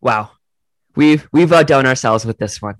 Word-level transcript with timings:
Wow. 0.00 0.30
We've 0.94 1.28
we've 1.32 1.52
outdone 1.52 1.86
ourselves 1.86 2.24
with 2.24 2.38
this 2.38 2.60
one. 2.60 2.76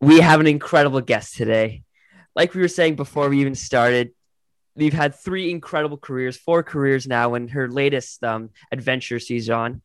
We 0.00 0.20
have 0.20 0.40
an 0.40 0.46
incredible 0.46 1.00
guest 1.00 1.36
today. 1.36 1.82
Like 2.34 2.54
we 2.54 2.60
were 2.60 2.68
saying 2.68 2.96
before 2.96 3.28
we 3.28 3.40
even 3.40 3.54
started, 3.54 4.12
we've 4.74 4.92
had 4.92 5.14
three 5.14 5.50
incredible 5.50 5.98
careers, 5.98 6.36
four 6.36 6.62
careers 6.62 7.06
now 7.06 7.34
in 7.34 7.48
her 7.48 7.68
latest 7.68 8.22
um, 8.24 8.50
adventure 8.70 9.18
season. 9.18 9.82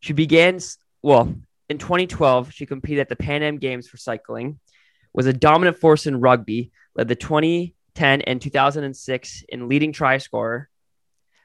She 0.00 0.12
begins, 0.12 0.78
well 1.02 1.34
in 1.68 1.78
2012. 1.78 2.52
She 2.52 2.66
competed 2.66 3.00
at 3.00 3.08
the 3.08 3.16
Pan 3.16 3.42
Am 3.42 3.58
Games 3.58 3.88
for 3.88 3.96
cycling, 3.96 4.58
was 5.12 5.26
a 5.26 5.32
dominant 5.32 5.78
force 5.78 6.06
in 6.06 6.20
rugby, 6.20 6.72
led 6.96 7.08
the 7.08 7.14
2010 7.14 8.22
and 8.22 8.40
2006 8.40 9.44
in 9.48 9.68
leading 9.68 9.92
try 9.92 10.18
scorer, 10.18 10.68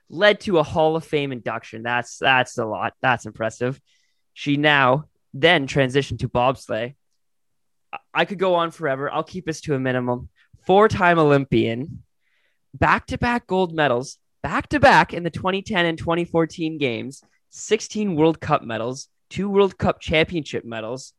led 0.10 0.40
to 0.42 0.58
a 0.58 0.64
Hall 0.64 0.96
of 0.96 1.06
Fame 1.06 1.32
induction. 1.32 1.84
That's 1.84 2.18
that's 2.18 2.58
a 2.58 2.66
lot. 2.66 2.94
That's 3.02 3.26
impressive. 3.26 3.80
She 4.40 4.56
now 4.56 5.10
then 5.34 5.68
transitioned 5.68 6.20
to 6.20 6.30
bobsleigh. 6.30 6.96
I 8.14 8.24
could 8.24 8.40
go 8.40 8.56
on 8.56 8.72
forever. 8.72 9.12
I'll 9.12 9.22
keep 9.22 9.46
this 9.46 9.60
to 9.64 9.76
a 9.76 9.80
minimum. 9.80 10.30
Four-time 10.66 11.20
Olympian, 11.20 12.04
back-to-back 12.74 13.48
gold 13.48 13.76
medals, 13.76 14.18
back-to-back 14.42 15.14
in 15.14 15.24
the 15.24 15.30
2010 15.30 15.86
and 15.86 15.98
2014 15.98 16.78
games, 16.78 17.22
16 17.50 18.16
World 18.16 18.40
Cup 18.40 18.64
medals, 18.64 19.10
two 19.30 19.50
World 19.50 19.78
Cup 19.78 20.00
championship 20.00 20.64
medals. 20.64 21.12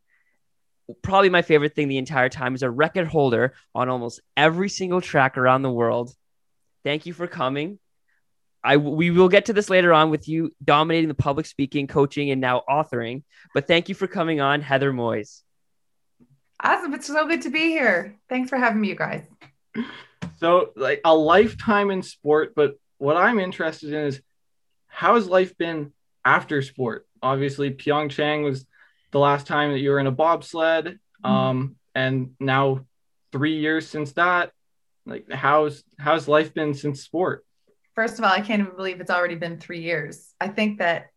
Probably 1.02 1.28
my 1.28 1.42
favorite 1.42 1.74
thing 1.74 1.88
the 1.88 1.98
entire 1.98 2.30
time 2.30 2.54
is 2.54 2.62
a 2.62 2.70
record 2.70 3.06
holder 3.06 3.52
on 3.74 3.90
almost 3.90 4.22
every 4.34 4.70
single 4.70 5.02
track 5.02 5.36
around 5.36 5.60
the 5.60 5.70
world. 5.70 6.10
Thank 6.84 7.04
you 7.04 7.12
for 7.12 7.26
coming. 7.26 7.80
I 8.62 8.76
we 8.76 9.10
will 9.10 9.28
get 9.28 9.46
to 9.46 9.52
this 9.52 9.70
later 9.70 9.92
on 9.92 10.10
with 10.10 10.28
you 10.28 10.54
dominating 10.62 11.08
the 11.08 11.14
public 11.14 11.46
speaking, 11.46 11.86
coaching, 11.86 12.30
and 12.30 12.40
now 12.40 12.62
authoring. 12.68 13.22
But 13.54 13.66
thank 13.66 13.88
you 13.88 13.94
for 13.94 14.06
coming 14.06 14.40
on, 14.40 14.60
Heather 14.60 14.92
Moyse. 14.92 15.42
Awesome! 16.62 16.92
It's 16.94 17.06
so 17.06 17.26
good 17.26 17.42
to 17.42 17.50
be 17.50 17.70
here. 17.70 18.18
Thanks 18.28 18.50
for 18.50 18.56
having 18.58 18.80
me, 18.80 18.88
you 18.88 18.96
guys. 18.96 19.24
So, 20.36 20.72
like 20.76 21.00
a 21.04 21.14
lifetime 21.14 21.90
in 21.90 22.02
sport, 22.02 22.54
but 22.54 22.74
what 22.98 23.16
I'm 23.16 23.38
interested 23.38 23.92
in 23.92 24.06
is 24.06 24.20
how 24.86 25.14
has 25.14 25.26
life 25.26 25.56
been 25.56 25.92
after 26.24 26.60
sport? 26.60 27.06
Obviously, 27.22 27.70
Pyeongchang 27.70 28.44
was 28.44 28.66
the 29.10 29.18
last 29.18 29.46
time 29.46 29.72
that 29.72 29.78
you 29.78 29.90
were 29.90 30.00
in 30.00 30.06
a 30.06 30.12
bobsled, 30.12 30.98
mm-hmm. 31.24 31.26
um, 31.26 31.76
and 31.94 32.32
now 32.38 32.84
three 33.32 33.58
years 33.58 33.86
since 33.86 34.12
that. 34.12 34.52
Like, 35.06 35.30
how's 35.30 35.82
how's 35.98 36.28
life 36.28 36.52
been 36.52 36.74
since 36.74 37.02
sport? 37.02 37.44
First 37.94 38.18
of 38.18 38.24
all, 38.24 38.30
I 38.30 38.40
can't 38.40 38.60
even 38.60 38.76
believe 38.76 39.00
it's 39.00 39.10
already 39.10 39.34
been 39.34 39.58
three 39.58 39.80
years. 39.80 40.34
I 40.40 40.48
think 40.48 40.78
that 40.78 41.10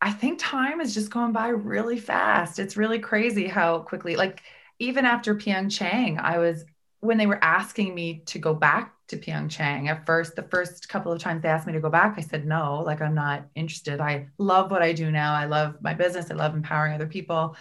I 0.00 0.12
think 0.12 0.38
time 0.38 0.80
is 0.80 0.94
just 0.94 1.10
going 1.10 1.32
by 1.32 1.48
really 1.48 1.98
fast. 1.98 2.58
It's 2.58 2.76
really 2.76 3.00
crazy 3.00 3.48
how 3.48 3.80
quickly, 3.80 4.14
like 4.16 4.42
even 4.78 5.04
after 5.04 5.34
Pyeongchang, 5.34 6.20
I 6.20 6.38
was 6.38 6.64
when 7.00 7.18
they 7.18 7.26
were 7.26 7.42
asking 7.42 7.94
me 7.94 8.22
to 8.26 8.38
go 8.38 8.54
back 8.54 8.94
to 9.08 9.16
Pyeongchang 9.16 9.88
at 9.88 10.04
first, 10.04 10.36
the 10.36 10.42
first 10.42 10.88
couple 10.88 11.12
of 11.12 11.20
times 11.20 11.42
they 11.42 11.48
asked 11.48 11.66
me 11.66 11.72
to 11.72 11.80
go 11.80 11.90
back, 11.90 12.14
I 12.16 12.20
said 12.20 12.46
no, 12.46 12.82
like 12.84 13.00
I'm 13.00 13.14
not 13.14 13.46
interested. 13.54 14.00
I 14.00 14.28
love 14.36 14.70
what 14.70 14.82
I 14.82 14.92
do 14.92 15.10
now. 15.10 15.34
I 15.34 15.46
love 15.46 15.76
my 15.80 15.94
business. 15.94 16.30
I 16.30 16.34
love 16.34 16.54
empowering 16.54 16.92
other 16.92 17.06
people. 17.06 17.56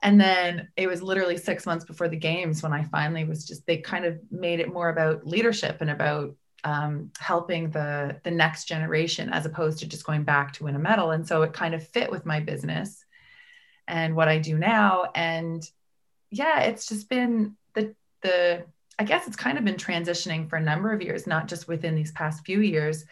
And 0.00 0.20
then 0.20 0.68
it 0.76 0.88
was 0.88 1.02
literally 1.02 1.36
six 1.36 1.66
months 1.66 1.84
before 1.84 2.08
the 2.08 2.16
games 2.16 2.62
when 2.62 2.72
I 2.72 2.84
finally 2.84 3.24
was 3.24 3.46
just, 3.46 3.66
they 3.66 3.76
kind 3.78 4.04
of 4.04 4.18
made 4.30 4.60
it 4.60 4.72
more 4.72 4.88
about 4.88 5.26
leadership 5.26 5.80
and 5.80 5.90
about 5.90 6.34
um, 6.64 7.10
helping 7.18 7.70
the 7.70 8.20
the 8.22 8.30
next 8.30 8.64
generation 8.64 9.30
as 9.30 9.46
opposed 9.46 9.80
to 9.80 9.86
just 9.86 10.06
going 10.06 10.22
back 10.22 10.52
to 10.52 10.64
win 10.64 10.76
a 10.76 10.78
medal 10.78 11.10
and 11.10 11.26
so 11.26 11.42
it 11.42 11.52
kind 11.52 11.74
of 11.74 11.86
fit 11.86 12.10
with 12.10 12.24
my 12.24 12.40
business 12.40 13.04
and 13.88 14.14
what 14.14 14.28
i 14.28 14.38
do 14.38 14.56
now. 14.56 15.10
And 15.14 15.68
yeah 16.30 16.60
it's 16.60 16.86
just 16.86 17.08
been 17.08 17.56
the 17.74 17.94
the 18.22 18.64
i 18.98 19.04
guess 19.04 19.26
it's 19.26 19.36
kind 19.36 19.58
of 19.58 19.64
been 19.64 19.74
transitioning 19.74 20.48
for 20.48 20.56
a 20.56 20.62
number 20.62 20.92
of 20.92 21.02
years 21.02 21.26
not 21.26 21.46
just 21.48 21.68
within 21.68 21.94
these 21.94 22.12
past 22.12 22.44
few 22.44 22.60
years 22.60 23.04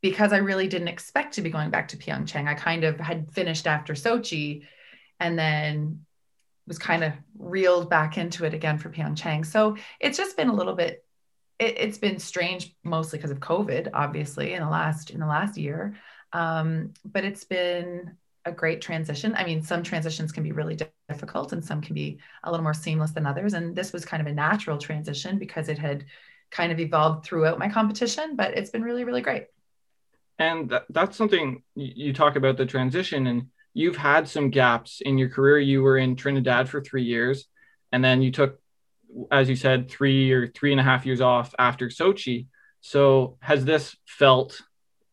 because 0.00 0.32
i 0.32 0.36
really 0.36 0.68
didn't 0.68 0.88
expect 0.88 1.34
to 1.34 1.42
be 1.42 1.50
going 1.50 1.70
back 1.70 1.88
to 1.88 1.96
pyeongchang. 1.96 2.46
I 2.46 2.54
kind 2.54 2.84
of 2.84 3.00
had 3.00 3.30
finished 3.32 3.66
after 3.66 3.94
sochi 3.94 4.66
and 5.18 5.38
then 5.38 6.04
was 6.66 6.78
kind 6.78 7.02
of 7.04 7.12
reeled 7.38 7.90
back 7.90 8.18
into 8.18 8.44
it 8.44 8.54
again 8.54 8.78
for 8.78 8.90
pyeongchang. 8.90 9.44
So 9.46 9.76
it's 10.00 10.18
just 10.18 10.36
been 10.36 10.48
a 10.48 10.54
little 10.54 10.74
bit 10.74 11.04
it, 11.62 11.78
has 11.78 11.98
been 11.98 12.18
strange 12.18 12.74
mostly 12.82 13.18
because 13.18 13.30
of 13.30 13.40
covid 13.40 13.88
obviously 13.94 14.54
in 14.54 14.62
the 14.62 14.68
last 14.68 15.10
in 15.10 15.20
the 15.20 15.26
last 15.26 15.56
year. 15.56 15.96
Um, 16.32 16.94
but 17.04 17.24
it's 17.24 17.44
been 17.44 18.16
a 18.44 18.52
great 18.52 18.80
transition. 18.80 19.34
I 19.36 19.44
mean 19.44 19.62
some 19.62 19.82
transitions 19.82 20.32
can 20.32 20.42
be 20.42 20.52
really 20.52 20.76
difficult 21.08 21.52
and 21.52 21.64
some 21.64 21.80
can 21.80 21.94
be 21.94 22.18
a 22.42 22.50
little 22.50 22.64
more 22.64 22.74
seamless 22.74 23.12
than 23.12 23.26
others. 23.26 23.54
And 23.54 23.76
this 23.76 23.92
was 23.92 24.04
kind 24.04 24.20
of 24.20 24.26
a 24.26 24.34
natural 24.34 24.78
transition 24.78 25.38
because 25.38 25.68
it 25.68 25.78
had 25.78 26.04
kind 26.50 26.72
of 26.72 26.80
evolved 26.80 27.24
throughout 27.24 27.58
my 27.58 27.68
competition 27.68 28.36
but 28.36 28.56
it's 28.56 28.70
been 28.70 28.82
really 28.82 29.04
really 29.04 29.22
great. 29.22 29.46
And 30.38 30.70
that, 30.70 30.86
that's 30.90 31.16
something 31.16 31.62
you 31.74 32.12
talk 32.12 32.36
about 32.36 32.56
the 32.56 32.66
transition 32.66 33.26
and 33.26 33.48
you've 33.74 33.96
had 33.96 34.28
some 34.28 34.50
gaps 34.50 35.00
in 35.00 35.16
your 35.16 35.28
career. 35.28 35.58
You 35.58 35.82
were 35.82 35.98
in 35.98 36.16
trinidad 36.16 36.68
for 36.68 36.80
three 36.80 37.04
years 37.04 37.46
and 37.92 38.02
then 38.02 38.22
you 38.22 38.32
took 38.32 38.61
as 39.30 39.48
you 39.48 39.56
said, 39.56 39.90
three 39.90 40.32
or 40.32 40.46
three 40.46 40.72
and 40.72 40.80
a 40.80 40.84
half 40.84 41.06
years 41.06 41.20
off 41.20 41.54
after 41.58 41.88
Sochi. 41.88 42.46
So 42.80 43.36
has 43.40 43.64
this 43.64 43.96
felt 44.06 44.60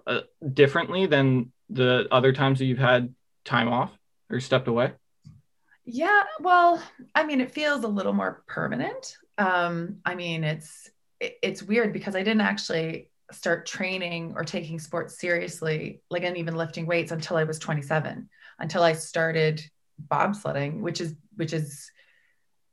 uh, 0.07 0.21
differently 0.53 1.05
than 1.05 1.51
the 1.69 2.07
other 2.11 2.33
times 2.33 2.59
that 2.59 2.65
you've 2.65 2.77
had 2.77 3.13
time 3.45 3.67
off 3.67 3.91
or 4.29 4.39
stepped 4.39 4.67
away? 4.67 4.93
Yeah, 5.85 6.23
well, 6.39 6.81
I 7.15 7.23
mean, 7.23 7.41
it 7.41 7.51
feels 7.51 7.83
a 7.83 7.87
little 7.87 8.13
more 8.13 8.43
permanent. 8.47 9.17
Um, 9.37 9.97
I 10.05 10.15
mean, 10.15 10.43
it's 10.43 10.89
it's 11.19 11.63
weird 11.63 11.93
because 11.93 12.15
I 12.15 12.19
didn't 12.19 12.41
actually 12.41 13.09
start 13.31 13.65
training 13.65 14.33
or 14.35 14.43
taking 14.43 14.79
sports 14.79 15.19
seriously, 15.19 16.01
like 16.09 16.23
and 16.23 16.37
even 16.37 16.55
lifting 16.55 16.85
weights 16.85 17.11
until 17.11 17.37
I 17.37 17.43
was 17.43 17.59
27, 17.59 18.29
until 18.59 18.83
I 18.83 18.93
started 18.93 19.63
bobsledding, 20.07 20.81
which 20.81 21.01
is 21.01 21.15
which 21.35 21.53
is 21.53 21.91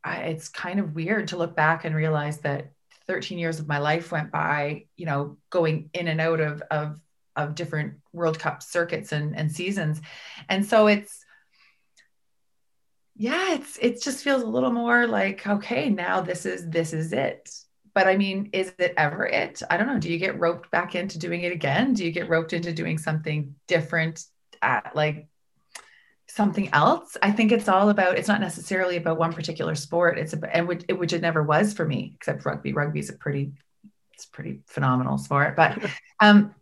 I, 0.07 0.17
it's 0.19 0.49
kind 0.49 0.79
of 0.79 0.95
weird 0.95 1.29
to 1.29 1.37
look 1.37 1.57
back 1.57 1.85
and 1.85 1.95
realize 1.95 2.39
that 2.41 2.71
13 3.09 3.39
years 3.39 3.59
of 3.59 3.67
my 3.67 3.79
life 3.79 4.13
went 4.13 4.31
by, 4.31 4.87
you 4.97 5.05
know, 5.05 5.37
going 5.51 5.91
in 5.93 6.09
and 6.09 6.21
out 6.21 6.41
of 6.41 6.63
of 6.71 7.01
of 7.35 7.55
different 7.55 7.95
World 8.13 8.39
Cup 8.39 8.63
circuits 8.63 9.13
and, 9.13 9.37
and 9.37 9.53
seasons. 9.53 10.01
And 10.49 10.65
so 10.65 10.87
it's 10.87 11.25
yeah, 13.17 13.55
it's 13.55 13.79
it 13.79 14.01
just 14.03 14.23
feels 14.23 14.43
a 14.43 14.47
little 14.47 14.73
more 14.73 15.07
like, 15.07 15.47
okay, 15.47 15.89
now 15.89 16.21
this 16.21 16.47
is 16.47 16.69
this 16.69 16.93
is 16.93 17.13
it. 17.13 17.51
But 17.95 18.07
I 18.07 18.17
mean, 18.17 18.51
is 18.53 18.73
it 18.79 18.95
ever 18.97 19.27
it? 19.27 19.63
I 19.71 19.77
don't 19.77 19.87
know. 19.87 19.99
Do 19.99 20.13
you 20.13 20.19
get 20.19 20.39
roped 20.39 20.71
back 20.71 20.95
into 20.95 21.19
doing 21.19 21.43
it 21.43 21.53
again? 21.53 21.95
Do 21.95 22.05
you 22.05 22.13
get 22.13 22.29
roped 22.29 22.53
into 22.53 22.73
doing 22.73 22.99
something 22.99 23.57
different 23.67 24.25
at 24.63 24.95
like 24.95 25.29
something 26.29 26.69
else. 26.73 27.17
I 27.23 27.31
think 27.31 27.53
it's 27.53 27.69
all 27.69 27.89
about, 27.89 28.19
it's 28.19 28.29
not 28.29 28.41
necessarily 28.41 28.97
about 28.97 29.19
one 29.19 29.33
particular 29.33 29.75
sport. 29.75 30.19
It's 30.19 30.33
about, 30.33 30.51
and 30.53 30.69
which, 30.69 30.85
which 30.91 31.13
it 31.13 31.23
never 31.23 31.43
was 31.43 31.73
for 31.73 31.87
me, 31.87 32.13
except 32.17 32.45
rugby. 32.45 32.73
Rugby 32.73 33.01
is 33.01 33.11
a 33.11 33.15
pretty, 33.15 33.53
it's 34.13 34.27
pretty 34.27 34.61
phenomenal 34.67 35.19
sport. 35.19 35.57
But 35.57 35.79
um, 36.21 36.55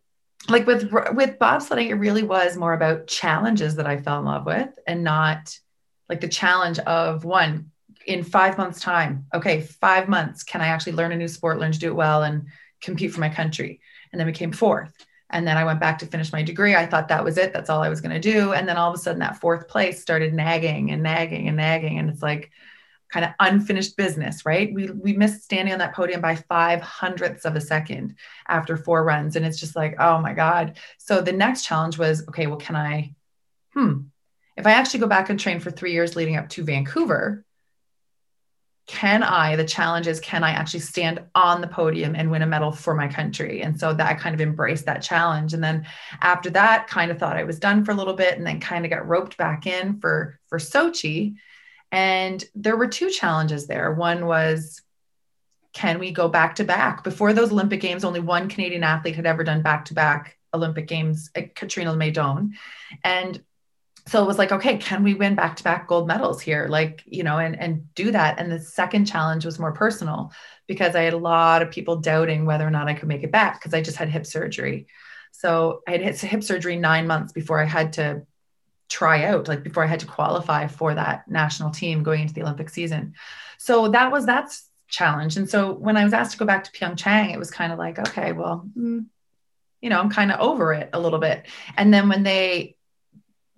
like 0.49 0.67
with, 0.67 0.93
with 0.93 1.39
bobsledding, 1.39 1.89
it 1.89 1.95
really 1.95 2.23
was 2.23 2.57
more 2.57 2.75
about 2.75 3.07
challenges 3.07 3.77
that 3.77 3.87
I 3.87 3.97
fell 3.97 4.19
in 4.19 4.27
love 4.27 4.47
with 4.47 4.69
and 4.87 5.03
not 5.03 5.59
like 6.09 6.21
the 6.21 6.29
challenge 6.29 6.79
of 6.81 7.25
one 7.25 7.71
in 8.07 8.23
five 8.23 8.59
months 8.59 8.81
time. 8.81 9.27
Okay. 9.33 9.63
Five 9.63 10.09
months. 10.09 10.43
Can 10.43 10.61
I 10.61 10.67
actually 10.67 10.93
learn 10.93 11.13
a 11.13 11.17
new 11.17 11.29
sport, 11.29 11.59
learn 11.59 11.73
to 11.73 11.79
do 11.79 11.89
it 11.89 11.97
well 11.97 12.23
and 12.23 12.49
compete 12.83 13.13
for 13.13 13.21
my 13.21 13.31
country? 13.31 13.81
And 14.13 14.21
then 14.21 14.27
we 14.27 14.33
came 14.33 14.53
fourth 14.53 14.93
and 15.35 15.47
then 15.47 15.57
I 15.57 15.65
went 15.65 15.81
back 15.81 15.99
to 15.99 16.07
finish 16.07 16.33
my 16.33 16.43
degree. 16.43 16.77
I 16.77 16.87
thought 16.87 17.09
that 17.09 17.25
was 17.25 17.39
it. 17.39 17.53
That's 17.53 17.69
all 17.69 17.83
I 17.83 17.89
was 17.89 18.01
going 18.01 18.15
to 18.15 18.21
do. 18.21 18.53
And 18.53 18.69
then 18.69 18.77
all 18.77 18.89
of 18.89 18.95
a 18.95 18.99
sudden, 18.99 19.19
that 19.19 19.41
fourth 19.41 19.67
place 19.67 20.01
started 20.01 20.33
nagging 20.33 20.93
and 20.93 21.03
nagging 21.03 21.49
and 21.49 21.57
nagging. 21.57 21.99
And 21.99 22.09
it's 22.09 22.23
like 22.23 22.53
kind 23.11 23.25
of 23.27 23.33
unfinished 23.41 23.97
business, 23.97 24.47
right? 24.47 24.73
We, 24.73 24.91
we 24.91 25.13
missed 25.13 25.43
standing 25.43 25.73
on 25.73 25.81
that 25.81 25.93
podium 25.93 26.21
by 26.21 26.37
five 26.37 26.81
hundredths 26.81 27.45
of 27.45 27.57
a 27.57 27.61
second 27.61 28.15
after 28.47 28.77
four 28.77 29.03
runs. 29.03 29.35
And 29.35 29.45
it's 29.45 29.59
just 29.59 29.75
like, 29.75 29.97
oh 29.99 30.21
my 30.21 30.35
God. 30.35 30.79
So 30.99 31.21
the 31.21 31.33
next 31.33 31.65
challenge 31.65 31.99
was 31.99 32.27
okay, 32.29 32.47
well, 32.47 32.59
can 32.59 32.77
I, 32.77 33.17
hmm, 33.73 34.03
if 34.57 34.69
I 34.69 34.73
actually 34.73 35.01
go 35.01 35.09
back 35.09 35.31
and 35.31 35.39
train 35.39 35.59
for 35.59 35.73
three 35.73 35.93
years 35.93 36.15
leading 36.15 36.37
up 36.37 36.49
to 36.51 36.63
Vancouver, 36.63 37.45
can 38.87 39.23
I, 39.23 39.57
the 39.57 39.65
challenge 39.65 40.07
is, 40.07 40.21
can 40.21 40.45
I 40.45 40.51
actually 40.51 40.81
stand 40.81 41.23
on 41.35 41.63
the 41.63 41.67
podium 41.67 42.15
and 42.15 42.31
win 42.31 42.43
a 42.43 42.47
medal 42.47 42.71
for 42.71 42.95
my 42.95 43.09
country? 43.09 43.63
And 43.63 43.79
so 43.81 43.95
that 43.95 44.07
I 44.07 44.15
kind 44.15 44.35
of 44.35 44.43
embraced 44.43 44.85
that 44.87 45.03
challenge. 45.03 45.55
And 45.55 45.65
then 45.65 45.87
after 46.21 46.51
that, 46.51 46.87
kind 46.87 47.11
of 47.11 47.19
thought 47.19 47.39
I 47.39 47.45
was 47.45 47.59
done 47.59 47.85
for 47.85 47.93
a 47.93 47.95
little 47.95 48.13
bit 48.13 48.37
and 48.37 48.47
then 48.47 48.61
kind 48.61 48.85
of 48.85 48.91
got 48.91 49.09
roped 49.09 49.39
back 49.39 49.67
in 49.67 50.01
for, 50.01 50.39
for 50.49 50.59
Sochi. 50.59 51.37
And 51.91 52.45
there 52.55 52.77
were 52.77 52.89
two 52.89 53.09
challenges 53.09 53.67
there. 53.67 53.95
One 53.95 54.27
was, 54.27 54.83
can 55.73 55.99
we 55.99 56.11
go 56.11 56.29
back 56.29 56.57
to 56.57 56.65
back? 56.65 57.05
Before 57.05 57.33
those 57.33 57.53
Olympic 57.53 57.81
Games, 57.81 58.05
only 58.05 58.21
one 58.21 58.51
Canadian 58.51 58.85
athlete 58.85 59.17
had 59.17 59.27
ever 59.27 59.45
done 59.45 59.63
back 59.63 59.87
to 59.87 59.95
back 59.95 60.37
Olympic 60.53 60.87
Games, 60.89 61.31
Katrina 61.55 61.95
Maydon. 61.97 62.53
And 63.03 63.43
so 64.07 64.23
it 64.23 64.27
was 64.27 64.37
like, 64.37 64.53
okay, 64.53 64.77
can 64.77 65.03
we 65.03 65.15
win 65.15 65.35
back 65.35 65.57
to 65.57 65.65
back 65.65 65.89
gold 65.89 66.07
medals 66.07 66.43
here? 66.43 66.67
Like, 66.69 67.03
you 67.07 67.23
know, 67.23 67.39
and, 67.39 67.59
and 67.59 67.93
do 67.95 68.11
that. 68.11 68.39
And 68.39 68.53
the 68.53 68.61
second 68.61 69.07
challenge 69.07 69.47
was 69.47 69.59
more 69.59 69.73
personal 69.73 70.31
because 70.67 70.95
I 70.95 71.03
had 71.03 71.15
a 71.15 71.19
lot 71.19 71.63
of 71.63 71.71
people 71.71 71.97
doubting 71.97 72.45
whether 72.45 72.67
or 72.67 72.71
not 72.71 72.89
I 72.89 72.95
could 72.95 73.09
make 73.09 73.23
it 73.23 73.33
back 73.33 73.59
because 73.59 73.73
I 73.73 73.81
just 73.81 73.97
had 73.97 74.11
hip 74.11 74.27
surgery. 74.27 74.89
So 75.33 75.83
I 75.89 75.93
had 75.93 76.17
hip 76.17 76.45
surgery 76.45 76.77
nine 76.77 77.07
months 77.07 77.33
before 77.33 77.61
I 77.61 77.65
had 77.65 77.95
to 77.95 78.27
try 78.91 79.25
out, 79.25 79.49
like 79.49 79.63
before 79.63 79.83
I 79.83 79.89
had 79.89 80.01
to 80.01 80.07
qualify 80.07 80.67
for 80.67 80.95
that 80.95 81.27
national 81.27 81.71
team 81.71 82.03
going 82.03 82.21
into 82.21 82.35
the 82.35 82.43
Olympic 82.43 82.69
season. 82.69 83.15
So 83.59 83.89
that 83.89 84.13
was 84.13 84.27
that's 84.27 84.69
challenge. 84.87 85.39
And 85.39 85.49
so 85.49 85.73
when 85.73 85.97
I 85.97 86.05
was 86.05 86.13
asked 86.13 86.33
to 86.33 86.39
go 86.39 86.45
back 86.45 86.65
to 86.65 86.71
Pyeongchang, 86.73 87.33
it 87.33 87.39
was 87.39 87.51
kind 87.51 87.73
of 87.73 87.79
like, 87.79 87.99
okay, 87.99 88.33
well, 88.33 88.69
mm, 88.79 89.07
you 89.81 89.91
know, 89.91 89.99
I'm 89.99 90.11
kind 90.11 90.31
of 90.31 90.41
over 90.41 90.73
it 90.75 90.91
a 90.93 91.01
little 91.01 91.19
bit. 91.19 91.47
And 91.77 91.93
then 91.93 92.09
when 92.09 92.23
they 92.23 92.74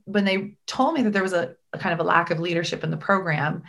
when 0.06 0.24
they 0.24 0.56
told 0.66 0.94
me 0.94 1.02
that 1.02 1.12
there 1.12 1.22
was 1.22 1.32
a, 1.32 1.56
a 1.72 1.78
kind 1.78 1.92
of 1.92 2.00
a 2.00 2.08
lack 2.08 2.30
of 2.30 2.40
leadership 2.40 2.82
in 2.82 2.90
the 2.90 2.96
program, 2.96 3.64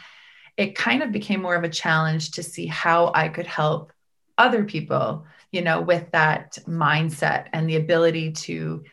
it 0.55 0.75
kind 0.75 1.03
of 1.03 1.11
became 1.11 1.41
more 1.41 1.55
of 1.55 1.63
a 1.63 1.69
challenge 1.69 2.31
to 2.31 2.43
see 2.43 2.67
how 2.67 3.11
I 3.13 3.27
could 3.27 3.47
help 3.47 3.91
other 4.37 4.63
people, 4.63 5.25
you 5.51 5.61
know, 5.61 5.81
with 5.81 6.11
that 6.11 6.57
mindset 6.67 7.47
and 7.53 7.67
the 7.67 7.75
ability 7.75 8.31
to 8.33 8.83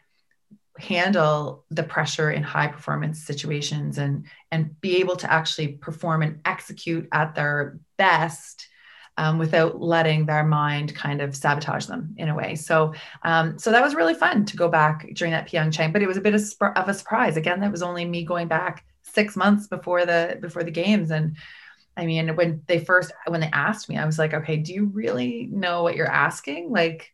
handle 0.79 1.65
the 1.71 1.83
pressure 1.83 2.31
in 2.31 2.43
high 2.43 2.67
performance 2.67 3.23
situations 3.23 3.99
and 3.99 4.27
and 4.51 4.81
be 4.81 4.97
able 4.97 5.15
to 5.15 5.31
actually 5.31 5.69
perform 5.69 6.23
and 6.23 6.41
execute 6.45 7.09
at 7.13 7.35
their 7.35 7.79
best 7.97 8.69
um, 9.17 9.39
without 9.39 9.81
letting 9.81 10.27
their 10.27 10.45
mind 10.45 10.95
kind 10.95 11.21
of 11.21 11.37
sabotage 11.37 11.87
them 11.87 12.15
in 12.17 12.29
a 12.29 12.35
way. 12.35 12.55
So, 12.57 12.95
um, 13.23 13.59
so 13.59 13.71
that 13.71 13.83
was 13.83 13.95
really 13.95 14.15
fun 14.15 14.45
to 14.47 14.57
go 14.57 14.69
back 14.69 15.09
during 15.15 15.33
that 15.33 15.49
Pyeongchang, 15.49 15.93
but 15.93 16.03
it 16.03 16.09
was 16.09 16.17
a 16.17 16.21
bit 16.21 16.35
of, 16.35 16.43
of 16.77 16.89
a 16.89 16.95
surprise. 16.95 17.37
Again, 17.37 17.61
that 17.61 17.71
was 17.71 17.83
only 17.83 18.05
me 18.05 18.25
going 18.25 18.49
back 18.49 18.85
six 19.03 19.37
months 19.37 19.67
before 19.69 20.05
the 20.05 20.39
before 20.41 20.65
the 20.65 20.71
games, 20.71 21.11
and 21.11 21.37
I 21.97 22.07
mean, 22.07 22.35
when 22.35 22.63
they 22.67 22.81
first 22.81 23.13
when 23.27 23.41
they 23.41 23.51
asked 23.53 23.89
me, 23.89 23.97
I 23.97 24.05
was 24.05 24.19
like, 24.19 24.35
okay, 24.35 24.57
do 24.57 24.73
you 24.73 24.87
really 24.87 25.49
know 25.51 25.83
what 25.83 25.97
you're 25.97 26.11
asking? 26.11 26.71
Like, 26.71 27.13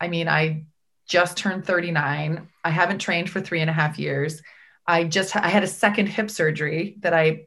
I 0.00 0.08
mean, 0.08 0.28
I 0.28 0.64
just 1.06 1.36
turned 1.36 1.66
39. 1.66 2.48
I 2.64 2.70
haven't 2.70 3.00
trained 3.00 3.28
for 3.28 3.40
three 3.40 3.60
and 3.60 3.68
a 3.68 3.74
half 3.74 3.98
years. 3.98 4.42
I 4.86 5.04
just 5.04 5.36
I 5.36 5.48
had 5.48 5.62
a 5.62 5.68
second 5.68 6.06
hip 6.06 6.30
surgery 6.30 6.96
that 7.00 7.12
I 7.12 7.46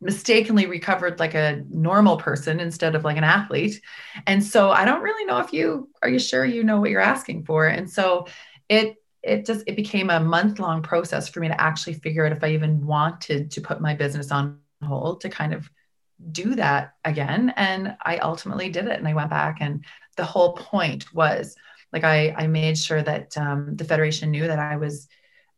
mistakenly 0.00 0.66
recovered 0.66 1.18
like 1.18 1.34
a 1.34 1.64
normal 1.70 2.16
person 2.16 2.60
instead 2.60 2.94
of 2.94 3.04
like 3.04 3.16
an 3.16 3.24
athlete. 3.24 3.80
And 4.26 4.44
so 4.44 4.70
I 4.70 4.84
don't 4.84 5.02
really 5.02 5.24
know 5.24 5.38
if 5.38 5.52
you 5.52 5.88
are 6.02 6.08
you 6.08 6.18
sure 6.18 6.44
you 6.44 6.64
know 6.64 6.80
what 6.80 6.90
you're 6.90 7.00
asking 7.00 7.44
for. 7.44 7.66
And 7.66 7.90
so 7.90 8.26
it 8.68 8.96
it 9.22 9.44
just 9.44 9.64
it 9.66 9.76
became 9.76 10.10
a 10.10 10.20
month 10.20 10.58
long 10.58 10.82
process 10.82 11.28
for 11.28 11.40
me 11.40 11.48
to 11.48 11.60
actually 11.60 11.94
figure 11.94 12.24
out 12.24 12.32
if 12.32 12.44
I 12.44 12.52
even 12.52 12.86
wanted 12.86 13.50
to 13.52 13.60
put 13.60 13.80
my 13.80 13.94
business 13.94 14.30
on 14.30 14.60
hold 14.84 15.22
to 15.22 15.28
kind 15.28 15.52
of 15.52 15.68
do 16.32 16.54
that 16.56 16.94
again 17.04 17.52
and 17.56 17.96
I 18.02 18.18
ultimately 18.18 18.70
did 18.70 18.86
it 18.86 18.98
and 18.98 19.06
I 19.06 19.14
went 19.14 19.30
back 19.30 19.58
and 19.60 19.84
the 20.16 20.24
whole 20.24 20.52
point 20.54 21.12
was 21.14 21.56
like 21.92 22.04
I 22.04 22.34
I 22.36 22.46
made 22.46 22.76
sure 22.78 23.02
that 23.02 23.36
um, 23.36 23.76
the 23.76 23.84
federation 23.84 24.30
knew 24.30 24.46
that 24.46 24.58
I 24.58 24.76
was 24.76 25.08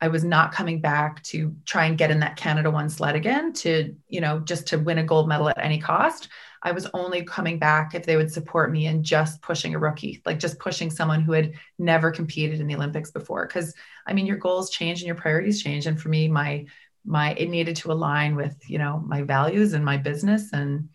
I 0.01 0.09
was 0.09 0.25
not 0.25 0.53
coming 0.53 0.81
back 0.81 1.23
to 1.25 1.55
try 1.67 1.85
and 1.85 1.99
get 1.99 2.11
in 2.11 2.21
that 2.21 2.37
Canada 2.37 2.71
one 2.71 2.89
sled 2.89 3.15
again 3.15 3.53
to, 3.55 3.95
you 4.09 4.21
know, 4.21 4.41
just 4.41 4.67
to 4.69 4.79
win 4.79 4.99
a 4.99 5.05
gold 5.05 5.29
medal 5.29 5.49
at 5.49 5.59
any 5.59 5.79
cost. 5.79 6.29
I 6.63 6.73
was 6.73 6.87
only 6.95 7.23
coming 7.23 7.59
back 7.59 7.95
if 7.95 8.05
they 8.07 8.17
would 8.17 8.33
support 8.33 8.73
me 8.73 8.87
in 8.87 9.03
just 9.03 9.43
pushing 9.43 9.75
a 9.75 9.79
rookie, 9.79 10.23
like 10.25 10.39
just 10.39 10.59
pushing 10.59 10.91
someone 10.91 11.21
who 11.21 11.33
had 11.33 11.53
never 11.79 12.11
competed 12.11 12.61
in 12.61 12.67
the 12.67 12.75
Olympics 12.75 13.11
before. 13.11 13.47
Cause 13.47 13.75
I 14.07 14.13
mean, 14.13 14.27
your 14.27 14.37
goals 14.37 14.71
change 14.71 15.01
and 15.01 15.07
your 15.07 15.17
priorities 15.17 15.63
change. 15.63 15.87
And 15.87 16.01
for 16.01 16.09
me, 16.09 16.29
my, 16.29 16.67
my, 17.05 17.35
it 17.35 17.49
needed 17.49 17.77
to 17.77 17.93
align 17.93 18.37
with, 18.37 18.57
you 18.69 18.79
know, 18.79 19.03
my 19.07 19.23
values 19.23 19.73
and 19.73 19.85
my 19.85 19.97
business. 19.97 20.53
And 20.53 20.89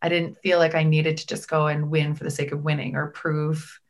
I 0.00 0.08
didn't 0.08 0.38
feel 0.38 0.58
like 0.58 0.74
I 0.74 0.82
needed 0.82 1.18
to 1.18 1.26
just 1.26 1.48
go 1.48 1.66
and 1.66 1.90
win 1.90 2.14
for 2.14 2.24
the 2.24 2.30
sake 2.30 2.52
of 2.52 2.62
winning 2.62 2.94
or 2.94 3.08
prove 3.08 3.80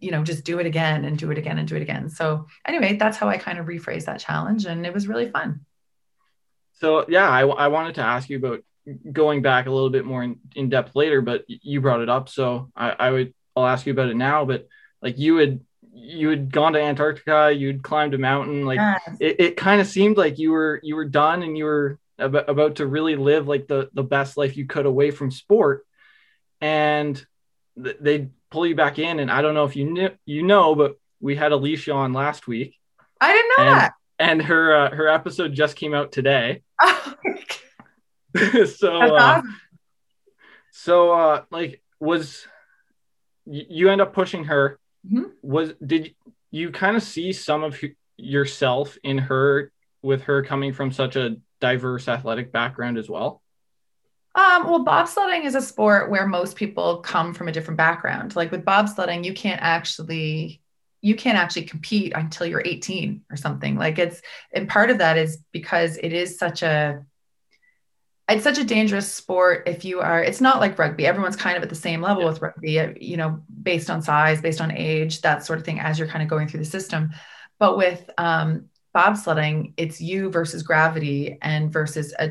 you 0.00 0.10
know 0.10 0.22
just 0.22 0.44
do 0.44 0.58
it 0.58 0.66
again 0.66 1.04
and 1.04 1.18
do 1.18 1.30
it 1.30 1.38
again 1.38 1.58
and 1.58 1.68
do 1.68 1.76
it 1.76 1.82
again. 1.82 2.08
So 2.08 2.46
anyway 2.66 2.96
that's 2.96 3.16
how 3.16 3.28
i 3.28 3.38
kind 3.38 3.58
of 3.58 3.66
rephrased 3.66 4.06
that 4.06 4.20
challenge 4.20 4.64
and 4.66 4.86
it 4.86 4.94
was 4.94 5.08
really 5.08 5.30
fun. 5.30 5.64
So 6.72 7.04
yeah 7.08 7.28
i, 7.28 7.40
I 7.40 7.68
wanted 7.68 7.96
to 7.96 8.02
ask 8.02 8.28
you 8.28 8.38
about 8.38 8.62
going 9.12 9.42
back 9.42 9.66
a 9.66 9.70
little 9.70 9.90
bit 9.90 10.06
more 10.06 10.22
in, 10.22 10.38
in 10.54 10.70
depth 10.70 10.96
later 10.96 11.20
but 11.20 11.44
you 11.46 11.80
brought 11.80 12.00
it 12.00 12.08
up 12.08 12.26
so 12.30 12.70
I, 12.74 12.90
I 12.98 13.10
would 13.10 13.34
i'll 13.54 13.66
ask 13.66 13.84
you 13.84 13.92
about 13.92 14.08
it 14.08 14.16
now 14.16 14.46
but 14.46 14.66
like 15.02 15.18
you 15.18 15.36
had 15.36 15.60
you 15.92 16.30
had 16.30 16.50
gone 16.50 16.72
to 16.72 16.80
antarctica 16.80 17.52
you'd 17.54 17.82
climbed 17.82 18.14
a 18.14 18.18
mountain 18.18 18.64
like 18.64 18.78
yes. 18.78 19.16
it, 19.20 19.40
it 19.40 19.56
kind 19.58 19.82
of 19.82 19.86
seemed 19.86 20.16
like 20.16 20.38
you 20.38 20.52
were 20.52 20.80
you 20.82 20.96
were 20.96 21.04
done 21.04 21.42
and 21.42 21.58
you 21.58 21.66
were 21.66 21.98
about, 22.18 22.48
about 22.48 22.76
to 22.76 22.86
really 22.86 23.16
live 23.16 23.48
like 23.48 23.66
the 23.68 23.90
the 23.92 24.02
best 24.02 24.36
life 24.36 24.56
you 24.56 24.66
could 24.66 24.86
away 24.86 25.10
from 25.10 25.30
sport. 25.30 25.86
And 26.60 27.24
they 27.76 28.28
pull 28.50 28.66
you 28.66 28.74
back 28.74 28.98
in. 28.98 29.20
And 29.20 29.30
I 29.30 29.42
don't 29.42 29.54
know 29.54 29.64
if 29.64 29.76
you 29.76 29.84
knew, 29.84 30.10
you 30.24 30.42
know, 30.42 30.74
but 30.74 30.98
we 31.20 31.36
had 31.36 31.52
Alysia 31.52 31.94
on 31.94 32.12
last 32.12 32.46
week. 32.46 32.76
I 33.20 33.32
didn't 33.32 33.48
know 33.58 33.72
and, 33.72 33.80
that. 33.80 33.92
And 34.18 34.42
her 34.42 34.74
uh, 34.74 34.90
her 34.94 35.08
episode 35.08 35.54
just 35.54 35.76
came 35.76 35.94
out 35.94 36.12
today. 36.12 36.62
Oh 36.80 38.64
so 38.66 38.92
uh, 38.92 39.10
awesome. 39.10 39.56
so 40.70 41.12
uh 41.12 41.42
like 41.50 41.82
was 41.98 42.46
you 43.46 43.88
end 43.88 44.00
up 44.00 44.12
pushing 44.12 44.44
her 44.44 44.78
mm-hmm. 45.06 45.30
was 45.42 45.72
did 45.84 46.14
you 46.50 46.70
kind 46.70 46.96
of 46.96 47.02
see 47.02 47.32
some 47.32 47.64
of 47.64 47.78
yourself 48.16 48.98
in 49.02 49.18
her 49.18 49.72
with 50.02 50.22
her 50.22 50.42
coming 50.42 50.72
from 50.72 50.92
such 50.92 51.16
a 51.16 51.36
diverse 51.60 52.08
athletic 52.08 52.52
background 52.52 52.98
as 52.98 53.08
well 53.08 53.42
um, 54.34 54.70
well, 54.70 54.84
bobsledding 54.84 55.44
is 55.44 55.54
a 55.54 55.62
sport 55.62 56.10
where 56.10 56.26
most 56.26 56.56
people 56.56 56.98
come 56.98 57.34
from 57.34 57.48
a 57.48 57.52
different 57.52 57.78
background. 57.78 58.36
Like 58.36 58.50
with 58.50 58.64
bobsledding, 58.64 59.24
you 59.24 59.34
can't 59.34 59.60
actually 59.60 60.60
you 61.00 61.14
can't 61.14 61.38
actually 61.38 61.62
compete 61.62 62.12
until 62.14 62.46
you're 62.46 62.62
18 62.64 63.22
or 63.30 63.36
something. 63.36 63.76
Like 63.76 63.98
it's 63.98 64.20
and 64.52 64.68
part 64.68 64.90
of 64.90 64.98
that 64.98 65.16
is 65.16 65.38
because 65.52 65.96
it 65.96 66.12
is 66.12 66.38
such 66.38 66.62
a 66.62 67.04
it's 68.28 68.44
such 68.44 68.58
a 68.58 68.64
dangerous 68.64 69.10
sport 69.10 69.66
if 69.66 69.84
you 69.84 70.00
are 70.00 70.22
it's 70.22 70.40
not 70.40 70.60
like 70.60 70.78
rugby 70.78 71.06
everyone's 71.06 71.36
kind 71.36 71.56
of 71.56 71.62
at 71.62 71.70
the 71.70 71.74
same 71.74 72.02
level 72.02 72.26
with 72.26 72.42
rugby 72.42 72.78
uh, 72.78 72.92
you 73.00 73.16
know 73.16 73.40
based 73.62 73.88
on 73.88 74.02
size 74.02 74.40
based 74.42 74.60
on 74.60 74.70
age 74.70 75.22
that 75.22 75.44
sort 75.44 75.58
of 75.58 75.64
thing 75.64 75.80
as 75.80 75.98
you're 75.98 76.08
kind 76.08 76.22
of 76.22 76.28
going 76.28 76.46
through 76.46 76.60
the 76.60 76.66
system 76.66 77.10
but 77.58 77.76
with 77.76 78.10
um, 78.18 78.66
bobsledding 78.94 79.72
it's 79.76 80.00
you 80.00 80.30
versus 80.30 80.62
gravity 80.62 81.38
and 81.40 81.72
versus 81.72 82.14
a 82.18 82.30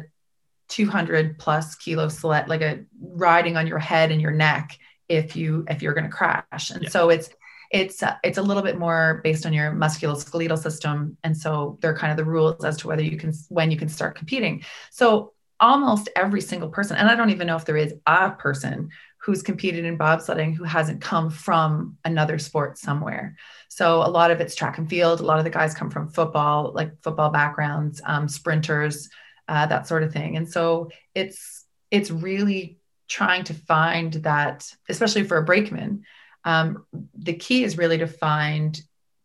200 0.70 1.38
plus 1.38 1.76
kilo 1.76 2.10
sled 2.10 2.48
like 2.48 2.62
a 2.62 2.84
riding 3.02 3.58
on 3.58 3.68
your 3.68 3.80
head 3.80 4.12
and 4.12 4.22
your 4.22 4.32
neck 4.32 4.78
if 5.08 5.36
you 5.36 5.66
if 5.70 5.82
you're 5.82 5.94
going 5.94 6.04
to 6.04 6.10
crash. 6.10 6.72
And 6.72 6.84
yeah. 6.84 6.90
so 6.90 7.10
it's 7.10 7.30
it's 7.72 8.04
uh, 8.04 8.16
it's 8.24 8.38
a 8.38 8.42
little 8.42 8.64
bit 8.64 8.78
more 8.78 9.22
based 9.24 9.46
on 9.46 9.54
your 9.54 9.72
musculoskeletal 9.72 10.58
system. 10.58 11.18
And 11.24 11.36
so 11.38 11.78
they're 11.82 11.98
kind 11.98 12.12
of 12.12 12.18
the 12.18 12.26
rules 12.26 12.64
as 12.64 12.78
to 12.78 12.88
whether 12.88 13.04
you 13.04 13.18
can 13.18 13.34
when 13.50 13.72
you 13.72 13.78
can 13.78 13.90
start 13.90 14.16
competing. 14.16 14.64
So 14.92 15.34
almost 15.60 16.08
every 16.16 16.40
single 16.40 16.70
person 16.70 16.96
and 16.98 17.10
i 17.10 17.16
don't 17.16 17.32
even 17.32 17.48
know 17.48 17.56
if 17.56 17.66
there 17.66 17.78
is 17.78 17.92
a 18.06 18.30
person 18.30 18.92
who's 19.28 19.42
competed 19.42 19.84
in 19.84 19.98
bobsledding 19.98 20.56
who 20.56 20.64
hasn't 20.64 21.02
come 21.02 21.30
from 21.30 21.98
another 22.06 22.40
sport 22.40 22.78
somewhere. 22.78 23.36
So 23.68 23.98
a 23.98 24.08
lot 24.08 24.32
of 24.32 24.40
it's 24.40 24.56
track 24.56 24.78
and 24.78 24.90
field. 24.90 25.20
A 25.20 25.24
lot 25.24 25.38
of 25.38 25.44
the 25.44 25.50
guys 25.50 25.74
come 25.74 25.90
from 25.90 26.08
football 26.08 26.72
like 26.74 26.92
football 27.02 27.30
backgrounds 27.30 28.02
um, 28.06 28.30
sprinters 28.30 29.10
uh, 29.48 29.66
that 29.68 29.88
sort 29.88 30.04
of 30.04 30.13
thing. 30.13 30.38
And 30.38 30.50
so 30.50 30.89
it's 31.16 31.66
it's 31.92 32.12
really 32.12 32.80
trying 33.08 33.46
to 33.46 33.54
find 33.54 34.13
that, 34.13 34.70
especially 34.89 35.24
for 35.24 35.38
a 35.38 35.44
brakeman. 35.44 36.04
Um, 36.44 36.86
the 37.13 37.34
key 37.34 37.63
is 37.63 37.77
really 37.77 37.98
to 38.00 38.08
find 38.08 38.80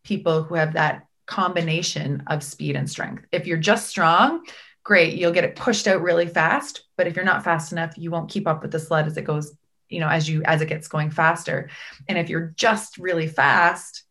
people 0.05 0.43
who 0.43 0.55
have 0.55 0.75
that 0.75 1.07
combination 1.27 2.25
of 2.27 2.43
speed 2.43 2.77
and 2.77 2.89
strength. 2.89 3.25
If 3.33 3.47
you're 3.47 3.59
just 3.59 3.89
strong, 3.89 4.45
great, 4.85 5.15
you'll 5.15 5.33
get 5.33 5.45
it 5.45 5.57
pushed 5.57 5.87
out 5.87 6.03
really 6.03 6.27
fast. 6.27 6.85
But 6.97 7.07
if 7.07 7.17
you're 7.17 7.25
not 7.25 7.45
fast 7.45 7.73
enough, 7.73 7.97
you 7.97 8.11
won't 8.11 8.31
keep 8.31 8.47
up 8.47 8.63
with 8.63 8.73
the 8.73 8.79
sled 8.79 9.07
as 9.07 9.17
it 9.17 9.23
goes, 9.23 9.57
you 9.89 10.01
know, 10.01 10.09
as 10.09 10.29
you 10.29 10.43
as 10.45 10.61
it 10.61 10.69
gets 10.69 10.89
going 10.89 11.11
faster. 11.11 11.71
And 12.09 12.19
if 12.19 12.29
you're 12.29 12.53
just 12.57 12.99
really 12.99 13.29
fast, 13.29 14.05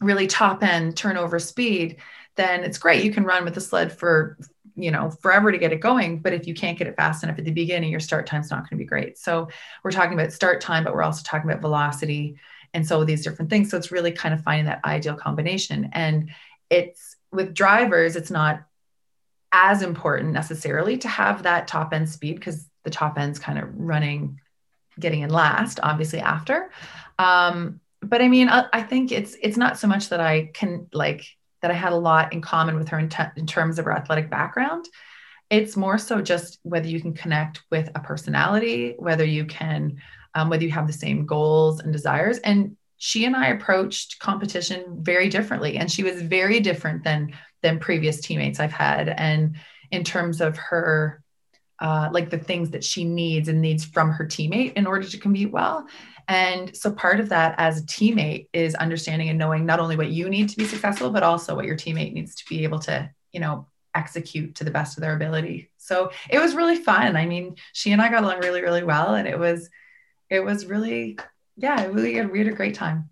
really 0.00 0.26
top 0.26 0.62
end 0.62 0.96
turnover 0.96 1.38
speed, 1.38 1.96
then 2.36 2.64
it's 2.64 2.78
great. 2.78 3.04
You 3.04 3.12
can 3.12 3.24
run 3.24 3.44
with 3.44 3.54
the 3.54 3.60
sled 3.60 3.92
for 3.92 4.38
you 4.74 4.90
know 4.90 5.10
forever 5.10 5.52
to 5.52 5.58
get 5.58 5.72
it 5.72 5.80
going 5.80 6.18
but 6.18 6.32
if 6.32 6.46
you 6.46 6.54
can't 6.54 6.78
get 6.78 6.86
it 6.86 6.96
fast 6.96 7.22
enough 7.22 7.38
at 7.38 7.44
the 7.44 7.50
beginning 7.50 7.90
your 7.90 8.00
start 8.00 8.26
time's 8.26 8.50
not 8.50 8.60
going 8.60 8.70
to 8.70 8.76
be 8.76 8.84
great. 8.84 9.18
So 9.18 9.48
we're 9.82 9.90
talking 9.90 10.14
about 10.14 10.32
start 10.32 10.60
time 10.60 10.84
but 10.84 10.94
we're 10.94 11.02
also 11.02 11.22
talking 11.24 11.50
about 11.50 11.60
velocity 11.60 12.38
and 12.74 12.86
so 12.86 13.04
these 13.04 13.22
different 13.22 13.50
things. 13.50 13.70
So 13.70 13.76
it's 13.76 13.92
really 13.92 14.12
kind 14.12 14.32
of 14.32 14.42
finding 14.42 14.64
that 14.64 14.80
ideal 14.82 15.14
combination. 15.14 15.90
And 15.92 16.30
it's 16.70 17.16
with 17.30 17.54
drivers 17.54 18.16
it's 18.16 18.30
not 18.30 18.64
as 19.52 19.82
important 19.82 20.32
necessarily 20.32 20.96
to 20.98 21.08
have 21.08 21.42
that 21.42 21.68
top 21.68 21.92
end 21.92 22.08
speed 22.08 22.36
because 22.36 22.66
the 22.84 22.90
top 22.90 23.18
end's 23.18 23.38
kind 23.38 23.58
of 23.58 23.68
running 23.74 24.40
getting 24.98 25.20
in 25.20 25.30
last 25.30 25.80
obviously 25.82 26.20
after. 26.20 26.70
Um, 27.18 27.80
but 28.02 28.20
i 28.20 28.28
mean 28.28 28.48
I, 28.48 28.66
I 28.72 28.82
think 28.82 29.12
it's 29.12 29.36
it's 29.40 29.56
not 29.56 29.78
so 29.78 29.86
much 29.86 30.08
that 30.10 30.20
i 30.20 30.46
can 30.46 30.88
like 30.92 31.24
that 31.62 31.70
I 31.70 31.74
had 31.74 31.92
a 31.92 31.96
lot 31.96 32.32
in 32.32 32.40
common 32.42 32.76
with 32.76 32.88
her 32.88 32.98
in, 32.98 33.08
t- 33.08 33.22
in 33.36 33.46
terms 33.46 33.78
of 33.78 33.86
her 33.86 33.92
athletic 33.92 34.28
background. 34.28 34.84
It's 35.48 35.76
more 35.76 35.98
so 35.98 36.20
just 36.20 36.58
whether 36.62 36.88
you 36.88 37.00
can 37.00 37.14
connect 37.14 37.62
with 37.70 37.88
a 37.94 38.00
personality, 38.00 38.94
whether 38.98 39.24
you 39.24 39.44
can, 39.46 40.00
um, 40.34 40.50
whether 40.50 40.64
you 40.64 40.70
have 40.70 40.86
the 40.86 40.92
same 40.92 41.26
goals 41.26 41.80
and 41.80 41.92
desires. 41.92 42.38
And 42.38 42.76
she 42.96 43.24
and 43.24 43.36
I 43.36 43.48
approached 43.48 44.18
competition 44.18 44.98
very 45.00 45.28
differently, 45.28 45.76
and 45.76 45.90
she 45.90 46.02
was 46.02 46.22
very 46.22 46.60
different 46.60 47.04
than 47.04 47.32
than 47.62 47.78
previous 47.78 48.20
teammates 48.20 48.60
I've 48.60 48.72
had. 48.72 49.08
And 49.08 49.56
in 49.90 50.04
terms 50.04 50.40
of 50.40 50.56
her, 50.56 51.21
uh, 51.80 52.08
like 52.12 52.30
the 52.30 52.38
things 52.38 52.70
that 52.70 52.84
she 52.84 53.04
needs 53.04 53.48
and 53.48 53.60
needs 53.60 53.84
from 53.84 54.10
her 54.10 54.24
teammate 54.24 54.74
in 54.74 54.86
order 54.86 55.06
to 55.06 55.18
compete 55.18 55.50
well. 55.50 55.86
And 56.28 56.74
so 56.76 56.92
part 56.92 57.20
of 57.20 57.28
that 57.30 57.54
as 57.58 57.80
a 57.80 57.86
teammate 57.86 58.48
is 58.52 58.74
understanding 58.76 59.28
and 59.28 59.38
knowing 59.38 59.66
not 59.66 59.80
only 59.80 59.96
what 59.96 60.10
you 60.10 60.28
need 60.28 60.48
to 60.50 60.56
be 60.56 60.64
successful, 60.64 61.10
but 61.10 61.22
also 61.22 61.54
what 61.54 61.64
your 61.64 61.76
teammate 61.76 62.12
needs 62.12 62.34
to 62.36 62.44
be 62.48 62.64
able 62.64 62.78
to, 62.80 63.10
you 63.32 63.40
know, 63.40 63.66
execute 63.94 64.54
to 64.54 64.64
the 64.64 64.70
best 64.70 64.96
of 64.96 65.02
their 65.02 65.14
ability. 65.14 65.70
So 65.76 66.12
it 66.30 66.38
was 66.38 66.54
really 66.54 66.76
fun. 66.76 67.16
I 67.16 67.26
mean, 67.26 67.56
she 67.72 67.92
and 67.92 68.00
I 68.00 68.08
got 68.08 68.22
along 68.22 68.40
really, 68.40 68.62
really 68.62 68.84
well. 68.84 69.14
And 69.14 69.26
it 69.26 69.38
was, 69.38 69.68
it 70.30 70.40
was 70.40 70.66
really, 70.66 71.18
yeah, 71.56 71.84
really, 71.86 72.24
we 72.26 72.38
had 72.38 72.48
a 72.48 72.52
great 72.52 72.74
time. 72.74 73.10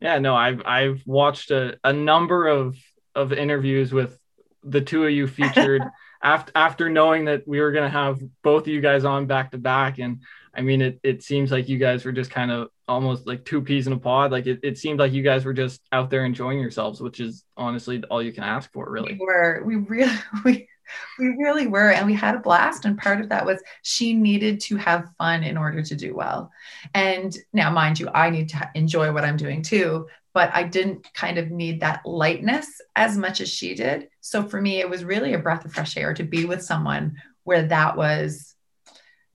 Yeah, 0.00 0.18
no, 0.18 0.34
I've, 0.34 0.62
I've 0.64 1.02
watched 1.06 1.50
a, 1.50 1.78
a 1.82 1.92
number 1.92 2.46
of, 2.46 2.76
of 3.14 3.32
interviews 3.32 3.92
with 3.92 4.18
the 4.62 4.80
two 4.80 5.04
of 5.04 5.10
you 5.10 5.26
featured 5.26 5.82
after, 6.22 6.52
after 6.54 6.90
knowing 6.90 7.26
that 7.26 7.46
we 7.46 7.60
were 7.60 7.72
going 7.72 7.84
to 7.84 7.90
have 7.90 8.20
both 8.42 8.62
of 8.62 8.68
you 8.68 8.80
guys 8.80 9.04
on 9.04 9.26
back 9.26 9.50
to 9.52 9.58
back. 9.58 9.98
And 9.98 10.22
I 10.54 10.62
mean, 10.62 10.82
it, 10.82 11.00
it 11.02 11.22
seems 11.22 11.50
like 11.50 11.68
you 11.68 11.78
guys 11.78 12.04
were 12.04 12.12
just 12.12 12.30
kind 12.30 12.50
of 12.50 12.68
almost 12.88 13.26
like 13.26 13.44
two 13.44 13.62
peas 13.62 13.86
in 13.86 13.92
a 13.92 13.98
pod. 13.98 14.32
Like 14.32 14.46
it, 14.46 14.60
it 14.62 14.78
seemed 14.78 14.98
like 14.98 15.12
you 15.12 15.22
guys 15.22 15.44
were 15.44 15.52
just 15.52 15.80
out 15.92 16.10
there 16.10 16.24
enjoying 16.24 16.60
yourselves, 16.60 17.00
which 17.00 17.20
is 17.20 17.44
honestly 17.56 18.02
all 18.10 18.22
you 18.22 18.32
can 18.32 18.44
ask 18.44 18.72
for, 18.72 18.90
really. 18.90 19.14
We 19.14 19.20
were, 19.20 19.62
we 19.64 19.76
really, 19.76 20.18
we, 20.44 20.68
we 21.18 21.28
really 21.28 21.66
were. 21.66 21.90
And 21.90 22.06
we 22.06 22.14
had 22.14 22.34
a 22.34 22.40
blast. 22.40 22.84
And 22.84 22.98
part 22.98 23.20
of 23.20 23.28
that 23.28 23.46
was 23.46 23.62
she 23.82 24.14
needed 24.14 24.60
to 24.62 24.76
have 24.76 25.10
fun 25.18 25.42
in 25.42 25.56
order 25.56 25.82
to 25.82 25.94
do 25.96 26.14
well. 26.14 26.50
And 26.94 27.36
now, 27.52 27.70
mind 27.70 27.98
you, 27.98 28.08
I 28.08 28.30
need 28.30 28.48
to 28.50 28.70
enjoy 28.74 29.12
what 29.12 29.24
I'm 29.24 29.36
doing 29.36 29.62
too. 29.62 30.08
But 30.32 30.50
I 30.54 30.62
didn't 30.62 31.12
kind 31.12 31.38
of 31.38 31.50
need 31.50 31.80
that 31.80 32.06
lightness 32.06 32.80
as 32.94 33.18
much 33.18 33.40
as 33.40 33.48
she 33.48 33.74
did. 33.74 34.08
So 34.20 34.44
for 34.44 34.60
me, 34.60 34.78
it 34.78 34.88
was 34.88 35.04
really 35.04 35.34
a 35.34 35.38
breath 35.38 35.64
of 35.64 35.72
fresh 35.72 35.96
air 35.96 36.14
to 36.14 36.22
be 36.22 36.44
with 36.44 36.62
someone 36.62 37.16
where 37.42 37.64
that 37.64 37.96
was 37.96 38.54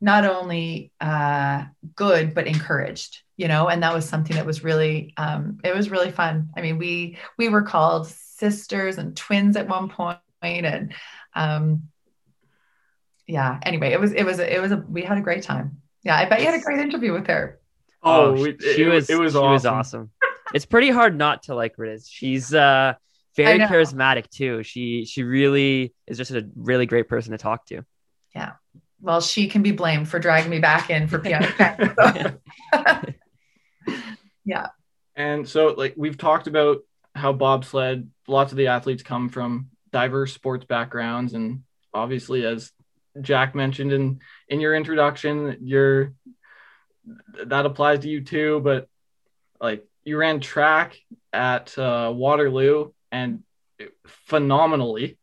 not 0.02 0.26
only 0.26 0.92
uh, 1.02 1.66
good 1.96 2.34
but 2.34 2.48
encouraged 2.48 3.24
you 3.38 3.48
know 3.48 3.68
and 3.68 3.84
that 3.84 3.94
was 3.94 4.08
something 4.08 4.36
that 4.36 4.46
was 4.46 4.64
really 4.64 5.14
um, 5.18 5.60
it 5.64 5.76
was 5.76 5.90
really 5.90 6.12
fun 6.12 6.50
i 6.56 6.62
mean 6.62 6.78
we 6.78 7.18
we 7.38 7.50
were 7.50 7.62
called 7.62 8.08
sisters 8.08 8.98
and 8.98 9.16
twins 9.16 9.56
at 9.56 9.68
one 9.68 9.90
point 9.90 10.20
and 10.44 10.94
um, 11.36 11.84
yeah 13.28 13.60
anyway 13.64 13.92
it 13.92 14.00
was 14.00 14.12
it 14.12 14.24
was 14.24 14.40
it 14.40 14.62
was 14.62 14.72
a 14.72 14.78
we 14.90 15.02
had 15.04 15.18
a 15.18 15.22
great 15.22 15.44
time 15.44 15.82
yeah 16.04 16.16
i 16.16 16.26
bet 16.26 16.40
you 16.40 16.46
had 16.46 16.60
a 16.60 16.64
great 16.64 16.80
interview 16.80 17.12
with 17.12 17.28
her 17.28 17.60
oh, 18.04 18.32
oh 18.32 18.46
she 18.46 18.84
it, 18.84 18.88
was 18.88 19.10
it 19.10 19.18
was 19.20 19.34
she 19.34 19.38
awesome. 19.38 19.52
was 19.52 19.66
awesome 19.66 20.12
it's 20.54 20.66
pretty 20.66 20.92
hard 20.92 21.18
not 21.18 21.44
to 21.44 21.56
like 21.56 21.74
Riz. 21.78 22.08
She's 22.08 22.54
uh 22.54 22.94
very 23.36 23.60
charismatic 23.60 24.30
too. 24.30 24.62
She 24.64 25.04
she 25.06 25.24
really 25.24 25.94
is 26.08 26.18
just 26.18 26.32
a 26.32 26.48
really 26.56 26.86
great 26.86 27.10
person 27.10 27.32
to 27.32 27.38
talk 27.38 27.66
to. 27.66 27.84
Yeah 28.36 28.52
well, 29.06 29.22
she 29.22 29.48
can 29.48 29.62
be 29.62 29.72
blamed 29.72 30.10
for 30.10 30.20
dragging 30.20 30.50
me 30.50 30.60
back 30.60 30.90
in 30.90 31.08
for 31.08 31.20
piano. 31.20 31.48
yeah. 34.46 34.68
And 35.16 35.48
so, 35.48 35.68
like, 35.68 35.94
we've 35.96 36.18
talked 36.18 36.48
about 36.48 36.80
how 37.14 37.32
bobsled, 37.32 38.10
lots 38.28 38.52
of 38.52 38.58
the 38.58 38.68
athletes 38.68 39.04
come 39.04 39.30
from 39.30 39.70
diverse 39.96 40.34
sports 40.34 40.66
backgrounds. 40.66 41.34
And 41.34 41.64
obviously, 41.94 42.46
as 42.46 42.72
Jack 43.22 43.56
mentioned 43.56 43.94
in, 43.94 44.20
in 44.50 44.60
your 44.60 44.76
introduction, 44.76 45.58
you're, 45.62 46.14
that 47.46 47.66
applies 47.66 48.00
to 48.00 48.10
you 48.10 48.22
too. 48.22 48.60
But 48.62 48.90
like, 49.60 49.86
you 50.04 50.18
ran 50.18 50.42
track 50.42 50.98
at 51.32 51.78
uh, 51.78 52.12
Waterloo 52.14 52.92
and 53.12 53.44
phenomenally 54.06 55.18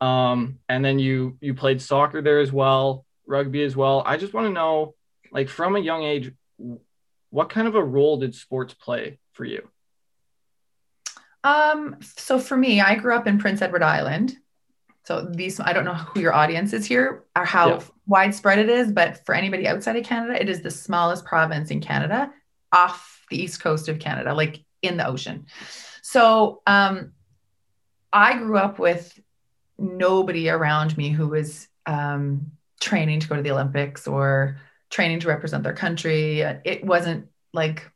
um, 0.00 0.58
and 0.68 0.84
then 0.84 0.98
you 0.98 1.36
you 1.40 1.54
played 1.54 1.82
soccer 1.82 2.22
there 2.22 2.40
as 2.40 2.52
well, 2.52 3.04
rugby 3.26 3.62
as 3.62 3.76
well. 3.76 4.02
I 4.04 4.16
just 4.16 4.32
want 4.32 4.46
to 4.46 4.52
know, 4.52 4.94
like 5.30 5.48
from 5.48 5.76
a 5.76 5.80
young 5.80 6.04
age, 6.04 6.32
what 7.30 7.50
kind 7.50 7.68
of 7.68 7.74
a 7.74 7.84
role 7.84 8.16
did 8.16 8.34
sports 8.34 8.74
play 8.74 9.18
for 9.32 9.44
you? 9.44 9.68
Um, 11.44 11.96
so 12.00 12.38
for 12.38 12.56
me, 12.56 12.80
I 12.80 12.96
grew 12.96 13.14
up 13.14 13.26
in 13.26 13.38
Prince 13.38 13.62
Edward 13.62 13.82
Island. 13.82 14.36
So 15.04 15.22
these, 15.22 15.58
I 15.58 15.72
don't 15.72 15.84
know 15.84 15.94
who 15.94 16.20
your 16.20 16.34
audience 16.34 16.72
is 16.72 16.86
here 16.86 17.24
or 17.36 17.44
how 17.44 17.68
yeah. 17.68 17.80
widespread 18.06 18.58
it 18.58 18.68
is, 18.68 18.92
but 18.92 19.24
for 19.24 19.34
anybody 19.34 19.66
outside 19.66 19.96
of 19.96 20.04
Canada, 20.04 20.40
it 20.40 20.48
is 20.48 20.62
the 20.62 20.70
smallest 20.70 21.24
province 21.24 21.70
in 21.70 21.80
Canada 21.80 22.30
off 22.72 23.24
the 23.30 23.42
east 23.42 23.62
coast 23.62 23.88
of 23.88 23.98
Canada, 23.98 24.34
like 24.34 24.62
in 24.82 24.96
the 24.96 25.06
ocean. 25.06 25.46
So 26.02 26.62
um, 26.66 27.12
I 28.12 28.36
grew 28.36 28.58
up 28.58 28.78
with 28.78 29.18
nobody 29.78 30.48
around 30.48 30.96
me 30.96 31.10
who 31.10 31.28
was 31.28 31.68
um, 31.86 32.52
training 32.80 33.20
to 33.20 33.28
go 33.28 33.36
to 33.36 33.42
the 33.42 33.50
Olympics 33.50 34.06
or 34.06 34.60
training 34.90 35.20
to 35.20 35.28
represent 35.28 35.64
their 35.64 35.74
country. 35.74 36.40
It 36.40 36.84
wasn't 36.84 37.28
like 37.52 37.90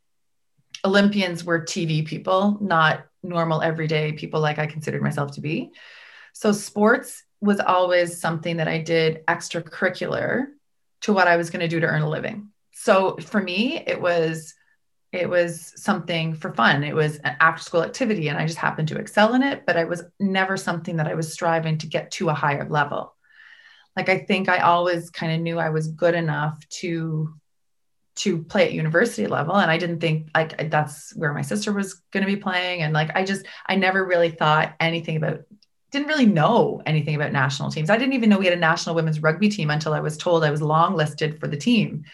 Olympians 0.85 1.45
were 1.45 1.61
TV 1.61 2.05
people, 2.07 2.59
not 2.61 3.07
normal 3.25 3.62
everyday 3.62 4.12
people 4.12 4.40
like 4.40 4.59
I 4.59 4.66
considered 4.66 5.02
myself 5.02 5.33
to 5.33 5.40
be. 5.40 5.73
So 6.33 6.52
sports 6.52 7.23
was 7.40 7.61
always 7.61 8.21
something 8.21 8.59
that 8.59 8.69
I 8.69 8.78
did 8.78 9.25
extracurricular 9.26 10.47
to 11.02 11.12
what 11.12 11.28
I 11.28 11.37
was 11.37 11.50
going 11.50 11.61
to 11.61 11.69
do 11.69 11.81
to 11.81 11.87
earn 11.87 12.02
a 12.02 12.09
living. 12.09 12.50
So 12.73 13.16
for 13.16 13.40
me, 13.40 13.83
it 13.87 14.00
was 14.00 14.54
it 15.12 15.31
was 15.31 15.73
something 15.76 16.35
for 16.35 16.52
fun. 16.52 16.83
It 16.83 16.95
was 16.95 17.19
an 17.19 17.37
after 17.38 17.62
school 17.62 17.85
activity, 17.85 18.28
and 18.28 18.37
I 18.37 18.47
just 18.47 18.59
happened 18.59 18.88
to 18.88 18.99
excel 18.99 19.35
in 19.35 19.45
it, 19.45 19.64
but 19.64 19.76
I 19.76 19.85
was 19.85 20.02
never 20.19 20.57
something 20.57 20.97
that 20.97 21.07
I 21.07 21.14
was 21.14 21.33
striving 21.33 21.78
to 21.78 21.87
get 21.87 22.11
to 22.12 22.31
a 22.31 22.35
higher 22.35 22.69
level. 22.69 23.14
Like 23.97 24.09
I 24.09 24.19
think 24.19 24.49
I 24.49 24.59
always 24.59 25.11
kind 25.11 25.33
of 25.33 25.40
knew 25.40 25.59
I 25.59 25.71
was 25.71 25.87
good 25.87 26.14
enough 26.14 26.59
to 26.81 27.33
to 28.16 28.42
play 28.44 28.66
at 28.66 28.73
university 28.73 29.26
level 29.26 29.56
and 29.56 29.71
i 29.71 29.78
didn't 29.78 30.00
think 30.00 30.28
like 30.35 30.71
that's 30.71 31.14
where 31.16 31.33
my 31.33 31.42
sister 31.42 31.73
was 31.73 31.94
going 32.12 32.25
to 32.25 32.33
be 32.33 32.40
playing 32.40 32.83
and 32.83 32.92
like 32.92 33.11
i 33.16 33.25
just 33.25 33.47
i 33.66 33.75
never 33.75 34.04
really 34.04 34.30
thought 34.30 34.75
anything 34.80 35.16
about 35.16 35.40
didn't 35.90 36.09
really 36.09 36.26
know 36.26 36.83
anything 36.87 37.14
about 37.14 37.33
national 37.33 37.71
teams 37.71 37.90
i 37.90 37.97
didn't 37.97 38.14
even 38.14 38.28
know 38.28 38.38
we 38.38 38.47
had 38.47 38.54
a 38.54 38.61
national 38.61 38.94
women's 38.94 39.23
rugby 39.23 39.49
team 39.49 39.71
until 39.71 39.92
i 39.92 40.00
was 40.00 40.16
told 40.16 40.44
i 40.44 40.50
was 40.50 40.62
long 40.62 40.94
listed 40.94 41.40
for 41.40 41.49
the 41.49 41.56
team 41.56 42.04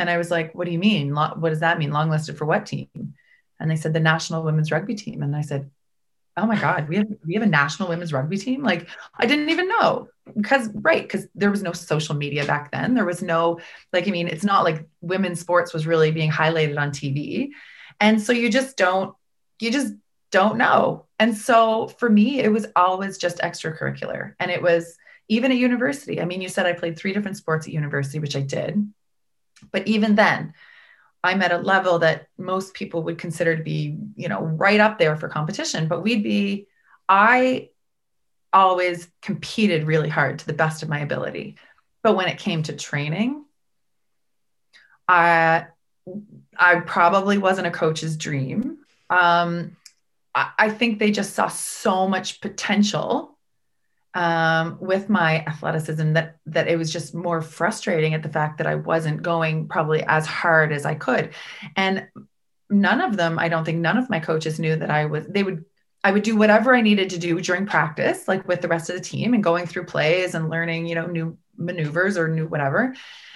and 0.00 0.08
I 0.08 0.16
was 0.16 0.30
like, 0.30 0.54
what 0.54 0.64
do 0.64 0.72
you 0.72 0.78
mean? 0.78 1.14
What 1.14 1.50
does 1.50 1.60
that 1.60 1.78
mean? 1.78 1.92
Long 1.92 2.10
listed 2.10 2.38
for 2.38 2.46
what 2.46 2.66
team? 2.66 2.88
And 3.58 3.70
they 3.70 3.76
said 3.76 3.92
the 3.92 4.00
national 4.00 4.42
women's 4.42 4.72
rugby 4.72 4.94
team. 4.94 5.22
And 5.22 5.36
I 5.36 5.42
said, 5.42 5.70
oh 6.36 6.46
my 6.46 6.58
God, 6.58 6.88
we 6.88 6.96
have, 6.96 7.06
we 7.26 7.34
have 7.34 7.42
a 7.42 7.46
national 7.46 7.90
women's 7.90 8.12
rugby 8.12 8.38
team. 8.38 8.62
Like 8.62 8.88
I 9.14 9.26
didn't 9.26 9.50
even 9.50 9.68
know 9.68 10.08
because, 10.36 10.68
right. 10.74 11.08
Cause 11.08 11.26
there 11.34 11.50
was 11.50 11.62
no 11.62 11.72
social 11.72 12.14
media 12.14 12.44
back 12.44 12.70
then. 12.70 12.94
There 12.94 13.04
was 13.04 13.22
no, 13.22 13.60
like, 13.92 14.08
I 14.08 14.10
mean, 14.10 14.28
it's 14.28 14.44
not 14.44 14.64
like 14.64 14.86
women's 15.00 15.40
sports 15.40 15.72
was 15.72 15.86
really 15.86 16.10
being 16.10 16.30
highlighted 16.30 16.78
on 16.78 16.90
TV. 16.90 17.50
And 18.00 18.20
so 18.20 18.32
you 18.32 18.50
just 18.50 18.76
don't, 18.76 19.14
you 19.60 19.70
just 19.70 19.94
don't 20.30 20.56
know. 20.56 21.06
And 21.18 21.36
so 21.36 21.88
for 21.88 22.08
me, 22.08 22.40
it 22.40 22.50
was 22.50 22.66
always 22.76 23.18
just 23.18 23.38
extracurricular. 23.38 24.34
And 24.38 24.50
it 24.50 24.62
was 24.62 24.96
even 25.28 25.52
at 25.52 25.58
university. 25.58 26.20
I 26.20 26.24
mean, 26.24 26.40
you 26.40 26.48
said 26.48 26.66
I 26.66 26.72
played 26.72 26.98
three 26.98 27.12
different 27.12 27.36
sports 27.36 27.66
at 27.66 27.72
university, 27.72 28.18
which 28.18 28.36
I 28.36 28.40
did. 28.40 28.92
But 29.70 29.86
even 29.86 30.14
then, 30.14 30.54
I'm 31.22 31.42
at 31.42 31.52
a 31.52 31.58
level 31.58 31.98
that 32.00 32.28
most 32.38 32.74
people 32.74 33.02
would 33.02 33.18
consider 33.18 33.56
to 33.56 33.62
be, 33.62 33.98
you 34.16 34.28
know, 34.28 34.40
right 34.40 34.80
up 34.80 34.98
there 34.98 35.16
for 35.16 35.28
competition. 35.28 35.86
But 35.86 36.02
we'd 36.02 36.22
be, 36.22 36.66
I 37.08 37.69
always 38.52 39.08
competed 39.22 39.86
really 39.86 40.08
hard 40.08 40.38
to 40.40 40.46
the 40.46 40.52
best 40.52 40.82
of 40.82 40.88
my 40.88 41.00
ability. 41.00 41.56
But 42.02 42.16
when 42.16 42.28
it 42.28 42.38
came 42.38 42.62
to 42.64 42.74
training, 42.74 43.44
I 45.06 45.66
I 46.56 46.80
probably 46.80 47.38
wasn't 47.38 47.66
a 47.66 47.70
coach's 47.70 48.16
dream. 48.16 48.78
Um, 49.10 49.76
I, 50.34 50.50
I 50.58 50.70
think 50.70 50.98
they 50.98 51.10
just 51.10 51.34
saw 51.34 51.48
so 51.48 52.08
much 52.08 52.40
potential 52.40 53.36
um, 54.14 54.78
with 54.80 55.08
my 55.08 55.44
athleticism 55.44 56.14
that 56.14 56.36
that 56.46 56.68
it 56.68 56.76
was 56.76 56.92
just 56.92 57.14
more 57.14 57.42
frustrating 57.42 58.14
at 58.14 58.22
the 58.22 58.28
fact 58.28 58.58
that 58.58 58.66
I 58.66 58.74
wasn't 58.76 59.22
going 59.22 59.68
probably 59.68 60.02
as 60.02 60.26
hard 60.26 60.72
as 60.72 60.84
I 60.84 60.94
could, 60.94 61.30
and 61.76 62.08
none 62.70 63.00
of 63.00 63.16
them, 63.16 63.38
I 63.38 63.48
don't 63.48 63.64
think, 63.64 63.78
none 63.78 63.98
of 63.98 64.08
my 64.08 64.20
coaches 64.20 64.58
knew 64.58 64.76
that 64.76 64.90
I 64.90 65.06
was. 65.06 65.26
They 65.26 65.42
would, 65.42 65.64
I 66.02 66.12
would 66.12 66.22
do 66.22 66.36
whatever 66.36 66.74
I 66.74 66.80
needed 66.80 67.10
to 67.10 67.18
do 67.18 67.40
during 67.40 67.66
practice, 67.66 68.26
like 68.26 68.48
with 68.48 68.62
the 68.62 68.68
rest 68.68 68.88
of 68.88 68.96
the 68.96 69.02
team, 69.02 69.34
and 69.34 69.44
going 69.44 69.66
through 69.66 69.84
plays 69.84 70.34
and 70.34 70.48
learning, 70.48 70.86
you 70.86 70.94
know, 70.94 71.06
new 71.06 71.36
maneuvers 71.56 72.16
or 72.16 72.26
new 72.26 72.46
whatever. 72.46 72.94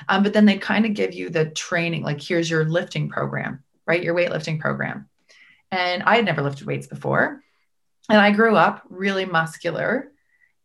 Um, 0.09 0.23
but 0.23 0.33
then 0.33 0.47
they 0.47 0.57
kind 0.57 0.87
of 0.87 0.95
give 0.95 1.13
you 1.13 1.29
the 1.29 1.47
training, 1.51 2.03
like 2.03 2.23
here's 2.23 2.49
your 2.49 2.65
lifting 2.65 3.09
program, 3.11 3.63
right? 3.87 4.03
Your 4.03 4.15
weightlifting 4.15 4.59
program. 4.59 5.09
And 5.71 6.03
I 6.05 6.17
had 6.17 6.25
never 6.25 6.41
lifted 6.41 6.67
weights 6.67 6.87
before. 6.87 7.43
and 8.09 8.19
I 8.19 8.31
grew 8.33 8.57
up 8.57 8.83
really 8.89 9.25
muscular 9.25 10.11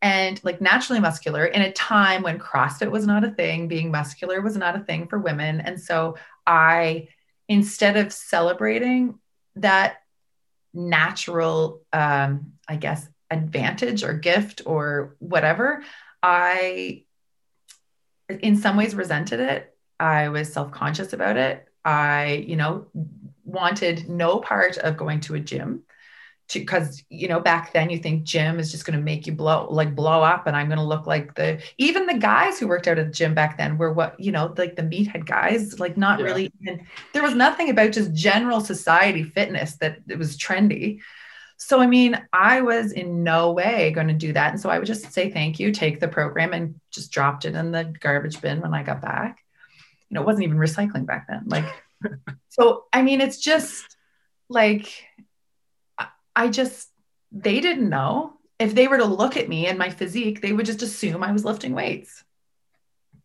and 0.02 0.40
like 0.44 0.62
naturally 0.62 1.00
muscular 1.00 1.46
in 1.46 1.62
a 1.62 1.72
time 1.74 2.22
when 2.22 2.40
CrossFit 2.40 2.92
was 2.92 3.06
not 3.06 3.24
a 3.24 3.32
thing, 3.32 3.68
being 3.68 3.92
muscular 3.92 4.42
was 4.42 4.56
not 4.56 4.76
a 4.76 4.84
thing 4.84 5.08
for 5.08 5.20
women. 5.20 5.60
And 5.60 5.80
so 5.80 6.16
I, 6.48 7.10
instead 7.48 7.98
of 7.98 8.14
celebrating 8.14 9.20
that 9.56 9.98
natural, 10.74 11.82
um, 11.94 12.54
I 12.68 12.76
guess, 12.76 13.08
advantage 13.32 14.04
or 14.04 14.14
gift 14.14 14.62
or 14.66 15.16
whatever, 15.20 15.84
I, 16.22 17.04
in 18.30 18.58
some 18.58 18.78
ways, 18.78 18.96
resented 18.96 19.40
it. 19.40 19.76
I 20.00 20.30
was 20.30 20.52
self 20.52 20.72
conscious 20.72 21.14
about 21.14 21.38
it. 21.38 21.68
I, 21.84 22.44
you 22.48 22.56
know, 22.56 22.88
wanted 23.44 24.10
no 24.10 24.40
part 24.40 24.78
of 24.78 24.98
going 24.98 25.22
to 25.22 25.36
a 25.36 25.40
gym 25.40 25.84
because 26.54 27.04
you 27.10 27.28
know 27.28 27.40
back 27.40 27.74
then 27.74 27.90
you 27.90 28.00
think 28.00 28.24
gym 28.24 28.60
is 28.60 28.72
just 28.72 28.86
going 28.86 28.98
to 28.98 29.04
make 29.04 29.28
you 29.28 29.34
blow 29.34 29.68
like 29.70 29.96
blow 29.96 30.24
up 30.24 30.48
and 30.48 30.56
i'm 30.56 30.68
going 30.68 30.80
to 30.80 30.84
look 30.84 31.06
like 31.06 31.36
the 31.36 31.62
even 31.78 32.06
the 32.08 32.18
guys 32.18 32.60
who 32.60 32.68
worked 32.68 32.88
out 32.88 32.98
at 32.98 33.06
the 33.06 33.14
gym 33.14 33.36
back 33.36 33.58
then 33.58 33.78
were 33.78 33.94
what 33.94 34.20
you 34.20 34.32
know 34.32 34.54
like 34.58 34.76
the 34.76 34.82
meathead 34.82 35.26
guys 35.26 35.80
like 35.80 35.96
not 35.96 36.20
yeah. 36.20 36.26
really 36.26 36.52
even 36.62 36.86
there 37.14 37.22
was 37.22 37.36
nothing 37.36 37.70
about 37.70 37.92
just 37.92 38.14
general 38.14 38.62
society 38.62 39.24
fitness 39.24 39.76
that 39.76 40.00
it 40.08 40.18
was 40.18 40.38
trendy. 40.38 41.00
So 41.58 41.82
i 41.82 41.88
mean 41.88 42.20
i 42.34 42.62
was 42.62 42.94
in 42.94 43.24
no 43.24 43.52
way 43.52 43.92
going 43.92 44.08
to 44.08 44.14
do 44.14 44.34
that. 44.34 44.52
And 44.52 44.60
so 44.60 44.70
i 44.70 44.80
would 44.80 44.88
just 44.88 45.12
say 45.12 45.30
thank 45.30 45.60
you 45.60 45.72
take 45.72 46.00
the 46.00 46.08
program 46.08 46.54
and 46.54 46.80
just 46.90 47.12
dropped 47.12 47.46
it 47.46 47.56
in 47.56 47.72
the 47.72 47.84
garbage 48.00 48.42
bin 48.42 48.62
when 48.62 48.74
i 48.74 48.82
got 48.82 49.02
back. 49.02 49.44
You 50.10 50.16
know 50.16 50.22
it 50.22 50.26
wasn't 50.26 50.46
even 50.46 50.58
recycling 50.58 51.06
back 51.06 51.28
then 51.28 51.44
like 51.46 51.66
so 52.50 52.86
i 52.92 53.04
mean 53.04 53.22
it's 53.22 53.40
just 53.40 53.98
like 54.50 55.06
I 56.40 56.48
just, 56.48 56.90
they 57.34 57.60
didn't 57.60 57.90
know. 57.90 58.34
If 58.60 58.74
they 58.74 58.88
were 58.88 58.98
to 58.98 59.06
look 59.06 59.36
at 59.36 59.50
me 59.50 59.68
and 59.68 59.78
my 59.78 59.90
physique, 59.90 60.42
they 60.42 60.54
would 60.54 60.66
just 60.66 60.82
assume 60.82 61.22
I 61.22 61.34
was 61.34 61.44
lifting 61.44 61.74
weights. 61.74 62.24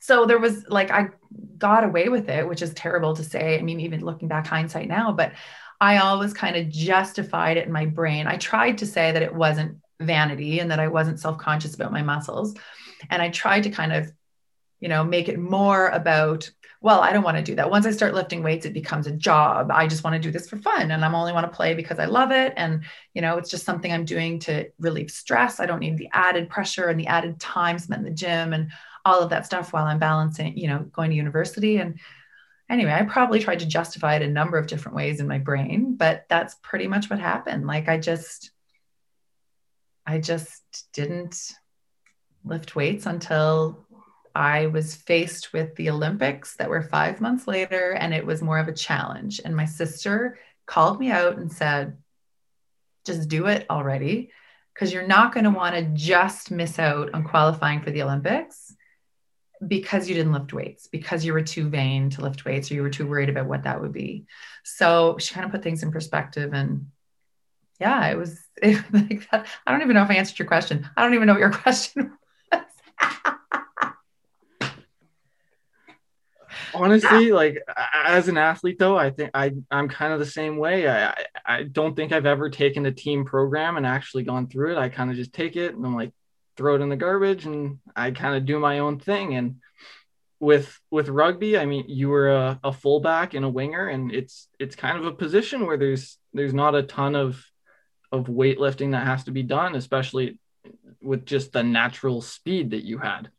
So 0.00 0.26
there 0.26 0.40
was 0.40 0.66
like, 0.68 0.90
I 0.90 1.10
got 1.56 1.84
away 1.84 2.08
with 2.08 2.28
it, 2.28 2.48
which 2.48 2.60
is 2.60 2.74
terrible 2.74 3.14
to 3.14 3.22
say. 3.22 3.56
I 3.56 3.62
mean, 3.62 3.78
even 3.78 4.04
looking 4.04 4.26
back 4.26 4.48
hindsight 4.48 4.88
now, 4.88 5.12
but 5.12 5.32
I 5.80 5.98
always 5.98 6.34
kind 6.34 6.56
of 6.56 6.68
justified 6.68 7.56
it 7.56 7.66
in 7.66 7.72
my 7.72 7.86
brain. 7.86 8.26
I 8.26 8.36
tried 8.36 8.78
to 8.78 8.86
say 8.86 9.12
that 9.12 9.22
it 9.22 9.34
wasn't 9.34 9.78
vanity 10.00 10.58
and 10.58 10.72
that 10.72 10.80
I 10.80 10.88
wasn't 10.88 11.20
self 11.20 11.38
conscious 11.38 11.74
about 11.74 11.92
my 11.92 12.02
muscles. 12.02 12.56
And 13.10 13.22
I 13.22 13.28
tried 13.28 13.62
to 13.62 13.70
kind 13.70 13.92
of, 13.92 14.10
you 14.80 14.88
know, 14.88 15.04
make 15.04 15.28
it 15.28 15.38
more 15.38 15.88
about 15.88 16.50
well, 16.84 17.00
I 17.00 17.14
don't 17.14 17.22
want 17.22 17.38
to 17.38 17.42
do 17.42 17.54
that. 17.54 17.70
Once 17.70 17.86
I 17.86 17.92
start 17.92 18.12
lifting 18.12 18.42
weights, 18.42 18.66
it 18.66 18.74
becomes 18.74 19.06
a 19.06 19.10
job. 19.10 19.70
I 19.72 19.86
just 19.86 20.04
want 20.04 20.16
to 20.16 20.20
do 20.20 20.30
this 20.30 20.46
for 20.46 20.58
fun 20.58 20.90
and 20.90 21.02
I'm 21.02 21.14
only 21.14 21.32
want 21.32 21.50
to 21.50 21.56
play 21.56 21.72
because 21.72 21.98
I 21.98 22.04
love 22.04 22.30
it. 22.30 22.52
And, 22.58 22.84
you 23.14 23.22
know, 23.22 23.38
it's 23.38 23.48
just 23.48 23.64
something 23.64 23.90
I'm 23.90 24.04
doing 24.04 24.38
to 24.40 24.68
relieve 24.78 25.10
stress. 25.10 25.60
I 25.60 25.64
don't 25.64 25.78
need 25.78 25.96
the 25.96 26.10
added 26.12 26.50
pressure 26.50 26.88
and 26.88 27.00
the 27.00 27.06
added 27.06 27.40
time 27.40 27.78
spent 27.78 28.00
in 28.00 28.04
the 28.04 28.14
gym 28.14 28.52
and 28.52 28.70
all 29.02 29.20
of 29.20 29.30
that 29.30 29.46
stuff 29.46 29.72
while 29.72 29.86
I'm 29.86 29.98
balancing, 29.98 30.58
you 30.58 30.68
know, 30.68 30.80
going 30.92 31.08
to 31.08 31.16
university. 31.16 31.78
And 31.78 31.98
anyway, 32.68 32.92
I 32.92 33.04
probably 33.04 33.40
tried 33.40 33.60
to 33.60 33.66
justify 33.66 34.16
it 34.16 34.22
a 34.22 34.28
number 34.28 34.58
of 34.58 34.66
different 34.66 34.96
ways 34.96 35.20
in 35.20 35.26
my 35.26 35.38
brain, 35.38 35.94
but 35.96 36.26
that's 36.28 36.56
pretty 36.56 36.86
much 36.86 37.08
what 37.08 37.18
happened. 37.18 37.66
Like 37.66 37.88
I 37.88 37.96
just, 37.96 38.50
I 40.06 40.18
just 40.18 40.62
didn't 40.92 41.50
lift 42.44 42.76
weights 42.76 43.06
until 43.06 43.86
I 44.34 44.66
was 44.66 44.94
faced 44.94 45.52
with 45.52 45.74
the 45.76 45.90
Olympics 45.90 46.56
that 46.56 46.68
were 46.68 46.82
five 46.82 47.20
months 47.20 47.46
later, 47.46 47.92
and 47.92 48.12
it 48.12 48.26
was 48.26 48.42
more 48.42 48.58
of 48.58 48.68
a 48.68 48.72
challenge. 48.72 49.40
And 49.44 49.56
my 49.56 49.64
sister 49.64 50.38
called 50.66 50.98
me 50.98 51.10
out 51.10 51.36
and 51.36 51.52
said, 51.52 51.96
just 53.04 53.28
do 53.28 53.46
it 53.46 53.66
already, 53.70 54.30
because 54.72 54.92
you're 54.92 55.06
not 55.06 55.32
going 55.32 55.44
to 55.44 55.50
want 55.50 55.74
to 55.74 55.82
just 55.92 56.50
miss 56.50 56.78
out 56.78 57.12
on 57.14 57.22
qualifying 57.22 57.82
for 57.82 57.90
the 57.90 58.02
Olympics 58.02 58.74
because 59.66 60.08
you 60.08 60.14
didn't 60.14 60.32
lift 60.32 60.52
weights, 60.52 60.88
because 60.88 61.24
you 61.24 61.32
were 61.32 61.42
too 61.42 61.68
vain 61.68 62.10
to 62.10 62.22
lift 62.22 62.44
weights, 62.44 62.70
or 62.70 62.74
you 62.74 62.82
were 62.82 62.90
too 62.90 63.06
worried 63.06 63.28
about 63.28 63.46
what 63.46 63.64
that 63.64 63.80
would 63.80 63.92
be. 63.92 64.26
So 64.64 65.16
she 65.18 65.34
kind 65.34 65.46
of 65.46 65.52
put 65.52 65.62
things 65.62 65.82
in 65.82 65.92
perspective. 65.92 66.52
And 66.52 66.88
yeah, 67.80 68.06
it 68.08 68.16
was 68.16 68.40
it, 68.60 68.82
like 68.92 69.28
that. 69.30 69.46
I 69.66 69.72
don't 69.72 69.82
even 69.82 69.94
know 69.94 70.02
if 70.02 70.10
I 70.10 70.14
answered 70.14 70.38
your 70.38 70.48
question. 70.48 70.88
I 70.96 71.02
don't 71.02 71.14
even 71.14 71.26
know 71.26 71.34
what 71.34 71.40
your 71.40 71.50
question 71.52 72.12
was. 72.52 72.60
Honestly 76.74 77.32
like 77.32 77.58
as 77.92 78.28
an 78.28 78.36
athlete 78.36 78.78
though 78.78 78.96
i 78.96 79.10
think 79.10 79.30
i 79.34 79.52
i'm 79.70 79.88
kind 79.88 80.12
of 80.12 80.18
the 80.18 80.26
same 80.26 80.56
way. 80.56 80.88
I 80.88 81.14
i 81.44 81.62
don't 81.62 81.94
think 81.94 82.12
i've 82.12 82.26
ever 82.26 82.50
taken 82.50 82.86
a 82.86 82.92
team 82.92 83.24
program 83.24 83.76
and 83.76 83.86
actually 83.86 84.24
gone 84.24 84.48
through 84.48 84.72
it. 84.72 84.78
I 84.78 84.88
kind 84.88 85.10
of 85.10 85.16
just 85.16 85.32
take 85.32 85.56
it 85.56 85.74
and 85.74 85.84
i'm 85.84 85.94
like 85.94 86.12
throw 86.56 86.76
it 86.76 86.80
in 86.80 86.88
the 86.88 86.96
garbage 86.96 87.46
and 87.46 87.78
i 87.96 88.10
kind 88.10 88.36
of 88.36 88.46
do 88.46 88.58
my 88.58 88.80
own 88.80 88.98
thing. 88.98 89.34
And 89.34 89.56
with 90.40 90.78
with 90.90 91.08
rugby 91.08 91.56
i 91.56 91.64
mean 91.64 91.84
you 91.88 92.08
were 92.08 92.30
a, 92.30 92.60
a 92.64 92.72
fullback 92.72 93.34
and 93.34 93.44
a 93.44 93.48
winger 93.48 93.88
and 93.88 94.12
it's 94.12 94.48
it's 94.58 94.76
kind 94.76 94.98
of 94.98 95.06
a 95.06 95.12
position 95.12 95.64
where 95.64 95.78
there's 95.78 96.18
there's 96.34 96.52
not 96.52 96.74
a 96.74 96.82
ton 96.82 97.14
of 97.14 97.42
of 98.12 98.26
weightlifting 98.26 98.92
that 98.92 99.06
has 99.06 99.24
to 99.24 99.30
be 99.30 99.42
done 99.42 99.74
especially 99.74 100.38
with 101.00 101.24
just 101.24 101.52
the 101.52 101.62
natural 101.62 102.20
speed 102.20 102.70
that 102.70 102.84
you 102.84 102.98
had 102.98 103.30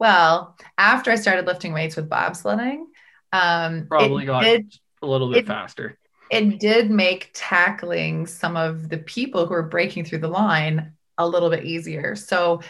well, 0.00 0.56
after 0.78 1.10
I 1.10 1.16
started 1.16 1.46
lifting 1.46 1.74
weights 1.74 1.94
with 1.94 2.08
bobsledding, 2.08 2.84
um, 3.32 3.86
probably 3.86 4.24
got 4.24 4.42
did, 4.42 4.74
a 5.02 5.06
little 5.06 5.28
bit 5.30 5.40
it, 5.40 5.46
faster. 5.46 5.98
It 6.30 6.58
did 6.58 6.90
make 6.90 7.30
tackling 7.34 8.26
some 8.26 8.56
of 8.56 8.88
the 8.88 8.98
people 8.98 9.46
who 9.46 9.54
are 9.54 9.62
breaking 9.62 10.06
through 10.06 10.20
the 10.20 10.28
line 10.28 10.94
a 11.18 11.28
little 11.28 11.50
bit 11.50 11.64
easier. 11.64 12.16
So 12.16 12.62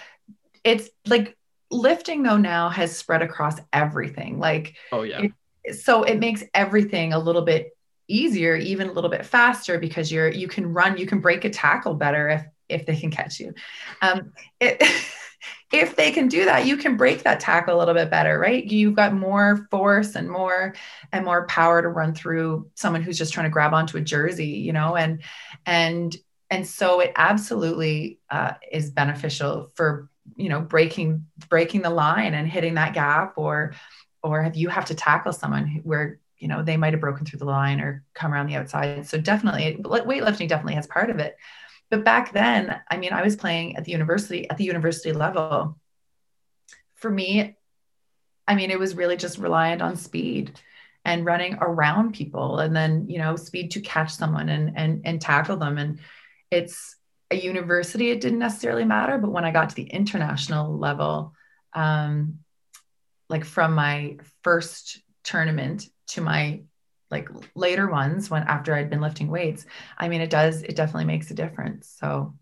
it's 0.65 0.91
like 1.07 1.37
lifting 1.71 2.25
though 2.25 2.37
now 2.37 2.69
has 2.69 2.97
spread 2.97 3.23
across 3.23 3.59
everything. 3.73 4.41
Like, 4.41 4.75
oh 4.91 5.03
yeah. 5.03 5.29
It, 5.65 5.75
so 5.75 6.03
it 6.03 6.19
makes 6.19 6.43
everything 6.53 7.13
a 7.13 7.19
little 7.19 7.43
bit 7.43 7.77
easier, 8.09 8.57
even 8.57 8.89
a 8.89 8.93
little 8.93 9.11
bit 9.11 9.25
faster 9.25 9.79
because 9.79 10.11
you're 10.11 10.31
you 10.31 10.49
can 10.49 10.67
run, 10.73 10.99
you 10.99 11.07
can 11.07 11.21
break 11.21 11.45
a 11.45 11.51
tackle 11.51 11.95
better 11.95 12.29
if 12.29 12.45
if 12.69 12.87
they 12.87 12.97
can 12.97 13.13
catch 13.13 13.39
you. 13.39 13.55
Um, 14.03 14.33
it 14.59 14.83
if 15.73 15.97
they 15.97 16.11
can 16.11 16.29
do 16.29 16.45
that, 16.45 16.67
you 16.67 16.77
can 16.77 16.97
break 16.97 17.23
that 17.23 17.41
tackle 17.41 17.77
a 17.77 17.79
little 17.79 17.95
bit 17.95 18.11
better, 18.11 18.39
right? 18.39 18.65
You've 18.65 18.97
got 18.97 19.15
more 19.15 19.67
force 19.71 20.15
and 20.15 20.31
more 20.31 20.75
and 21.13 21.25
more 21.25 21.47
power 21.47 21.81
to 21.81 21.89
run 21.89 22.15
through 22.15 22.69
someone 22.75 23.03
who's 23.03 23.19
just 23.19 23.33
trying 23.33 23.45
to 23.45 23.51
grab 23.51 23.73
onto 23.73 23.97
a 23.97 24.01
jersey, 24.01 24.47
you 24.49 24.73
know, 24.73 24.97
and 24.97 25.23
and 25.67 26.17
and 26.51 26.67
so 26.67 27.01
it 27.01 27.13
absolutely 27.15 28.19
uh, 28.31 28.55
is 28.71 28.91
beneficial 28.91 29.71
for 29.75 30.11
you 30.37 30.49
know 30.49 30.61
breaking 30.61 31.27
breaking 31.49 31.83
the 31.83 31.91
line 31.91 32.35
and 32.35 32.49
hitting 32.49 32.75
that 32.75 32.95
gap, 32.95 33.35
or 33.37 33.75
or 34.23 34.43
if 34.43 34.57
you 34.57 34.69
have 34.69 34.87
to 34.87 34.95
tackle 34.95 35.33
someone 35.33 35.81
where 35.85 36.19
you 36.39 36.49
know 36.49 36.63
they 36.63 36.77
might 36.77 36.93
have 36.93 37.01
broken 37.01 37.25
through 37.25 37.39
the 37.39 37.45
line 37.45 37.81
or 37.81 38.05
come 38.15 38.33
around 38.33 38.49
the 38.49 38.57
outside. 38.57 39.07
So 39.07 39.19
definitely, 39.19 39.81
weightlifting 39.83 40.49
definitely 40.49 40.75
has 40.75 40.87
part 40.87 41.11
of 41.11 41.19
it 41.19 41.37
but 41.91 42.05
back 42.05 42.33
then, 42.33 42.81
I 42.89 42.97
mean, 42.97 43.13
I 43.13 43.23
was 43.23 43.37
playing 43.37 43.77
at 43.77 43.85
the 43.85 43.93
university, 43.93 44.49
at 44.49 44.57
the 44.57 44.65
university 44.65 45.13
level. 45.13 45.77
For 46.95 47.11
me, 47.11 47.57
I 48.47 48.55
mean, 48.55 48.71
it 48.71 48.79
was 48.79 48.95
really 48.95 49.17
just 49.17 49.39
reliant 49.39 49.83
on 49.83 49.97
speed 49.97 50.59
and 51.05 51.25
running 51.25 51.57
around 51.61 52.15
people 52.15 52.59
and 52.59 52.75
then, 52.75 53.09
you 53.09 53.19
know, 53.19 53.37
speed 53.37 53.73
to 53.73 53.81
catch 53.81 54.13
someone 54.13 54.49
and 54.49 54.77
and 54.77 55.03
and 55.05 55.21
tackle 55.21 55.57
them. 55.57 55.79
And 55.79 55.99
it's 56.51 56.97
a 57.31 57.37
university, 57.37 58.11
it 58.11 58.21
didn't 58.21 58.39
necessarily 58.39 58.85
matter. 58.85 59.19
But 59.19 59.31
when 59.31 59.45
I 59.45 59.51
got 59.51 59.71
to 59.71 59.75
the 59.75 59.85
international 59.85 60.77
level, 60.77 61.33
um, 61.73 62.41
like 63.29 63.45
from 63.45 63.75
my 63.75 64.19
first 64.43 65.01
tournament 65.23 65.87
to 66.09 66.21
my 66.21 66.63
like 67.11 67.29
later 67.55 67.91
ones 67.91 68.31
when 68.31 68.43
after 68.45 68.75
I'd 68.75 68.91
been 68.91 69.01
lifting 69.01 69.29
weights, 69.29 69.67
I 69.99 70.09
mean, 70.09 70.21
it 70.21 70.31
does, 70.31 70.63
it 70.63 70.77
definitely 70.77 71.07
makes 71.07 71.31
a 71.31 71.35
difference. 71.35 71.95
So, 71.99 72.35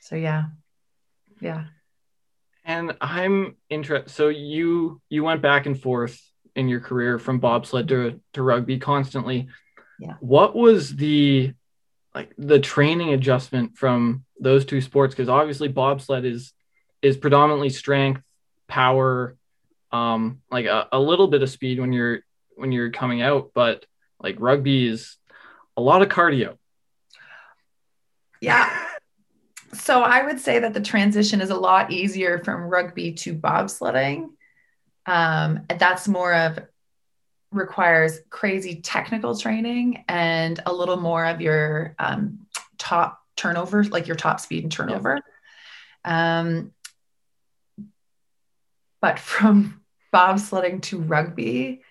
so 0.00 0.16
yeah, 0.16 0.44
yeah. 1.40 1.64
And 2.64 2.96
I'm 3.00 3.56
interested. 3.70 4.10
So 4.10 4.28
you, 4.28 5.00
you 5.08 5.24
went 5.24 5.40
back 5.40 5.66
and 5.66 5.80
forth 5.80 6.20
in 6.54 6.68
your 6.68 6.80
career 6.80 7.18
from 7.18 7.40
bobsled 7.40 7.88
to, 7.88 8.20
to 8.34 8.42
rugby 8.42 8.78
constantly. 8.78 9.48
Yeah. 9.98 10.14
What 10.20 10.54
was 10.54 10.94
the, 10.94 11.54
like 12.14 12.34
the 12.36 12.58
training 12.58 13.14
adjustment 13.14 13.78
from 13.78 14.24
those 14.38 14.64
two 14.64 14.80
sports? 14.80 15.14
Cause 15.14 15.28
obviously 15.28 15.68
bobsled 15.68 16.26
is, 16.26 16.52
is 17.00 17.16
predominantly 17.16 17.70
strength, 17.70 18.22
power, 18.68 19.36
um, 19.90 20.42
like 20.50 20.66
a, 20.66 20.88
a 20.92 21.00
little 21.00 21.28
bit 21.28 21.42
of 21.42 21.50
speed 21.50 21.80
when 21.80 21.92
you're 21.92 22.20
when 22.56 22.72
you're 22.72 22.90
coming 22.90 23.22
out, 23.22 23.52
but 23.54 23.84
like 24.22 24.36
rugby 24.38 24.86
is 24.88 25.16
a 25.76 25.80
lot 25.80 26.02
of 26.02 26.08
cardio. 26.08 26.56
Yeah. 28.40 28.68
So 29.72 30.02
I 30.02 30.24
would 30.24 30.40
say 30.40 30.58
that 30.60 30.74
the 30.74 30.80
transition 30.80 31.40
is 31.40 31.50
a 31.50 31.56
lot 31.56 31.92
easier 31.92 32.42
from 32.44 32.62
rugby 32.62 33.12
to 33.12 33.34
bobsledding. 33.34 34.30
Um, 35.06 35.66
that's 35.78 36.08
more 36.08 36.34
of 36.34 36.58
requires 37.52 38.20
crazy 38.30 38.80
technical 38.80 39.36
training 39.36 40.04
and 40.08 40.60
a 40.66 40.72
little 40.72 40.96
more 40.96 41.24
of 41.24 41.40
your 41.40 41.94
um, 41.98 42.46
top 42.78 43.20
turnover, 43.36 43.84
like 43.84 44.06
your 44.06 44.16
top 44.16 44.40
speed 44.40 44.62
and 44.64 44.72
turnover. 44.72 45.20
Um, 46.04 46.72
but 49.00 49.18
from 49.18 49.80
bobsledding 50.12 50.82
to 50.82 51.00
rugby 51.00 51.82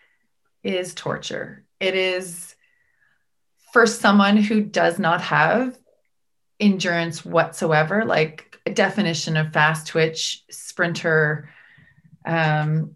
is 0.63 0.93
torture. 0.93 1.65
It 1.79 1.95
is 1.95 2.55
for 3.71 3.85
someone 3.85 4.37
who 4.37 4.61
does 4.61 4.99
not 4.99 5.21
have 5.21 5.77
endurance 6.59 7.23
whatsoever, 7.23 8.03
like 8.05 8.59
a 8.65 8.73
definition 8.73 9.37
of 9.37 9.53
fast 9.53 9.87
twitch 9.87 10.43
sprinter. 10.49 11.49
Um, 12.25 12.95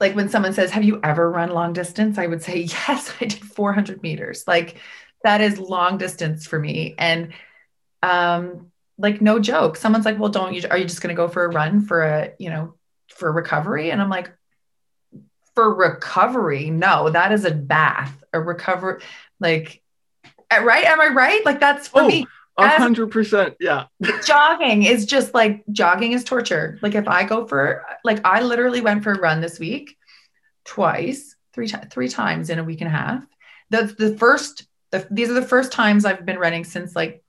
like 0.00 0.14
when 0.14 0.28
someone 0.28 0.52
says, 0.52 0.70
Have 0.70 0.84
you 0.84 1.00
ever 1.02 1.30
run 1.30 1.50
long 1.50 1.72
distance? 1.72 2.18
I 2.18 2.26
would 2.26 2.42
say, 2.42 2.58
Yes, 2.88 3.12
I 3.20 3.26
did 3.26 3.40
400 3.40 4.02
meters. 4.02 4.44
Like 4.46 4.76
that 5.22 5.40
is 5.40 5.58
long 5.58 5.98
distance 5.98 6.46
for 6.46 6.58
me. 6.58 6.94
And 6.98 7.32
um, 8.02 8.70
like, 8.98 9.22
no 9.22 9.38
joke. 9.38 9.76
Someone's 9.76 10.04
like, 10.04 10.18
Well, 10.18 10.30
don't 10.30 10.54
you, 10.54 10.62
are 10.70 10.76
you 10.76 10.84
just 10.84 11.00
going 11.00 11.14
to 11.14 11.20
go 11.20 11.28
for 11.28 11.44
a 11.44 11.48
run 11.48 11.80
for 11.80 12.02
a, 12.02 12.32
you 12.38 12.50
know, 12.50 12.74
for 13.08 13.32
recovery? 13.32 13.90
And 13.90 14.02
I'm 14.02 14.10
like, 14.10 14.32
For 15.54 15.72
recovery? 15.72 16.70
No, 16.70 17.10
that 17.10 17.32
is 17.32 17.44
a 17.44 17.52
bath, 17.52 18.22
a 18.32 18.40
recover, 18.40 19.00
like, 19.40 19.82
right? 20.50 20.84
Am 20.84 21.00
I 21.00 21.08
right? 21.08 21.44
Like, 21.44 21.60
that's 21.60 21.88
for 21.88 22.02
Oh, 22.02 22.08
me 22.08 22.26
A 22.58 22.68
hundred 22.68 23.10
percent. 23.10 23.54
Yeah. 23.58 23.86
jogging 24.24 24.84
is 24.84 25.06
just 25.06 25.34
like 25.34 25.64
jogging 25.72 26.12
is 26.12 26.24
torture. 26.24 26.78
Like 26.82 26.94
if 26.94 27.08
I 27.08 27.24
go 27.24 27.46
for 27.46 27.84
like 28.04 28.20
I 28.24 28.42
literally 28.42 28.80
went 28.80 29.02
for 29.02 29.12
a 29.12 29.18
run 29.18 29.40
this 29.40 29.58
week 29.58 29.96
twice, 30.64 31.34
three 31.52 31.68
times 31.68 31.86
three 31.90 32.08
times 32.08 32.50
in 32.50 32.58
a 32.58 32.64
week 32.64 32.80
and 32.80 32.88
a 32.88 32.96
half. 32.96 33.26
The 33.70 33.94
the 33.98 34.16
first 34.16 34.66
the, 34.92 35.06
these 35.10 35.30
are 35.30 35.34
the 35.34 35.42
first 35.42 35.72
times 35.72 36.04
I've 36.04 36.24
been 36.24 36.38
running 36.38 36.64
since 36.64 36.94
like 36.94 37.24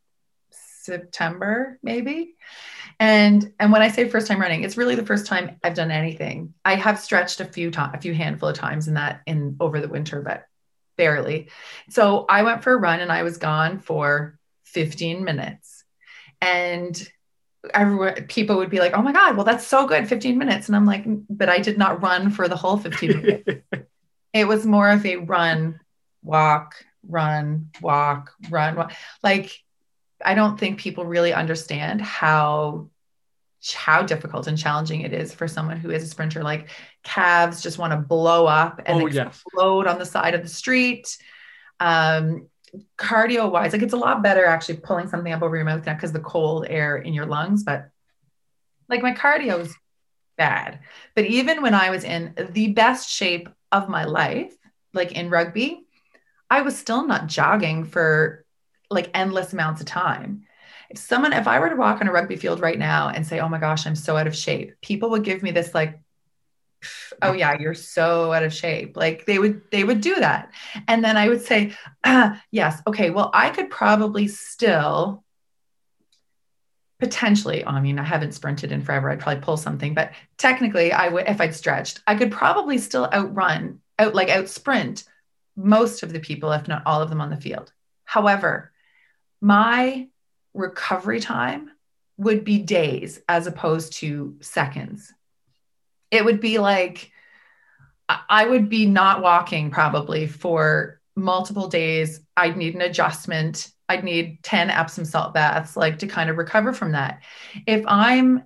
September 0.52 1.80
maybe. 1.82 2.36
And 3.00 3.54
and 3.60 3.72
when 3.72 3.82
I 3.82 3.90
say 3.90 4.08
first 4.08 4.28
time 4.28 4.40
running, 4.40 4.64
it's 4.64 4.78
really 4.78 4.96
the 4.96 5.06
first 5.06 5.26
time 5.26 5.60
I've 5.64 5.74
done 5.74 5.92
anything. 5.92 6.54
I 6.64 6.76
have 6.76 7.00
stretched 7.00 7.42
a 7.42 7.46
few 7.46 7.72
times, 7.72 7.94
a 7.96 8.02
few 8.02 8.14
handful 8.14 8.50
of 8.50 8.56
times 8.56 8.88
in 8.88 8.94
that 8.94 9.22
in 9.26 9.58
over 9.60 9.82
the 9.82 9.88
winter, 9.88 10.22
but 10.22 10.46
barely. 10.98 11.50
So 11.90 12.26
I 12.30 12.44
went 12.44 12.64
for 12.64 12.74
a 12.74 12.78
run 12.78 13.02
and 13.02 13.12
I 13.12 13.24
was 13.24 13.38
gone 13.38 13.80
for 13.80 14.40
15 14.66 15.24
minutes. 15.24 15.84
And 16.42 17.10
everyone 17.74 18.28
people 18.28 18.58
would 18.58 18.70
be 18.70 18.80
like, 18.80 18.94
"Oh 18.94 19.02
my 19.02 19.12
god, 19.12 19.36
well 19.36 19.46
that's 19.46 19.68
so 19.68 19.88
good, 19.88 20.08
15 20.08 20.38
minutes." 20.38 20.68
And 20.68 20.76
I'm 20.76 20.86
like, 20.86 21.04
"But 21.06 21.50
I 21.50 21.60
did 21.60 21.78
not 21.78 22.02
run 22.02 22.30
for 22.30 22.48
the 22.48 22.56
whole 22.56 22.78
15 22.78 23.22
minutes. 23.22 23.62
it 24.34 24.48
was 24.48 24.66
more 24.66 24.90
of 24.90 25.06
a 25.06 25.18
run, 25.18 25.80
walk, 26.22 26.76
run, 27.08 27.72
walk, 27.82 28.32
run, 28.50 28.76
walk. 28.76 28.94
Like 29.24 29.52
I 30.24 30.34
don't 30.36 30.60
think 30.60 30.80
people 30.80 31.06
really 31.06 31.34
understand 31.34 32.02
how 32.02 32.90
how 33.74 34.04
difficult 34.04 34.46
and 34.46 34.58
challenging 34.58 35.02
it 35.02 35.12
is 35.12 35.34
for 35.34 35.48
someone 35.48 35.78
who 35.78 35.90
is 35.90 36.04
a 36.04 36.08
sprinter. 36.08 36.44
Like 36.44 36.70
calves 37.04 37.64
just 37.64 37.80
want 37.80 37.92
to 37.94 37.98
blow 37.98 38.46
up 38.46 38.80
and 38.86 39.02
Oh, 39.02 39.08
yes. 39.08 39.28
explode 39.28 39.88
on 39.88 39.98
the 39.98 40.06
side 40.06 40.36
of 40.36 40.44
the 40.44 40.48
street. 40.50 41.18
Um, 41.80 42.48
cardio 42.98 43.50
wise, 43.50 43.74
like 43.74 43.82
it's 43.82 43.94
a 43.94 43.98
lot 43.98 44.22
better 44.22 44.46
actually 44.46 44.78
pulling 44.78 45.08
something 45.08 45.34
up 45.34 45.42
over 45.42 45.56
your 45.56 45.66
mouth 45.66 45.86
now 45.86 45.96
because 45.96 46.12
the 46.12 46.20
cold 46.20 46.68
air 46.70 46.98
in 46.98 47.14
your 47.14 47.26
lungs. 47.26 47.64
But 47.64 47.90
like 48.88 49.02
my 49.02 49.14
cardio 49.14 49.60
is 49.62 49.76
bad. 50.38 50.80
But 51.16 51.26
even 51.26 51.64
when 51.64 51.74
I 51.74 51.90
was 51.90 52.04
in 52.04 52.36
the 52.52 52.68
best 52.74 53.10
shape 53.10 53.50
of 53.72 53.90
my 53.90 54.04
life, 54.06 54.54
like 54.94 55.14
in 55.14 55.30
rugby, 55.30 55.88
I 56.52 56.62
was 56.62 56.78
still 56.78 57.08
not 57.08 57.28
jogging 57.28 57.86
for 57.86 58.45
like 58.90 59.12
endless 59.14 59.54
amounts 59.54 59.82
of 59.82 59.88
time. 59.88 60.46
If 60.90 60.98
someone, 60.98 61.34
if 61.34 61.48
I 61.48 61.60
were 61.60 61.70
to 61.70 61.76
walk 61.76 62.02
on 62.02 62.08
a 62.08 62.12
rugby 62.12 62.36
field 62.36 62.60
right 62.60 62.78
now 62.78 63.10
and 63.10 63.26
say, 63.26 63.40
oh 63.40 63.50
my 63.50 63.60
gosh, 63.60 63.88
I'm 63.88 63.96
so 63.96 64.18
out 64.18 64.28
of 64.28 64.36
shape, 64.36 64.76
people 64.82 65.10
would 65.12 65.24
give 65.24 65.42
me 65.42 65.52
this 65.52 65.74
like, 65.74 66.00
oh 67.22 67.34
yeah, 67.34 67.58
you're 67.60 67.74
so 67.74 68.32
out 68.32 68.44
of 68.44 68.54
shape. 68.54 68.96
Like 68.96 69.26
they 69.26 69.40
would, 69.40 69.62
they 69.72 69.84
would 69.84 70.02
do 70.02 70.16
that. 70.16 70.52
And 70.88 71.04
then 71.04 71.18
I 71.18 71.28
would 71.28 71.42
say, 71.42 71.74
yes, 72.52 72.82
okay, 72.88 73.10
well, 73.10 73.32
I 73.34 73.50
could 73.50 73.70
probably 73.70 74.28
still 74.28 75.24
potentially, 77.00 77.66
I 77.66 77.82
mean, 77.82 78.00
I 78.00 78.04
haven't 78.04 78.34
sprinted 78.34 78.72
in 78.72 78.82
forever. 78.82 79.10
I'd 79.10 79.20
probably 79.20 79.42
pull 79.42 79.58
something, 79.58 79.94
but 79.94 80.12
technically 80.38 80.92
I 80.92 81.10
would, 81.10 81.28
if 81.28 81.42
I'd 81.42 81.56
stretched, 81.56 82.02
I 82.08 82.16
could 82.16 82.32
probably 82.32 82.78
still 82.78 83.10
outrun, 83.12 83.82
out 84.00 84.16
like 84.16 84.30
out 84.30 84.50
sprint 84.50 85.04
most 85.56 86.04
of 86.04 86.14
the 86.14 86.20
people, 86.20 86.52
if 86.52 86.68
not 86.68 86.84
all 86.86 87.02
of 87.02 87.10
them 87.10 87.22
on 87.22 87.30
the 87.30 87.38
field. 87.38 87.72
However, 88.06 88.72
my 89.42 90.08
recovery 90.54 91.20
time 91.20 91.72
would 92.18 92.44
be 92.44 92.60
days 92.60 93.20
as 93.28 93.48
opposed 93.48 93.94
to 93.94 94.38
seconds. 94.42 95.14
It 96.12 96.24
would 96.24 96.40
be 96.40 96.60
like 96.60 97.12
I- 98.08 98.46
would 98.46 98.70
be 98.70 98.86
not 98.86 99.22
walking 99.22 99.72
probably 99.72 100.28
for 100.28 101.02
multiple 101.16 101.68
days. 101.68 102.22
I'd 102.38 102.58
need 102.58 102.76
an 102.76 102.82
adjustment. 102.82 103.72
I'd 103.90 104.04
need 104.04 104.44
10 104.44 104.70
Epsom 104.70 105.06
salt 105.06 105.34
baths 105.34 105.76
like 105.76 106.00
to 106.00 106.08
kind 106.08 106.30
of 106.30 106.38
recover 106.38 106.74
from 106.74 106.92
that. 106.92 107.22
If 107.66 107.84
I'm 107.88 108.44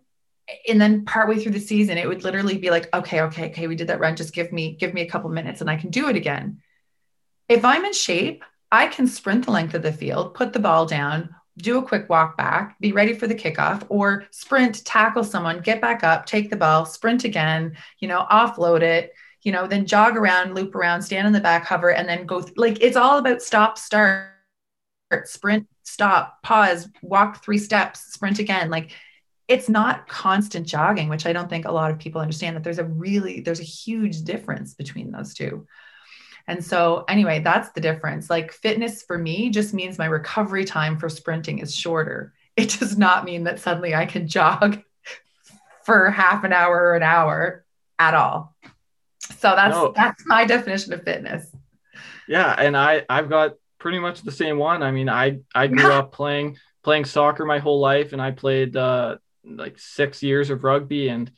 and 0.67 0.81
then 0.81 1.05
partway 1.05 1.37
through 1.37 1.51
the 1.51 1.59
season, 1.59 1.97
it 1.97 2.07
would 2.07 2.23
literally 2.23 2.57
be 2.57 2.71
like, 2.71 2.91
okay, 2.93 3.21
okay, 3.21 3.49
okay, 3.49 3.67
we 3.67 3.75
did 3.75 3.87
that 3.87 3.99
run. 3.99 4.15
Just 4.15 4.33
give 4.33 4.51
me, 4.51 4.75
give 4.75 4.93
me 4.93 5.01
a 5.01 5.09
couple 5.09 5.29
minutes 5.29 5.61
and 5.61 5.69
I 5.69 5.75
can 5.75 5.91
do 5.91 6.09
it 6.09 6.15
again. 6.15 6.61
If 7.47 7.63
I'm 7.65 7.85
in 7.85 7.93
shape, 7.93 8.43
I 8.71 8.87
can 8.87 9.07
sprint 9.07 9.45
the 9.45 9.51
length 9.51 9.73
of 9.73 9.81
the 9.81 9.93
field, 9.93 10.33
put 10.33 10.53
the 10.53 10.59
ball 10.59 10.85
down, 10.85 11.35
do 11.57 11.77
a 11.77 11.83
quick 11.83 12.09
walk 12.09 12.37
back, 12.37 12.79
be 12.79 12.91
ready 12.91 13.13
for 13.13 13.27
the 13.27 13.35
kickoff, 13.35 13.85
or 13.89 14.25
sprint, 14.31 14.85
tackle 14.85 15.23
someone, 15.23 15.59
get 15.61 15.81
back 15.81 16.03
up, 16.03 16.25
take 16.25 16.49
the 16.49 16.55
ball, 16.55 16.85
sprint 16.85 17.23
again, 17.23 17.75
you 17.99 18.07
know, 18.07 18.25
offload 18.31 18.81
it, 18.81 19.13
you 19.41 19.51
know, 19.51 19.67
then 19.67 19.85
jog 19.85 20.15
around, 20.15 20.53
loop 20.53 20.75
around, 20.75 21.01
stand 21.01 21.27
in 21.27 21.33
the 21.33 21.39
back, 21.39 21.65
hover, 21.65 21.91
and 21.91 22.07
then 22.07 22.25
go. 22.25 22.41
Th- 22.41 22.57
like 22.57 22.81
it's 22.81 22.97
all 22.97 23.17
about 23.17 23.41
stop, 23.41 23.77
start, 23.77 24.29
sprint, 25.25 25.67
stop, 25.83 26.41
pause, 26.43 26.87
walk 27.01 27.43
three 27.43 27.57
steps, 27.57 28.13
sprint 28.13 28.39
again. 28.39 28.69
Like 28.69 28.91
it's 29.47 29.69
not 29.69 30.07
constant 30.07 30.67
jogging, 30.67 31.09
which 31.09 31.25
I 31.25 31.33
don't 31.33 31.49
think 31.49 31.65
a 31.65 31.71
lot 31.71 31.91
of 31.91 31.99
people 31.99 32.21
understand 32.21 32.55
that 32.55 32.63
there's 32.63 32.79
a 32.79 32.83
really, 32.83 33.41
there's 33.41 33.59
a 33.59 33.63
huge 33.63 34.23
difference 34.23 34.75
between 34.75 35.11
those 35.11 35.33
two. 35.33 35.65
And 36.49 36.65
so, 36.65 37.05
anyway, 37.07 37.41
that's 37.41 37.69
the 37.69 37.79
difference. 37.79 38.27
Like, 38.27 38.51
fitness 38.51 39.03
for 39.03 39.19
me 39.19 39.51
just 39.51 39.71
means 39.71 39.99
my 39.99 40.07
recovery 40.07 40.65
time 40.65 40.97
for 40.97 41.07
sprinting 41.07 41.59
is 41.59 41.75
shorter. 41.75 42.33
It 42.57 42.75
does 42.79 42.97
not 42.97 43.23
mean 43.23 43.43
that 43.43 43.59
suddenly 43.59 43.93
I 43.93 44.07
can 44.07 44.27
jog 44.27 44.81
for 45.83 46.09
half 46.09 46.43
an 46.43 46.51
hour 46.51 46.75
or 46.75 46.95
an 46.95 47.03
hour 47.03 47.63
at 47.99 48.15
all. 48.15 48.55
So 49.37 49.53
that's 49.55 49.75
No. 49.75 49.93
that's 49.95 50.23
my 50.25 50.43
definition 50.45 50.91
of 50.93 51.03
fitness. 51.03 51.45
Yeah, 52.27 52.51
and 52.57 52.75
I 52.75 53.05
I've 53.07 53.29
got 53.29 53.53
pretty 53.77 53.99
much 53.99 54.23
the 54.23 54.31
same 54.31 54.57
one. 54.57 54.81
I 54.81 54.91
mean, 54.91 55.07
I 55.07 55.39
I 55.53 55.67
grew 55.67 55.91
up 55.99 56.11
playing 56.11 56.57
playing 56.83 57.05
soccer 57.05 57.45
my 57.45 57.59
whole 57.59 57.79
life, 57.79 58.11
and 58.11 58.21
I 58.21 58.31
played 58.31 58.75
uh, 58.75 59.17
like 59.45 59.77
six 59.77 60.23
years 60.23 60.49
of 60.49 60.63
rugby, 60.63 61.09
and 61.09 61.31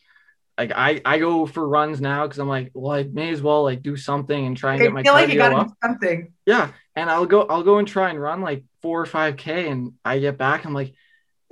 like 0.61 0.71
I 0.75 1.01
I 1.03 1.17
go 1.19 1.45
for 1.45 1.67
runs 1.67 1.99
now 1.99 2.25
because 2.25 2.39
I'm 2.39 2.47
like, 2.57 2.71
well, 2.73 2.99
I 2.99 3.03
may 3.03 3.29
as 3.31 3.41
well 3.41 3.63
like 3.63 3.81
do 3.81 3.95
something 3.97 4.45
and 4.47 4.55
try 4.55 4.73
and 4.73 4.81
I 4.81 4.85
get 4.85 4.93
my 4.93 5.03
feel 5.03 5.13
like 5.13 5.29
you 5.29 5.39
cardio 5.39 5.49
got 5.49 5.53
up. 5.53 5.67
do 5.67 5.73
something. 5.83 6.33
Yeah, 6.45 6.71
and 6.95 7.09
I'll 7.09 7.25
go 7.25 7.41
I'll 7.43 7.63
go 7.63 7.77
and 7.79 7.87
try 7.87 8.09
and 8.09 8.21
run 8.21 8.41
like 8.41 8.63
four 8.81 9.01
or 9.01 9.05
five 9.05 9.37
k, 9.37 9.69
and 9.69 9.93
I 10.03 10.19
get 10.19 10.37
back, 10.37 10.65
I'm 10.65 10.73
like. 10.73 10.93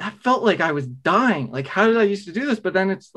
That 0.01 0.23
felt 0.23 0.45
like 0.45 0.61
I 0.61 0.71
was 0.71 0.87
dying. 0.87 1.51
Like, 1.51 1.67
how 1.67 1.85
did 1.87 1.97
I 1.97 2.03
used 2.03 2.27
to 2.27 2.31
do 2.31 2.45
this? 2.45 2.61
But 2.61 2.71
then 2.71 2.89
it's, 2.89 3.11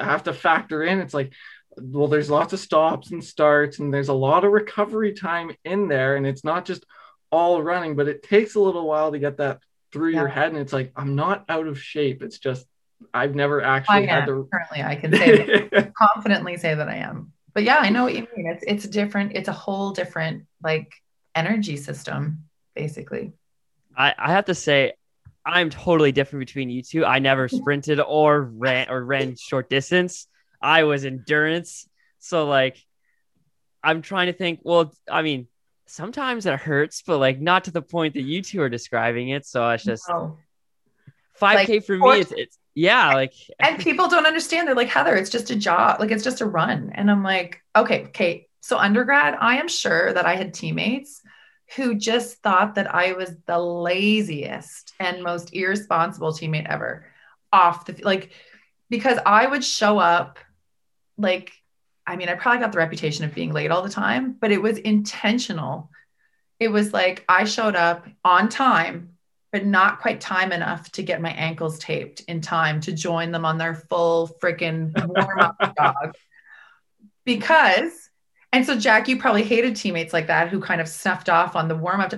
I 0.00 0.04
have 0.04 0.22
to 0.22 0.32
factor 0.32 0.84
in. 0.84 1.00
It's 1.00 1.12
like, 1.12 1.32
well, 1.76 2.06
there's 2.06 2.30
lots 2.30 2.52
of 2.52 2.60
stops 2.60 3.10
and 3.10 3.24
starts, 3.24 3.80
and 3.80 3.92
there's 3.92 4.10
a 4.10 4.20
lot 4.28 4.44
of 4.44 4.52
recovery 4.52 5.12
time 5.12 5.50
in 5.64 5.88
there, 5.88 6.14
and 6.14 6.24
it's 6.24 6.44
not 6.44 6.66
just 6.66 6.86
all 7.32 7.60
running, 7.60 7.96
but 7.96 8.06
it 8.06 8.22
takes 8.22 8.54
a 8.54 8.60
little 8.60 8.86
while 8.86 9.10
to 9.10 9.18
get 9.18 9.38
that 9.38 9.58
through 9.90 10.10
your 10.10 10.28
head. 10.28 10.52
And 10.52 10.58
it's 10.58 10.72
like, 10.72 10.92
I'm 10.94 11.16
not 11.16 11.46
out 11.48 11.66
of 11.66 11.82
shape. 11.82 12.22
It's 12.22 12.38
just 12.38 12.64
I've 13.12 13.34
never 13.34 13.64
I 13.64 13.76
actually 13.76 14.06
had 14.06 14.22
am 14.22 14.28
to. 14.28 14.48
currently. 14.52 14.82
I 14.82 14.96
can 14.96 15.12
say 15.12 15.68
confidently 15.96 16.56
say 16.56 16.74
that 16.74 16.88
I 16.88 16.96
am. 16.96 17.32
But 17.52 17.62
yeah, 17.62 17.76
I 17.78 17.90
know 17.90 18.04
what 18.04 18.14
you 18.14 18.26
mean. 18.36 18.46
It's 18.48 18.64
it's 18.66 18.84
different. 18.88 19.32
It's 19.34 19.48
a 19.48 19.52
whole 19.52 19.92
different 19.92 20.46
like 20.62 20.92
energy 21.34 21.76
system, 21.76 22.44
basically. 22.74 23.32
I, 23.96 24.14
I 24.18 24.32
have 24.32 24.46
to 24.46 24.54
say, 24.54 24.94
I'm 25.46 25.70
totally 25.70 26.10
different 26.10 26.46
between 26.46 26.70
you 26.70 26.82
two. 26.82 27.04
I 27.04 27.20
never 27.20 27.48
sprinted 27.60 28.00
or 28.00 28.42
ran 28.42 28.90
or 28.90 29.04
ran 29.04 29.36
short 29.36 29.70
distance. 29.70 30.26
I 30.60 30.84
was 30.84 31.04
endurance. 31.04 31.88
So 32.18 32.46
like, 32.48 32.78
I'm 33.82 34.02
trying 34.02 34.26
to 34.26 34.32
think. 34.32 34.60
Well, 34.62 34.92
I 35.08 35.22
mean, 35.22 35.46
sometimes 35.86 36.46
it 36.46 36.58
hurts, 36.58 37.02
but 37.06 37.18
like 37.18 37.40
not 37.40 37.64
to 37.64 37.70
the 37.70 37.82
point 37.82 38.14
that 38.14 38.22
you 38.22 38.42
two 38.42 38.62
are 38.62 38.68
describing 38.68 39.28
it. 39.28 39.46
So 39.46 39.68
it's 39.70 39.84
just 39.84 40.08
No. 40.08 40.38
5K 41.40 41.84
for 41.84 41.96
me. 41.98 42.20
It's, 42.20 42.32
it's 42.32 42.58
yeah, 42.74 43.14
like 43.14 43.34
and 43.60 43.78
people 43.78 44.08
don't 44.08 44.26
understand. 44.26 44.66
They're 44.66 44.74
like, 44.74 44.88
Heather, 44.88 45.14
it's 45.14 45.30
just 45.30 45.50
a 45.50 45.56
job. 45.56 46.00
Like 46.00 46.10
it's 46.10 46.24
just 46.24 46.40
a 46.40 46.46
run. 46.46 46.90
And 46.94 47.10
I'm 47.10 47.22
like, 47.22 47.62
okay, 47.76 48.06
okay. 48.06 48.48
So 48.60 48.78
undergrad, 48.78 49.36
I 49.40 49.58
am 49.58 49.68
sure 49.68 50.12
that 50.12 50.26
I 50.26 50.36
had 50.36 50.54
teammates 50.54 51.22
who 51.76 51.94
just 51.94 52.42
thought 52.42 52.74
that 52.74 52.94
I 52.94 53.12
was 53.12 53.32
the 53.46 53.58
laziest 53.58 54.92
and 55.00 55.22
most 55.22 55.54
irresponsible 55.54 56.32
teammate 56.32 56.66
ever 56.66 57.06
off 57.52 57.86
the 57.86 58.00
like 58.02 58.32
because 58.90 59.18
I 59.24 59.46
would 59.46 59.64
show 59.64 59.98
up 59.98 60.38
like 61.16 61.52
I 62.06 62.16
mean 62.16 62.28
I 62.28 62.34
probably 62.34 62.60
got 62.60 62.72
the 62.72 62.78
reputation 62.78 63.24
of 63.24 63.34
being 63.34 63.52
late 63.52 63.70
all 63.70 63.82
the 63.82 63.88
time 63.88 64.36
but 64.38 64.50
it 64.50 64.60
was 64.60 64.78
intentional 64.78 65.90
it 66.60 66.68
was 66.68 66.92
like 66.92 67.24
I 67.28 67.44
showed 67.44 67.76
up 67.76 68.06
on 68.24 68.48
time 68.48 69.13
but 69.54 69.64
not 69.64 70.00
quite 70.00 70.20
time 70.20 70.50
enough 70.50 70.90
to 70.90 71.00
get 71.00 71.22
my 71.22 71.30
ankles 71.30 71.78
taped 71.78 72.18
in 72.22 72.40
time 72.40 72.80
to 72.80 72.90
join 72.90 73.30
them 73.30 73.44
on 73.44 73.56
their 73.56 73.76
full 73.76 74.36
freaking 74.42 74.90
warm 75.06 75.38
up 75.38 75.56
jog 75.78 76.16
because 77.24 78.10
and 78.52 78.66
so, 78.66 78.76
Jack, 78.76 79.06
you 79.06 79.16
probably 79.16 79.44
hated 79.44 79.76
teammates 79.76 80.12
like 80.12 80.26
that 80.28 80.48
who 80.48 80.60
kind 80.60 80.80
of 80.80 80.88
snuffed 80.88 81.28
off 81.28 81.54
on 81.54 81.68
the 81.68 81.76
warm 81.76 82.00
up. 82.00 82.14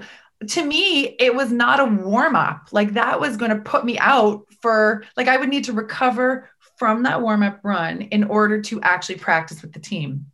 To 0.48 0.64
me, 0.64 1.16
it 1.18 1.34
was 1.34 1.52
not 1.52 1.80
a 1.80 1.84
warm 1.86 2.36
up. 2.36 2.68
Like 2.72 2.92
that 2.92 3.20
was 3.20 3.38
going 3.38 3.50
to 3.50 3.62
put 3.62 3.86
me 3.86 3.98
out 3.98 4.44
for, 4.60 5.02
like, 5.16 5.28
I 5.28 5.38
would 5.38 5.48
need 5.48 5.64
to 5.64 5.72
recover 5.72 6.50
from 6.76 7.04
that 7.04 7.22
warm 7.22 7.42
up 7.42 7.60
run 7.62 8.02
in 8.02 8.24
order 8.24 8.60
to 8.62 8.82
actually 8.82 9.16
practice 9.16 9.62
with 9.62 9.72
the 9.72 9.80
team. 9.80 10.26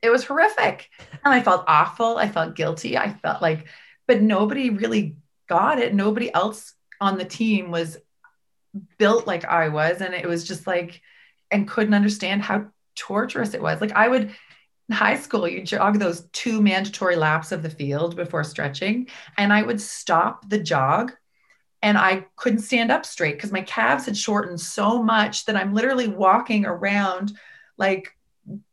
It 0.00 0.10
was 0.10 0.24
horrific. 0.24 0.88
And 1.24 1.34
I 1.34 1.42
felt 1.42 1.64
awful. 1.66 2.16
I 2.16 2.28
felt 2.28 2.54
guilty. 2.54 2.96
I 2.96 3.12
felt 3.12 3.42
like, 3.42 3.66
but 4.06 4.22
nobody 4.22 4.70
really 4.70 5.16
got 5.50 5.80
it. 5.80 5.92
Nobody 5.92 6.32
else 6.32 6.74
on 7.00 7.18
the 7.18 7.24
team 7.24 7.72
was 7.72 7.98
built 8.98 9.26
like 9.26 9.44
I 9.44 9.68
was. 9.68 10.00
And 10.00 10.14
it 10.14 10.28
was 10.28 10.46
just 10.46 10.66
like, 10.66 11.02
and 11.50 11.68
couldn't 11.68 11.92
understand 11.92 12.40
how 12.40 12.68
torturous 12.94 13.52
it 13.52 13.60
was. 13.60 13.80
Like 13.80 13.92
I 13.92 14.06
would, 14.06 14.30
in 14.88 14.94
high 14.94 15.16
school, 15.16 15.48
you 15.48 15.62
jog 15.62 15.98
those 15.98 16.28
two 16.32 16.62
mandatory 16.62 17.16
laps 17.16 17.50
of 17.50 17.62
the 17.64 17.70
field 17.70 18.14
before 18.14 18.44
stretching, 18.44 19.08
and 19.36 19.52
I 19.52 19.62
would 19.62 19.80
stop 19.80 20.48
the 20.48 20.58
jog 20.58 21.12
and 21.82 21.98
I 21.98 22.26
couldn't 22.36 22.60
stand 22.60 22.92
up 22.92 23.04
straight 23.04 23.36
because 23.36 23.52
my 23.52 23.62
calves 23.62 24.06
had 24.06 24.16
shortened 24.16 24.60
so 24.60 25.02
much 25.02 25.46
that 25.46 25.56
I'm 25.56 25.74
literally 25.74 26.08
walking 26.08 26.66
around 26.66 27.32
like 27.78 28.14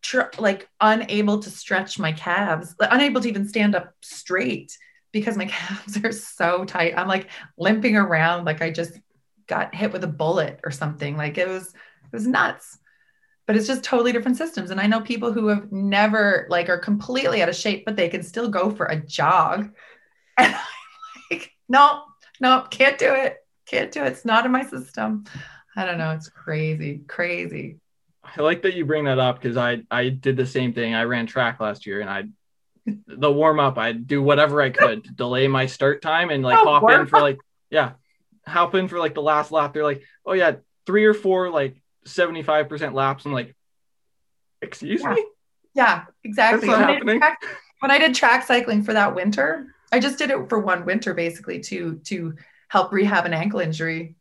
tr- 0.01 0.33
like 0.37 0.69
unable 0.81 1.39
to 1.39 1.49
stretch 1.49 1.97
my 1.97 2.11
calves, 2.11 2.75
unable 2.79 3.21
to 3.21 3.29
even 3.29 3.47
stand 3.47 3.75
up 3.75 3.93
straight 4.01 4.77
because 5.11 5.37
my 5.37 5.45
calves 5.47 6.03
are 6.03 6.11
so 6.11 6.65
tight. 6.65 6.93
I'm 6.97 7.07
like 7.07 7.29
limping 7.57 7.95
around 7.95 8.45
like 8.45 8.61
I 8.61 8.71
just 8.71 8.99
got 9.47 9.73
hit 9.73 9.93
with 9.93 10.03
a 10.03 10.07
bullet 10.07 10.59
or 10.63 10.71
something. 10.71 11.17
Like 11.17 11.37
it 11.37 11.47
was 11.47 11.67
it 11.67 12.13
was 12.13 12.27
nuts 12.27 12.79
but 13.47 13.55
it's 13.55 13.65
just 13.65 13.83
totally 13.83 14.11
different 14.11 14.37
systems. 14.37 14.69
And 14.69 14.79
I 14.79 14.87
know 14.87 14.99
people 14.99 15.31
who 15.31 15.47
have 15.47 15.71
never 15.71 16.45
like 16.49 16.69
are 16.69 16.77
completely 16.77 17.41
out 17.41 17.49
of 17.49 17.55
shape, 17.55 17.85
but 17.85 17.95
they 17.95 18.09
can 18.09 18.21
still 18.21 18.49
go 18.49 18.69
for 18.69 18.85
a 18.85 18.97
jog. 18.97 19.73
And 20.39 20.53
I'm 20.53 20.61
like, 21.31 21.51
no, 21.67 22.03
no, 22.39 22.67
can't 22.69 22.99
do 22.99 23.11
it. 23.11 23.37
Can't 23.65 23.91
do 23.91 24.03
it. 24.03 24.09
It's 24.09 24.23
not 24.23 24.45
in 24.45 24.51
my 24.51 24.63
system. 24.63 25.23
I 25.75 25.83
don't 25.83 25.97
know. 25.97 26.11
It's 26.11 26.29
crazy, 26.29 27.01
crazy. 27.07 27.79
I 28.23 28.43
like 28.43 28.61
that 28.61 28.75
you 28.75 28.85
bring 28.85 29.05
that 29.05 29.17
up 29.17 29.41
because 29.41 29.57
I 29.57 29.81
I 29.89 30.09
did 30.09 30.37
the 30.37 30.45
same 30.45 30.73
thing. 30.73 30.93
I 30.93 31.05
ran 31.05 31.25
track 31.25 31.59
last 31.59 31.87
year 31.87 32.01
and 32.01 32.09
I 32.09 32.25
the 33.07 33.31
warm 33.31 33.59
up, 33.59 33.77
I'd 33.77 34.07
do 34.07 34.21
whatever 34.21 34.61
I 34.61 34.69
could 34.69 35.03
to 35.05 35.11
delay 35.11 35.47
my 35.47 35.65
start 35.65 36.01
time 36.01 36.29
and 36.29 36.43
like 36.43 36.57
oh, 36.59 36.65
hop 36.65 36.91
in 36.91 37.07
for 37.07 37.19
like 37.19 37.39
yeah, 37.69 37.93
hop 38.45 38.75
in 38.75 38.87
for 38.87 38.99
like 38.99 39.13
the 39.13 39.21
last 39.21 39.51
lap. 39.51 39.73
They're 39.73 39.83
like, 39.83 40.03
oh 40.25 40.33
yeah, 40.33 40.55
three 40.85 41.05
or 41.05 41.13
four 41.13 41.49
like 41.49 41.81
75% 42.05 42.93
laps. 42.93 43.25
I'm 43.25 43.33
like, 43.33 43.55
excuse 44.61 45.01
yeah. 45.01 45.13
me? 45.13 45.25
Yeah, 45.73 46.03
exactly. 46.23 46.69
When 46.69 46.83
I, 46.83 47.17
track, 47.17 47.43
when 47.81 47.91
I 47.91 47.99
did 47.99 48.15
track 48.15 48.45
cycling 48.45 48.83
for 48.83 48.93
that 48.93 49.13
winter, 49.13 49.75
I 49.91 49.99
just 49.99 50.17
did 50.17 50.31
it 50.31 50.49
for 50.49 50.59
one 50.59 50.85
winter 50.85 51.13
basically 51.13 51.59
to 51.61 51.99
to 52.05 52.35
help 52.69 52.91
rehab 52.91 53.25
an 53.25 53.33
ankle 53.33 53.59
injury. 53.59 54.15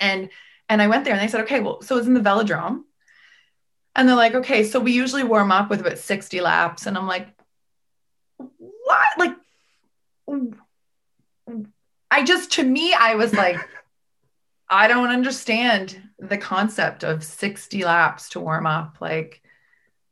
And 0.00 0.28
and 0.68 0.82
I 0.82 0.88
went 0.88 1.04
there 1.04 1.14
and 1.14 1.22
they 1.22 1.28
said, 1.28 1.42
okay, 1.42 1.60
well, 1.60 1.80
so 1.82 1.96
it's 1.96 2.06
in 2.06 2.14
the 2.14 2.20
velodrome. 2.20 2.82
And 3.94 4.08
they're 4.08 4.16
like, 4.16 4.34
okay, 4.34 4.64
so 4.64 4.78
we 4.78 4.92
usually 4.92 5.24
warm 5.24 5.50
up 5.50 5.70
with 5.70 5.80
about 5.80 5.98
60 5.98 6.40
laps. 6.40 6.86
And 6.86 6.98
I'm 6.98 7.06
like, 7.06 7.28
what? 8.86 9.06
Like, 9.18 9.36
I 12.10 12.24
just, 12.24 12.52
to 12.52 12.64
me, 12.64 12.94
I 12.94 13.16
was 13.16 13.32
like, 13.34 13.58
I 14.70 14.88
don't 14.88 15.10
understand 15.10 16.00
the 16.18 16.38
concept 16.38 17.04
of 17.04 17.22
60 17.24 17.84
laps 17.84 18.30
to 18.30 18.40
warm 18.40 18.66
up. 18.66 18.98
Like, 19.00 19.42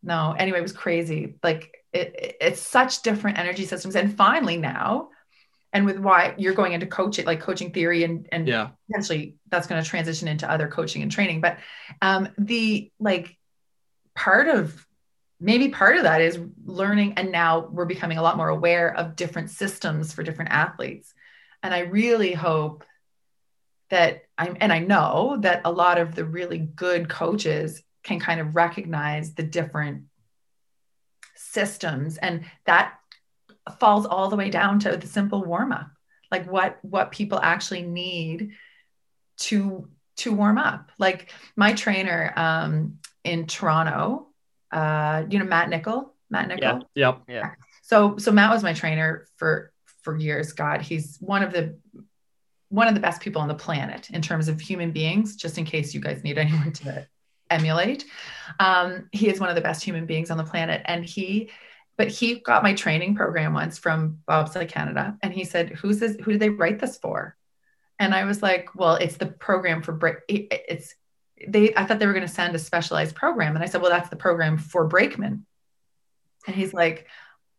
no, 0.03 0.35
anyway, 0.39 0.59
it 0.59 0.63
was 0.63 0.73
crazy. 0.73 1.37
Like, 1.43 1.85
it, 1.93 2.37
it's 2.41 2.61
such 2.61 3.03
different 3.03 3.39
energy 3.39 3.65
systems. 3.65 3.97
And 3.97 4.15
finally, 4.15 4.57
now, 4.57 5.11
and 5.73 5.87
with 5.87 5.99
why 5.99 6.35
you're 6.37 6.55
going 6.55 6.73
into 6.73 6.87
coaching, 6.87 7.27
like 7.27 7.41
coaching 7.41 7.73
theory, 7.73 8.05
and 8.05 8.29
and 8.31 8.47
yeah, 8.47 8.71
potentially 8.87 9.37
that's 9.49 9.67
going 9.67 9.83
to 9.83 9.89
transition 9.89 10.29
into 10.29 10.49
other 10.49 10.69
coaching 10.69 11.03
and 11.03 11.11
training. 11.11 11.41
But 11.41 11.59
um, 12.01 12.29
the 12.39 12.93
like 13.01 13.37
part 14.15 14.49
of 14.49 14.87
maybe 15.45 15.69
part 15.69 15.99
of 15.99 16.05
that 16.05 16.23
is 16.23 16.41
learning, 16.65 17.15
and 17.19 17.31
now 17.31 17.69
we're 17.71 17.85
becoming 17.85 18.17
a 18.17 18.23
lot 18.23 18.39
more 18.39 18.49
aware 18.49 18.97
of 18.97 19.15
different 19.15 19.51
systems 19.51 20.11
for 20.11 20.23
different 20.23 20.51
athletes. 20.51 21.13
And 21.63 21.75
I 21.75 21.81
really 21.81 22.33
hope 22.33 22.83
that 23.91 24.23
I'm, 24.39 24.57
and 24.59 24.73
I 24.73 24.79
know 24.79 25.37
that 25.41 25.61
a 25.67 25.71
lot 25.71 25.99
of 25.99 26.15
the 26.15 26.25
really 26.25 26.59
good 26.59 27.11
coaches 27.11 27.83
can 28.03 28.19
kind 28.19 28.41
of 28.41 28.57
recognize 28.57 29.35
the 29.35 29.43
different 29.43 30.05
systems 31.37 32.17
and 32.17 32.47
that 32.65 32.95
falls 33.79 34.07
all 34.07 34.31
the 34.31 34.37
way 34.37 34.49
down 34.51 34.79
to 34.79 34.97
the 34.97 35.07
simple 35.07 35.45
warm 35.45 35.73
up 35.73 35.91
like 36.31 36.51
what 36.51 36.79
what 36.83 37.11
people 37.11 37.41
actually 37.41 37.83
need 37.83 38.53
to 39.37 39.89
to 40.17 40.33
warm 40.33 40.59
up 40.59 40.91
like 40.99 41.33
my 41.57 41.73
trainer 41.73 42.33
um 42.37 42.99
in 43.25 43.47
toronto 43.47 44.29
uh 44.75 45.25
you 45.31 45.39
know 45.39 45.45
matt 45.45 45.69
nichol 45.71 46.15
matt 46.31 46.49
nichol 46.49 46.81
yeah 46.95 47.07
yep 47.07 47.23
yeah 47.29 47.51
so 47.83 48.17
so 48.19 48.31
matt 48.31 48.51
was 48.51 48.63
my 48.63 48.73
trainer 48.73 49.27
for 49.37 49.73
for 50.03 50.17
years 50.17 50.53
god 50.53 50.83
he's 50.83 51.17
one 51.21 51.43
of 51.43 51.53
the 51.53 51.77
one 52.75 52.89
of 52.89 52.95
the 52.95 53.01
best 53.01 53.23
people 53.23 53.41
on 53.41 53.47
the 53.47 53.55
planet 53.55 54.11
in 54.11 54.21
terms 54.21 54.49
of 54.49 54.61
human 54.61 54.91
beings, 54.91 55.37
just 55.37 55.59
in 55.59 55.65
case 55.65 55.95
you 55.95 56.01
guys 56.01 56.25
need 56.25 56.39
anyone 56.45 56.73
to 56.73 57.07
emulate. 57.49 58.05
Um, 58.59 59.09
he 59.13 59.29
is 59.29 59.39
one 59.39 59.49
of 59.49 59.55
the 59.55 59.61
best 59.61 59.85
human 59.85 60.07
beings 60.07 60.31
on 60.31 60.37
the 60.37 60.45
planet. 60.45 60.83
And 60.87 61.05
he, 61.05 61.51
but 61.97 62.09
he 62.09 62.41
got 62.41 62.65
my 62.65 62.75
training 62.75 63.15
program 63.15 63.55
once 63.55 63.79
from 63.79 64.19
Bobsled 64.27 64.69
Canada. 64.69 65.17
And 65.23 65.33
he 65.33 65.45
said, 65.45 65.71
Who's 65.71 66.01
this? 66.01 66.17
Who 66.17 66.33
did 66.33 66.41
they 66.41 66.51
write 66.51 66.81
this 66.81 66.99
for? 66.99 67.37
And 68.01 68.13
I 68.13 68.25
was 68.25 68.43
like, 68.43 68.75
Well, 68.75 68.97
it's 68.97 69.19
the 69.19 69.27
program 69.27 69.81
for 69.81 69.93
break. 69.93 70.17
It's, 70.29 70.97
they, 71.49 71.75
I 71.75 71.85
thought 71.85 71.99
they 71.99 72.07
were 72.07 72.13
going 72.13 72.27
to 72.27 72.33
send 72.33 72.55
a 72.55 72.59
specialized 72.59 73.15
program. 73.15 73.55
And 73.55 73.63
I 73.63 73.67
said, 73.67 73.83
Well, 73.83 73.91
that's 73.91 74.09
the 74.09 74.17
program 74.17 74.59
for 74.59 74.87
brakemen. 74.87 75.47
And 76.47 76.57
he's 76.57 76.75
like, 76.75 77.07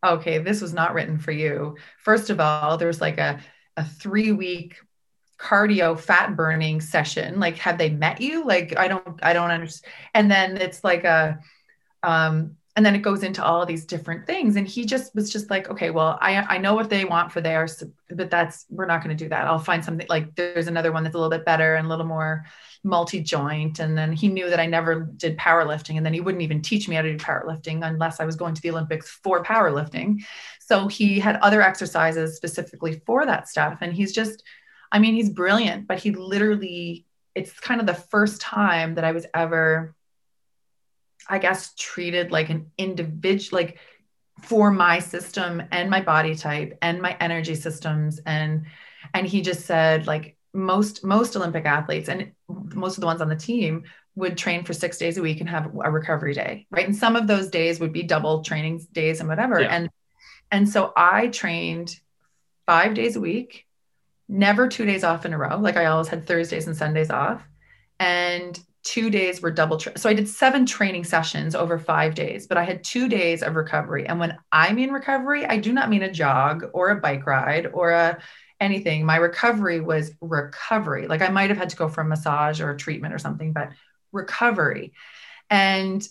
Okay, 0.03 0.37
this 0.37 0.61
was 0.61 0.73
not 0.73 0.93
written 0.93 1.17
for 1.17 1.31
you. 1.31 1.77
First 1.99 2.29
of 2.29 2.39
all, 2.39 2.77
there's 2.77 3.01
like 3.01 3.17
a, 3.17 3.39
a 3.77 3.83
three 3.83 4.31
week 4.31 4.75
cardio 5.37 5.99
fat 5.99 6.35
burning 6.37 6.79
session 6.79 7.41
like 7.41 7.57
have 7.57 7.77
they 7.77 7.89
met 7.89 8.21
you 8.21 8.45
like 8.45 8.77
i 8.77 8.87
don't 8.87 9.19
i 9.21 9.33
don't 9.33 9.51
understand 9.51 9.93
and 10.13 10.31
then 10.31 10.55
it's 10.55 10.81
like 10.81 11.03
a 11.03 11.37
um 12.03 12.55
and 12.77 12.85
then 12.85 12.95
it 12.95 13.01
goes 13.01 13.23
into 13.23 13.43
all 13.43 13.65
these 13.65 13.85
different 13.85 14.25
things 14.25 14.55
and 14.55 14.67
he 14.67 14.85
just 14.85 15.13
was 15.13 15.29
just 15.29 15.49
like 15.49 15.69
okay 15.69 15.89
well 15.89 16.17
i 16.21 16.37
i 16.43 16.57
know 16.57 16.73
what 16.73 16.89
they 16.89 17.03
want 17.03 17.33
for 17.33 17.41
theirs 17.41 17.83
but 18.09 18.29
that's 18.29 18.65
we're 18.69 18.85
not 18.85 19.03
going 19.03 19.15
to 19.15 19.23
do 19.23 19.29
that 19.29 19.45
i'll 19.45 19.59
find 19.59 19.83
something 19.83 20.07
like 20.09 20.33
there's 20.35 20.67
another 20.67 20.93
one 20.93 21.03
that's 21.03 21.15
a 21.15 21.17
little 21.17 21.29
bit 21.29 21.45
better 21.45 21.75
and 21.75 21.87
a 21.87 21.89
little 21.89 22.05
more 22.05 22.45
multi-joint 22.85 23.79
and 23.79 23.97
then 23.97 24.13
he 24.13 24.27
knew 24.27 24.49
that 24.49 24.59
i 24.59 24.65
never 24.65 25.01
did 25.17 25.37
powerlifting 25.37 25.97
and 25.97 26.05
then 26.05 26.13
he 26.13 26.21
wouldn't 26.21 26.43
even 26.43 26.61
teach 26.61 26.87
me 26.87 26.95
how 26.95 27.01
to 27.01 27.11
do 27.11 27.17
powerlifting 27.17 27.85
unless 27.85 28.19
i 28.19 28.25
was 28.25 28.35
going 28.35 28.53
to 28.53 28.61
the 28.61 28.69
olympics 28.69 29.09
for 29.23 29.43
powerlifting 29.43 30.23
so 30.59 30.87
he 30.87 31.19
had 31.19 31.35
other 31.37 31.61
exercises 31.61 32.35
specifically 32.35 33.01
for 33.05 33.25
that 33.25 33.47
stuff 33.49 33.79
and 33.81 33.93
he's 33.93 34.13
just 34.13 34.43
I 34.91 34.99
mean, 34.99 35.15
he's 35.15 35.29
brilliant, 35.29 35.87
but 35.87 35.99
he 35.99 36.11
literally, 36.11 37.05
it's 37.33 37.59
kind 37.59 37.81
of 37.81 37.87
the 37.87 37.93
first 37.93 38.39
time 38.39 38.95
that 38.95 39.03
I 39.03 39.11
was 39.11 39.25
ever, 39.33 39.93
I 41.27 41.39
guess, 41.39 41.73
treated 41.75 42.31
like 42.31 42.49
an 42.49 42.71
individual, 42.77 43.59
like 43.61 43.79
for 44.41 44.71
my 44.71 44.99
system 44.99 45.63
and 45.71 45.89
my 45.89 46.01
body 46.01 46.35
type 46.35 46.77
and 46.81 47.01
my 47.01 47.17
energy 47.19 47.55
systems. 47.55 48.19
And, 48.25 48.67
and 49.13 49.27
he 49.27 49.41
just 49.41 49.65
said, 49.65 50.07
like, 50.07 50.34
most 50.55 51.03
most 51.03 51.35
olympic 51.35 51.65
athletes 51.65 52.09
and 52.09 52.31
most 52.47 52.97
of 52.97 53.01
the 53.01 53.07
ones 53.07 53.21
on 53.21 53.29
the 53.29 53.35
team 53.35 53.83
would 54.15 54.37
train 54.37 54.63
for 54.63 54.73
six 54.73 54.97
days 54.97 55.17
a 55.17 55.21
week 55.21 55.41
and 55.41 55.49
have 55.49 55.65
a 55.83 55.91
recovery 55.91 56.33
day 56.33 56.65
right 56.71 56.85
and 56.85 56.95
some 56.95 57.15
of 57.15 57.27
those 57.27 57.49
days 57.49 57.79
would 57.79 57.93
be 57.93 58.03
double 58.03 58.43
training 58.43 58.85
days 58.93 59.19
and 59.19 59.29
whatever 59.29 59.61
yeah. 59.61 59.67
and 59.67 59.89
and 60.51 60.69
so 60.69 60.93
i 60.95 61.27
trained 61.27 61.99
five 62.65 62.93
days 62.93 63.15
a 63.15 63.19
week 63.19 63.65
never 64.27 64.67
two 64.67 64.85
days 64.85 65.03
off 65.03 65.25
in 65.25 65.33
a 65.33 65.37
row. 65.37 65.57
Like 65.57 65.77
I 65.77 65.85
always 65.85 66.07
had 66.07 66.25
Thursdays 66.25 66.67
and 66.67 66.75
Sundays 66.75 67.09
off. 67.09 67.43
And 67.99 68.59
two 68.83 69.09
days 69.09 69.41
were 69.41 69.51
double. 69.51 69.77
Tra- 69.77 69.97
so 69.97 70.09
I 70.09 70.13
did 70.13 70.27
seven 70.27 70.65
training 70.65 71.05
sessions 71.05 71.55
over 71.55 71.79
five 71.79 72.15
days, 72.15 72.47
but 72.47 72.57
I 72.57 72.63
had 72.63 72.83
two 72.83 73.07
days 73.07 73.41
of 73.41 73.55
recovery. 73.55 74.07
And 74.07 74.19
when 74.19 74.37
I 74.51 74.73
mean 74.73 74.91
recovery, 74.91 75.45
I 75.45 75.57
do 75.57 75.73
not 75.73 75.89
mean 75.89 76.03
a 76.03 76.11
jog 76.11 76.65
or 76.73 76.89
a 76.89 76.99
bike 76.99 77.25
ride 77.25 77.67
or 77.67 77.91
a 77.91 78.19
anything. 78.65 79.05
My 79.05 79.15
recovery 79.15 79.79
was 79.79 80.11
recovery. 80.19 81.07
Like 81.07 81.21
I 81.21 81.29
might 81.29 81.49
have 81.49 81.57
had 81.57 81.69
to 81.69 81.75
go 81.77 81.87
for 81.87 82.01
a 82.01 82.05
massage 82.05 82.59
or 82.59 82.71
a 82.71 82.77
treatment 82.77 83.13
or 83.13 83.19
something, 83.19 83.53
but 83.53 83.69
recovery. 84.11 84.93
And 85.49 86.05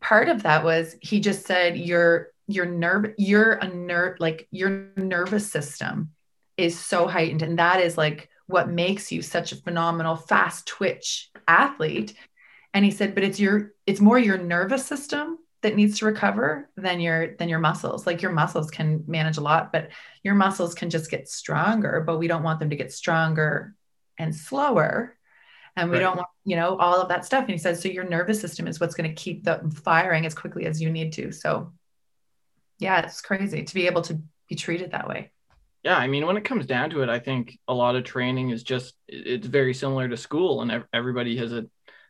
part 0.00 0.28
of 0.28 0.42
that 0.42 0.64
was 0.64 0.96
he 1.00 1.20
just 1.20 1.46
said 1.46 1.76
your 1.76 2.28
your 2.46 2.66
nerve 2.66 3.14
you're 3.18 3.52
a 3.52 3.68
nerve 3.68 4.16
like 4.20 4.48
your 4.50 4.88
nervous 4.96 5.50
system 5.50 6.10
is 6.56 6.78
so 6.78 7.06
heightened 7.06 7.42
and 7.42 7.58
that 7.58 7.80
is 7.80 7.98
like 7.98 8.28
what 8.46 8.70
makes 8.70 9.12
you 9.12 9.20
such 9.20 9.52
a 9.52 9.56
phenomenal 9.56 10.16
fast 10.16 10.66
twitch 10.66 11.30
athlete 11.46 12.14
and 12.72 12.84
he 12.84 12.90
said 12.90 13.14
but 13.14 13.24
it's 13.24 13.38
your 13.38 13.72
it's 13.86 14.00
more 14.00 14.18
your 14.18 14.38
nervous 14.38 14.86
system 14.86 15.38
that 15.62 15.74
needs 15.74 15.98
to 15.98 16.06
recover 16.06 16.68
than 16.76 17.00
your 17.00 17.36
than 17.36 17.48
your 17.48 17.58
muscles. 17.58 18.06
Like 18.06 18.22
your 18.22 18.32
muscles 18.32 18.70
can 18.70 19.04
manage 19.06 19.38
a 19.38 19.42
lot 19.42 19.72
but 19.72 19.88
your 20.22 20.34
muscles 20.34 20.74
can 20.74 20.90
just 20.90 21.10
get 21.10 21.28
stronger 21.28 22.02
but 22.06 22.18
we 22.18 22.28
don't 22.28 22.42
want 22.42 22.60
them 22.60 22.70
to 22.70 22.76
get 22.76 22.92
stronger 22.92 23.74
and 24.18 24.34
slower. 24.34 25.16
And 25.76 25.90
we 25.90 25.96
right. 25.96 26.02
don't 26.02 26.16
want 26.16 26.28
you 26.44 26.56
know 26.56 26.76
all 26.76 27.00
of 27.00 27.08
that 27.08 27.24
stuff. 27.24 27.42
And 27.42 27.50
he 27.50 27.58
says 27.58 27.82
so 27.82 27.88
your 27.88 28.04
nervous 28.04 28.40
system 28.40 28.66
is 28.66 28.80
what's 28.80 28.94
going 28.94 29.08
to 29.08 29.14
keep 29.14 29.44
the 29.44 29.60
firing 29.82 30.26
as 30.26 30.34
quickly 30.34 30.66
as 30.66 30.80
you 30.80 30.90
need 30.90 31.12
to. 31.14 31.32
So 31.32 31.72
yeah 32.78 33.04
it's 33.04 33.20
crazy 33.20 33.64
to 33.64 33.74
be 33.74 33.86
able 33.86 34.02
to 34.02 34.20
be 34.48 34.54
treated 34.54 34.92
that 34.92 35.08
way. 35.08 35.32
Yeah 35.82 35.96
i 35.96 36.06
mean 36.06 36.26
when 36.26 36.36
it 36.36 36.44
comes 36.44 36.66
down 36.66 36.90
to 36.90 37.02
it 37.02 37.08
i 37.08 37.18
think 37.20 37.58
a 37.68 37.72
lot 37.72 37.94
of 37.94 38.02
training 38.02 38.50
is 38.50 38.62
just 38.62 38.94
it's 39.06 39.46
very 39.46 39.72
similar 39.72 40.08
to 40.08 40.16
school 40.16 40.60
and 40.60 40.84
everybody 40.92 41.36
has 41.36 41.52
a 41.52 41.66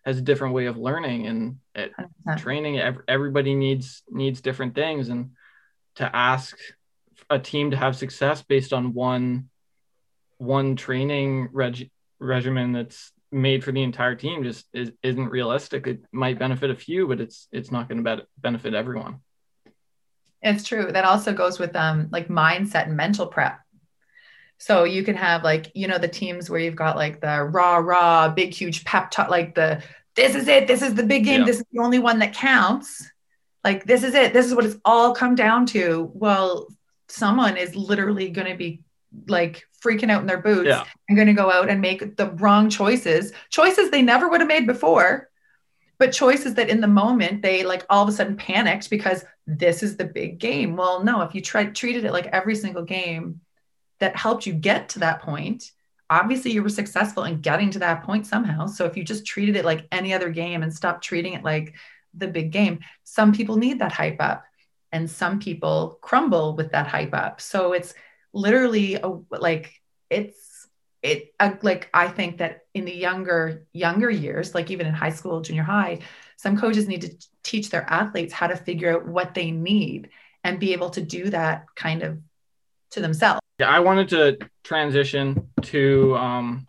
has 0.08 0.16
a 0.16 0.22
different 0.22 0.54
way 0.54 0.64
of 0.66 0.78
learning 0.78 1.26
and 1.26 1.58
at 1.74 1.90
training 2.38 2.80
everybody 3.06 3.54
needs 3.54 4.02
needs 4.08 4.40
different 4.40 4.74
things 4.74 5.10
and 5.10 5.32
to 5.96 6.16
ask 6.16 6.56
a 7.28 7.38
team 7.38 7.70
to 7.72 7.76
have 7.76 7.94
success 7.94 8.40
based 8.42 8.72
on 8.72 8.94
one 8.94 9.50
one 10.38 10.76
training 10.76 11.48
reg, 11.52 11.90
regimen 12.18 12.72
that's 12.72 13.12
made 13.30 13.62
for 13.62 13.70
the 13.72 13.82
entire 13.82 14.14
team 14.14 14.44
just 14.44 14.66
is, 14.72 14.92
isn't 15.02 15.28
realistic. 15.28 15.86
It 15.86 16.00
might 16.10 16.38
benefit 16.38 16.70
a 16.70 16.74
few, 16.74 17.06
but 17.06 17.20
it's 17.20 17.46
it's 17.52 17.70
not 17.70 17.86
going 17.86 18.02
to 18.02 18.26
benefit 18.38 18.72
everyone. 18.72 19.20
It's 20.40 20.64
true. 20.64 20.90
That 20.90 21.04
also 21.04 21.34
goes 21.34 21.58
with 21.58 21.76
um 21.76 22.08
like 22.10 22.28
mindset 22.28 22.86
and 22.86 22.96
mental 22.96 23.26
prep. 23.26 23.60
So 24.58 24.84
you 24.84 25.04
can 25.04 25.16
have 25.16 25.44
like 25.44 25.70
you 25.74 25.86
know 25.86 25.98
the 25.98 26.08
teams 26.08 26.50
where 26.50 26.60
you've 26.60 26.76
got 26.76 26.96
like 26.96 27.20
the 27.20 27.44
raw 27.44 27.76
raw 27.76 28.28
big 28.28 28.52
huge 28.52 28.84
pep 28.84 29.10
talk 29.10 29.30
like 29.30 29.54
the 29.54 29.82
this 30.18 30.34
is 30.34 30.48
it 30.48 30.66
this 30.66 30.82
is 30.82 30.94
the 30.94 31.02
big 31.02 31.24
game 31.24 31.40
yeah. 31.40 31.46
this 31.46 31.58
is 31.58 31.64
the 31.72 31.80
only 31.80 31.98
one 31.98 32.18
that 32.18 32.34
counts 32.34 33.10
like 33.64 33.84
this 33.84 34.02
is 34.02 34.14
it 34.14 34.32
this 34.32 34.46
is 34.46 34.54
what 34.54 34.64
it's 34.64 34.76
all 34.84 35.14
come 35.14 35.34
down 35.34 35.64
to 35.64 36.10
well 36.14 36.68
someone 37.08 37.56
is 37.56 37.74
literally 37.74 38.28
going 38.30 38.46
to 38.46 38.56
be 38.56 38.82
like 39.26 39.64
freaking 39.82 40.10
out 40.10 40.20
in 40.20 40.26
their 40.26 40.38
boots 40.38 40.68
yeah. 40.68 40.84
and 41.08 41.16
going 41.16 41.28
to 41.28 41.34
go 41.34 41.50
out 41.50 41.68
and 41.68 41.80
make 41.80 42.16
the 42.16 42.30
wrong 42.32 42.68
choices, 42.68 43.32
choices 43.50 43.90
they 43.90 44.02
never 44.02 44.28
would 44.28 44.40
have 44.40 44.48
made 44.48 44.66
before, 44.66 45.30
but 45.98 46.12
choices 46.12 46.54
that 46.54 46.68
in 46.68 46.80
the 46.80 46.88
moment 46.88 47.42
they 47.42 47.64
like 47.64 47.84
all 47.90 48.02
of 48.02 48.08
a 48.08 48.12
sudden 48.12 48.36
panicked 48.36 48.90
because 48.90 49.24
this 49.46 49.82
is 49.82 49.96
the 49.96 50.04
big 50.04 50.38
game. 50.38 50.76
Well, 50.76 51.02
no, 51.02 51.22
if 51.22 51.34
you 51.34 51.40
tried 51.40 51.74
treated 51.74 52.04
it 52.04 52.12
like 52.12 52.26
every 52.26 52.54
single 52.54 52.84
game 52.84 53.40
that 53.98 54.16
helped 54.16 54.46
you 54.46 54.52
get 54.52 54.90
to 54.90 55.00
that 55.00 55.22
point, 55.22 55.72
obviously 56.10 56.52
you 56.52 56.62
were 56.62 56.68
successful 56.68 57.24
in 57.24 57.40
getting 57.40 57.70
to 57.70 57.78
that 57.80 58.02
point 58.02 58.26
somehow. 58.26 58.66
So 58.66 58.84
if 58.84 58.96
you 58.96 59.04
just 59.04 59.26
treated 59.26 59.56
it 59.56 59.64
like 59.64 59.86
any 59.92 60.14
other 60.14 60.30
game 60.30 60.62
and 60.62 60.72
stopped 60.72 61.04
treating 61.04 61.34
it 61.34 61.44
like 61.44 61.74
the 62.14 62.28
big 62.28 62.50
game, 62.50 62.80
some 63.04 63.32
people 63.32 63.56
need 63.56 63.80
that 63.80 63.92
hype 63.92 64.20
up 64.20 64.44
and 64.92 65.10
some 65.10 65.38
people 65.38 65.98
crumble 66.00 66.56
with 66.56 66.72
that 66.72 66.86
hype 66.86 67.14
up. 67.14 67.40
So 67.40 67.72
it's 67.72 67.94
literally 68.32 68.94
a, 68.94 69.18
like 69.30 69.72
it's 70.10 70.66
it 71.02 71.32
like 71.62 71.88
i 71.94 72.08
think 72.08 72.38
that 72.38 72.62
in 72.74 72.84
the 72.84 72.94
younger 72.94 73.66
younger 73.72 74.10
years 74.10 74.54
like 74.54 74.70
even 74.70 74.86
in 74.86 74.92
high 74.92 75.10
school 75.10 75.40
junior 75.40 75.62
high 75.62 75.98
some 76.36 76.56
coaches 76.56 76.88
need 76.88 77.02
to 77.02 77.14
teach 77.42 77.70
their 77.70 77.88
athletes 77.88 78.32
how 78.32 78.46
to 78.46 78.56
figure 78.56 78.94
out 78.94 79.06
what 79.06 79.34
they 79.34 79.50
need 79.50 80.10
and 80.44 80.58
be 80.58 80.72
able 80.72 80.90
to 80.90 81.00
do 81.00 81.30
that 81.30 81.66
kind 81.76 82.02
of 82.02 82.18
to 82.90 83.00
themselves 83.00 83.40
yeah 83.58 83.68
i 83.68 83.80
wanted 83.80 84.08
to 84.08 84.38
transition 84.64 85.48
to 85.62 86.16
um 86.16 86.66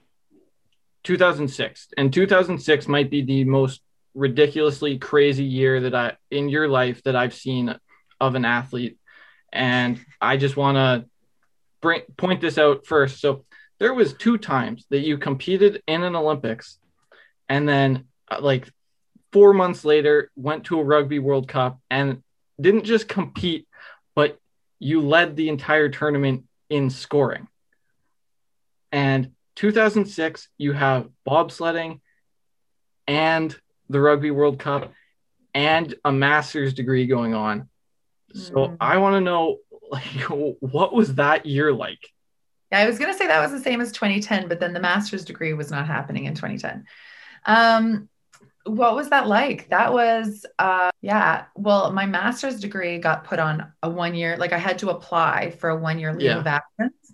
2006 1.04 1.90
and 1.98 2.14
2006 2.14 2.88
might 2.88 3.10
be 3.10 3.22
the 3.22 3.44
most 3.44 3.82
ridiculously 4.14 4.98
crazy 4.98 5.44
year 5.44 5.82
that 5.82 5.96
i 5.96 6.16
in 6.32 6.50
your 6.50 6.68
life 6.68 7.02
that 7.04 7.16
i've 7.16 7.34
seen 7.34 7.74
of 8.20 8.36
an 8.36 8.46
athlete 8.46 8.98
and 9.52 10.00
i 10.20 10.36
just 10.36 10.58
want 10.58 10.76
to 10.76 11.10
bring 11.82 12.02
point 12.18 12.42
this 12.42 12.58
out 12.58 12.86
first. 12.86 13.20
So 13.20 13.46
there 13.80 13.94
was 13.94 14.14
two 14.14 14.38
times 14.38 14.86
that 14.90 15.00
you 15.00 15.18
competed 15.18 15.82
in 15.88 16.04
an 16.04 16.16
Olympics, 16.16 16.78
and 17.48 17.68
then 17.68 18.06
uh, 18.30 18.40
like 18.42 18.70
four 19.32 19.54
months 19.54 19.86
later 19.86 20.32
went 20.36 20.66
to 20.66 20.80
a 20.80 20.84
Rugby 20.84 21.20
World 21.20 21.48
Cup 21.48 21.80
and 21.90 22.24
didn't 22.60 22.84
just 22.84 23.08
compete, 23.08 23.68
but 24.16 24.38
you 24.80 25.02
led 25.02 25.36
the 25.36 25.50
entire 25.50 25.90
tournament 25.90 26.46
in 26.70 26.90
scoring. 26.90 27.48
And 28.92 29.32
2006, 29.56 30.48
you 30.58 30.74
have 30.74 31.10
bobsledding 31.28 32.00
and 33.08 33.56
the 33.90 34.00
Rugby 34.00 34.32
World 34.32 34.60
Cup 34.60 34.94
and 35.54 35.94
a 36.06 36.12
master's 36.12 36.74
degree 36.74 37.08
going 37.08 37.34
on. 37.34 37.70
So 38.34 38.54
mm. 38.54 38.78
I 38.80 38.98
want 38.98 39.16
to 39.16 39.22
know 39.22 39.58
like 39.90 40.04
what 40.60 40.94
was 40.94 41.16
that 41.16 41.46
year 41.46 41.74
like 41.74 42.08
yeah 42.72 42.80
i 42.80 42.88
was 42.88 43.00
going 43.00 43.12
to 43.12 43.18
say 43.18 43.28
that 43.28 43.42
was 43.42 43.52
the 43.52 43.60
same 43.60 43.82
as 43.82 43.92
2010 43.92 44.48
but 44.48 44.60
then 44.60 44.74
the 44.74 44.80
master's 44.80 45.26
degree 45.26 45.54
was 45.54 45.72
not 45.72 45.88
happening 45.88 46.26
in 46.26 46.36
2010 46.36 46.86
um 47.46 48.09
what 48.70 48.96
was 48.96 49.10
that 49.10 49.28
like 49.28 49.70
that 49.70 49.92
was 49.94 50.46
uh 50.60 50.90
yeah 51.02 51.46
well 51.56 51.92
my 51.92 52.06
master's 52.06 52.60
degree 52.60 52.98
got 52.98 53.24
put 53.24 53.40
on 53.40 53.72
a 53.84 53.90
one 53.90 54.16
year 54.16 54.38
like 54.38 54.54
i 54.54 54.58
had 54.58 54.80
to 54.80 54.90
apply 54.90 55.52
for 55.52 55.70
a 55.70 55.76
one 55.76 56.00
year 56.00 56.14
leave 56.14 56.24
yeah. 56.24 56.40
of 56.40 56.48
absence 56.48 57.14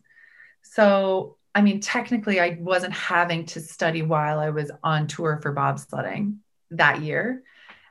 so 0.61 1.37
i 1.53 1.61
mean 1.61 1.79
technically 1.79 2.39
i 2.39 2.57
wasn't 2.59 2.93
having 2.93 3.45
to 3.45 3.59
study 3.59 4.01
while 4.01 4.39
i 4.39 4.49
was 4.49 4.71
on 4.83 5.07
tour 5.07 5.39
for 5.41 5.53
bobsledding 5.53 6.37
that 6.71 7.01
year 7.01 7.43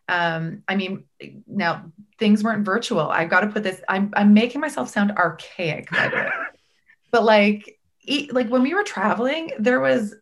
um, 0.08 0.62
I 0.68 0.76
mean, 0.76 1.04
now 1.46 1.90
things 2.18 2.44
weren't 2.44 2.64
virtual. 2.64 3.08
I've 3.08 3.30
got 3.30 3.40
to 3.40 3.46
put 3.48 3.62
this, 3.62 3.80
I'm, 3.88 4.12
I'm 4.14 4.34
making 4.34 4.60
myself 4.60 4.90
sound 4.90 5.12
archaic, 5.12 5.90
by 5.90 6.08
the 6.08 6.16
way. 6.16 6.30
but 7.10 7.24
like, 7.24 7.78
e- 8.02 8.28
like 8.30 8.48
when 8.48 8.62
we 8.62 8.74
were 8.74 8.82
traveling, 8.82 9.52
there 9.58 9.80
was, 9.80 10.14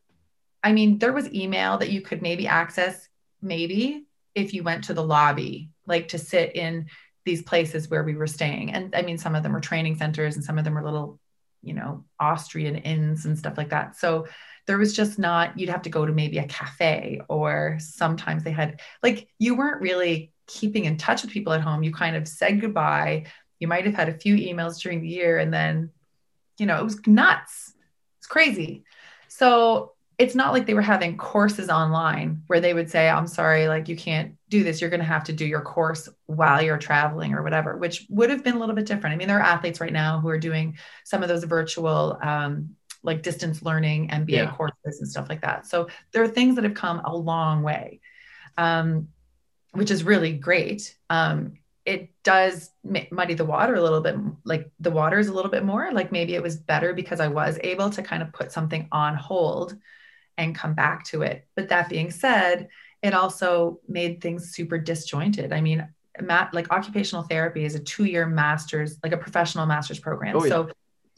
I 0.63 0.73
mean, 0.73 0.99
there 0.99 1.13
was 1.13 1.33
email 1.33 1.79
that 1.79 1.91
you 1.91 2.01
could 2.01 2.23
maybe 2.23 2.47
access, 2.47 3.09
maybe 3.43 4.05
if 4.35 4.55
you 4.55 4.63
went 4.63 4.85
to 4.85 4.95
the 4.95 5.03
lobby, 5.03 5.71
like 5.87 6.09
to 6.09 6.19
sit 6.19 6.57
in 6.57 6.87
these 7.25 7.43
places 7.43 7.91
where 7.91 8.03
we 8.03 8.15
were 8.15 8.27
staying. 8.27 8.73
And 8.73 8.95
I 8.95 9.03
mean, 9.03 9.19
some 9.19 9.35
of 9.35 9.43
them 9.43 9.53
were 9.53 9.61
training 9.61 9.97
centers 9.97 10.37
and 10.37 10.45
some 10.45 10.59
of 10.59 10.65
them 10.65 10.75
were 10.75 10.83
little, 10.83 11.21
you 11.63 11.75
know, 11.75 12.05
Austrian 12.19 12.77
inns 12.77 13.27
and 13.27 13.39
stuff 13.39 13.59
like 13.59 13.71
that. 13.71 13.97
So 13.97 14.27
there 14.67 14.79
was 14.79 14.95
just 14.95 15.19
not 15.19 15.59
you'd 15.59 15.69
have 15.69 15.83
to 15.83 15.91
go 15.91 16.07
to 16.07 16.13
maybe 16.13 16.39
a 16.39 16.47
cafe 16.47 17.21
or 17.29 17.77
sometimes 17.81 18.45
they 18.45 18.53
had 18.53 18.81
like 19.03 19.29
you 19.39 19.55
weren't 19.55 19.81
really 19.81 20.33
keeping 20.47 20.85
in 20.85 20.97
touch 20.97 21.23
with 21.23 21.31
people 21.31 21.53
at 21.53 21.61
home 21.61 21.83
you 21.83 21.93
kind 21.93 22.17
of 22.17 22.29
said 22.29 22.61
goodbye 22.61 23.25
you 23.59 23.69
might 23.69 23.85
have 23.85 23.95
had 23.95 24.09
a 24.09 24.19
few 24.19 24.37
emails 24.37 24.81
during 24.81 25.01
the 25.01 25.09
year 25.09 25.39
and 25.39 25.53
then 25.53 25.91
you 26.59 26.67
know 26.67 26.79
it 26.79 26.85
was 26.85 27.05
nuts 27.07 27.73
it's 28.19 28.27
crazy 28.27 28.85
so 29.29 29.92
it's 30.23 30.35
not 30.35 30.53
like 30.53 30.67
they 30.67 30.75
were 30.75 30.81
having 30.81 31.17
courses 31.17 31.69
online 31.69 32.43
where 32.47 32.61
they 32.61 32.75
would 32.75 32.89
say 32.89 33.09
i'm 33.09 33.27
sorry 33.27 33.67
like 33.67 33.89
you 33.89 33.97
can't 33.97 34.35
do 34.49 34.63
this 34.63 34.81
you're 34.81 34.91
going 34.91 35.01
to 35.01 35.07
have 35.07 35.25
to 35.25 35.33
do 35.33 35.45
your 35.45 35.61
course 35.61 36.09
while 36.27 36.63
you're 36.63 36.79
traveling 36.79 37.35
or 37.35 37.43
whatever 37.43 37.77
which 37.77 38.07
would 38.09 38.31
have 38.31 38.45
been 38.45 38.55
a 38.55 38.59
little 38.59 38.75
bit 38.75 38.87
different 38.87 39.15
i 39.15 39.17
mean 39.17 39.29
there 39.29 39.39
are 39.39 39.43
athletes 39.43 39.81
right 39.81 39.93
now 39.93 40.21
who 40.21 40.29
are 40.29 40.39
doing 40.39 40.77
some 41.05 41.23
of 41.23 41.29
those 41.29 41.45
virtual 41.45 42.19
um, 42.23 42.77
like 43.03 43.23
distance 43.23 43.63
learning 43.63 44.09
MBA 44.09 44.31
yeah. 44.31 44.55
courses 44.55 45.01
and 45.01 45.09
stuff 45.09 45.29
like 45.29 45.41
that. 45.43 45.67
So 45.67 45.89
there 46.13 46.23
are 46.23 46.29
things 46.29 46.55
that 46.55 46.65
have 46.65 46.75
come 46.75 47.01
a 47.05 47.15
long 47.15 47.63
way, 47.63 48.01
um, 48.57 49.09
which 49.73 49.91
is 49.91 50.05
really 50.05 50.33
great. 50.33 50.97
Um, 51.11 51.55
it 51.85 52.11
does 52.23 52.71
muddy 53.11 53.35
the 53.35 53.45
water 53.45 53.75
a 53.75 53.83
little 53.83 54.01
bit, 54.01 54.15
like 54.45 54.71
the 54.79 54.93
water 54.93 55.19
is 55.19 55.29
a 55.29 55.33
little 55.33 55.51
bit 55.51 55.65
more. 55.65 55.91
Like 55.93 56.13
maybe 56.13 56.35
it 56.37 56.43
was 56.43 56.57
better 56.57 56.95
because 56.95 57.19
I 57.19 57.27
was 57.27 57.59
able 57.63 57.91
to 57.91 58.03
kind 58.03 58.23
of 58.23 58.33
put 58.33 58.53
something 58.53 58.87
on 58.93 59.17
hold 59.17 59.77
and 60.39 60.55
come 60.55 60.75
back 60.75 61.05
to 61.05 61.23
it. 61.23 61.47
But 61.55 61.69
that 61.69 61.89
being 61.89 62.11
said, 62.11 62.69
it 63.03 63.15
also 63.15 63.81
made 63.89 64.21
things 64.21 64.53
super 64.53 64.79
disjointed. 64.79 65.53
I 65.53 65.61
mean, 65.61 65.87
Matt, 66.21 66.55
like 66.55 66.71
occupational 66.71 67.25
therapy 67.25 67.65
is 67.65 67.75
a 67.75 67.81
two-year 67.81 68.27
master's, 68.27 68.99
like 69.03 69.13
a 69.13 69.17
professional 69.17 69.67
master's 69.67 69.99
program. 69.99 70.37
Oh, 70.37 70.45
yeah. 70.45 70.51
So 70.51 70.71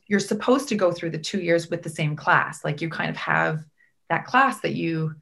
you're 0.06 0.20
supposed 0.20 0.68
to 0.68 0.76
go 0.76 0.92
through 0.92 1.10
the 1.10 1.18
two 1.18 1.40
years 1.40 1.70
with 1.70 1.82
the 1.82 1.88
same 1.88 2.16
class. 2.16 2.64
Like 2.64 2.80
you 2.80 2.88
kind 2.88 3.10
of 3.10 3.16
have 3.16 3.64
that 4.08 4.26
class 4.26 4.60
that 4.60 4.74
you 4.74 5.14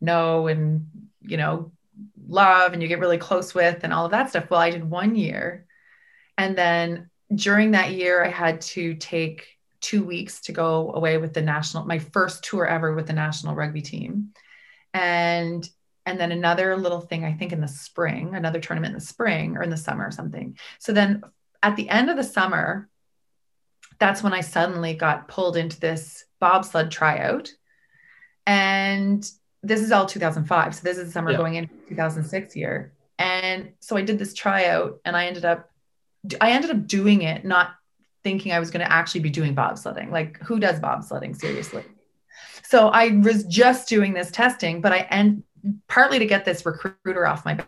know 0.00 0.46
and 0.46 0.86
you 1.22 1.36
know 1.36 1.72
love 2.26 2.72
and 2.72 2.82
you 2.82 2.88
get 2.88 2.98
really 2.98 3.18
close 3.18 3.54
with 3.54 3.80
and 3.82 3.92
all 3.92 4.04
of 4.04 4.10
that 4.10 4.28
stuff 4.28 4.50
well 4.50 4.60
i 4.60 4.70
did 4.70 4.88
one 4.88 5.14
year 5.14 5.66
and 6.36 6.56
then 6.56 7.08
during 7.34 7.72
that 7.72 7.92
year 7.92 8.24
i 8.24 8.28
had 8.28 8.60
to 8.60 8.94
take 8.94 9.53
two 9.84 10.02
weeks 10.02 10.40
to 10.40 10.52
go 10.52 10.92
away 10.94 11.18
with 11.18 11.34
the 11.34 11.42
national 11.42 11.84
my 11.84 11.98
first 11.98 12.42
tour 12.42 12.66
ever 12.66 12.94
with 12.94 13.06
the 13.06 13.12
national 13.12 13.54
rugby 13.54 13.82
team. 13.82 14.30
And 14.94 15.68
and 16.06 16.18
then 16.18 16.32
another 16.32 16.76
little 16.76 17.00
thing 17.00 17.24
i 17.24 17.32
think 17.32 17.52
in 17.52 17.60
the 17.60 17.68
spring 17.68 18.34
another 18.34 18.60
tournament 18.60 18.92
in 18.92 18.98
the 18.98 19.04
spring 19.04 19.56
or 19.56 19.62
in 19.62 19.70
the 19.70 19.76
summer 19.76 20.06
or 20.06 20.10
something. 20.10 20.56
So 20.78 20.92
then 20.92 21.22
at 21.62 21.76
the 21.76 21.88
end 21.88 22.08
of 22.08 22.16
the 22.16 22.24
summer 22.24 22.88
that's 23.98 24.22
when 24.22 24.32
i 24.32 24.40
suddenly 24.40 24.94
got 24.94 25.28
pulled 25.28 25.56
into 25.56 25.78
this 25.78 26.24
bobsled 26.40 26.90
tryout. 26.90 27.52
And 28.46 29.28
this 29.62 29.80
is 29.80 29.92
all 29.92 30.06
2005 30.06 30.74
so 30.74 30.80
this 30.82 30.96
is 30.96 31.06
the 31.06 31.12
summer 31.12 31.30
yeah. 31.30 31.36
going 31.36 31.56
into 31.56 31.74
2006 31.88 32.56
year. 32.56 32.94
And 33.18 33.72
so 33.80 33.98
i 33.98 34.02
did 34.02 34.18
this 34.18 34.32
tryout 34.32 35.00
and 35.04 35.14
i 35.14 35.26
ended 35.26 35.44
up 35.44 35.70
i 36.40 36.52
ended 36.52 36.70
up 36.70 36.86
doing 36.86 37.20
it 37.20 37.44
not 37.44 37.74
thinking 38.24 38.52
i 38.52 38.58
was 38.58 38.70
going 38.70 38.84
to 38.84 38.90
actually 38.92 39.20
be 39.20 39.30
doing 39.30 39.54
bobsledding. 39.54 40.10
Like 40.10 40.40
who 40.42 40.58
does 40.58 40.80
bobsledding 40.80 41.36
seriously? 41.36 41.84
So 42.64 42.88
i 42.88 43.10
was 43.10 43.44
just 43.44 43.88
doing 43.88 44.14
this 44.14 44.30
testing 44.30 44.80
but 44.80 44.92
i 44.92 45.00
end 45.10 45.44
partly 45.88 46.18
to 46.18 46.26
get 46.26 46.44
this 46.44 46.66
recruiter 46.66 47.26
off 47.26 47.44
my 47.44 47.58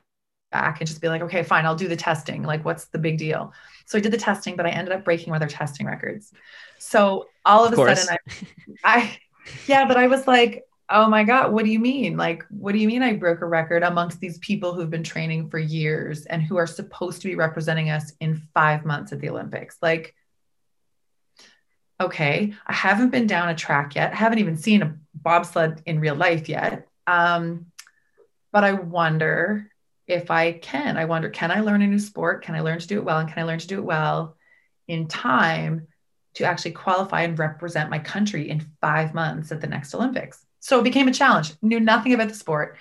back 0.52 0.80
and 0.80 0.88
just 0.88 1.00
be 1.00 1.08
like 1.08 1.22
okay 1.22 1.42
fine 1.42 1.66
i'll 1.66 1.76
do 1.76 1.88
the 1.88 1.96
testing. 1.96 2.42
Like 2.42 2.64
what's 2.64 2.86
the 2.86 2.98
big 2.98 3.18
deal? 3.18 3.52
So 3.84 3.98
i 3.98 4.00
did 4.00 4.12
the 4.12 4.18
testing 4.18 4.56
but 4.56 4.66
i 4.66 4.70
ended 4.70 4.92
up 4.92 5.04
breaking 5.04 5.30
one 5.30 5.40
of 5.40 5.48
their 5.48 5.56
testing 5.56 5.86
records. 5.86 6.32
So 6.78 7.28
all 7.44 7.64
of, 7.64 7.72
of 7.72 7.78
a 7.78 7.82
course. 7.82 8.04
sudden 8.04 8.18
i 8.84 8.96
i 8.98 9.18
yeah 9.66 9.86
but 9.86 9.96
i 9.96 10.06
was 10.06 10.26
like 10.26 10.64
oh 10.88 11.08
my 11.08 11.24
god 11.24 11.52
what 11.52 11.64
do 11.64 11.70
you 11.70 11.80
mean? 11.80 12.16
Like 12.16 12.44
what 12.48 12.72
do 12.72 12.78
you 12.78 12.86
mean 12.86 13.02
i 13.02 13.12
broke 13.12 13.40
a 13.42 13.46
record 13.46 13.82
amongst 13.82 14.20
these 14.20 14.38
people 14.38 14.72
who've 14.72 14.90
been 14.90 15.02
training 15.02 15.50
for 15.50 15.58
years 15.58 16.26
and 16.26 16.42
who 16.42 16.56
are 16.56 16.66
supposed 16.66 17.20
to 17.22 17.28
be 17.28 17.34
representing 17.34 17.90
us 17.90 18.12
in 18.20 18.40
five 18.54 18.84
months 18.84 19.12
at 19.12 19.20
the 19.20 19.28
olympics? 19.28 19.78
Like 19.82 20.14
okay 22.00 22.54
i 22.66 22.72
haven't 22.72 23.10
been 23.10 23.26
down 23.26 23.48
a 23.48 23.54
track 23.54 23.94
yet 23.94 24.12
I 24.12 24.16
haven't 24.16 24.38
even 24.38 24.56
seen 24.56 24.82
a 24.82 24.96
bobsled 25.14 25.82
in 25.86 26.00
real 26.00 26.14
life 26.14 26.48
yet 26.48 26.88
um, 27.06 27.66
but 28.52 28.64
i 28.64 28.72
wonder 28.72 29.70
if 30.06 30.30
i 30.30 30.52
can 30.52 30.96
i 30.96 31.04
wonder 31.04 31.30
can 31.30 31.50
i 31.50 31.60
learn 31.60 31.82
a 31.82 31.86
new 31.86 31.98
sport 31.98 32.42
can 32.42 32.54
i 32.54 32.60
learn 32.60 32.78
to 32.78 32.86
do 32.86 32.98
it 32.98 33.04
well 33.04 33.18
and 33.18 33.28
can 33.28 33.42
i 33.42 33.46
learn 33.46 33.58
to 33.58 33.66
do 33.66 33.78
it 33.78 33.84
well 33.84 34.36
in 34.88 35.08
time 35.08 35.88
to 36.34 36.44
actually 36.44 36.72
qualify 36.72 37.22
and 37.22 37.38
represent 37.38 37.90
my 37.90 37.98
country 37.98 38.50
in 38.50 38.66
five 38.80 39.14
months 39.14 39.50
at 39.50 39.60
the 39.60 39.66
next 39.66 39.94
olympics 39.94 40.46
so 40.66 40.80
it 40.80 40.84
became 40.84 41.06
a 41.06 41.12
challenge. 41.12 41.54
Knew 41.62 41.78
nothing 41.78 42.12
about 42.12 42.28
the 42.28 42.34
sport, 42.34 42.76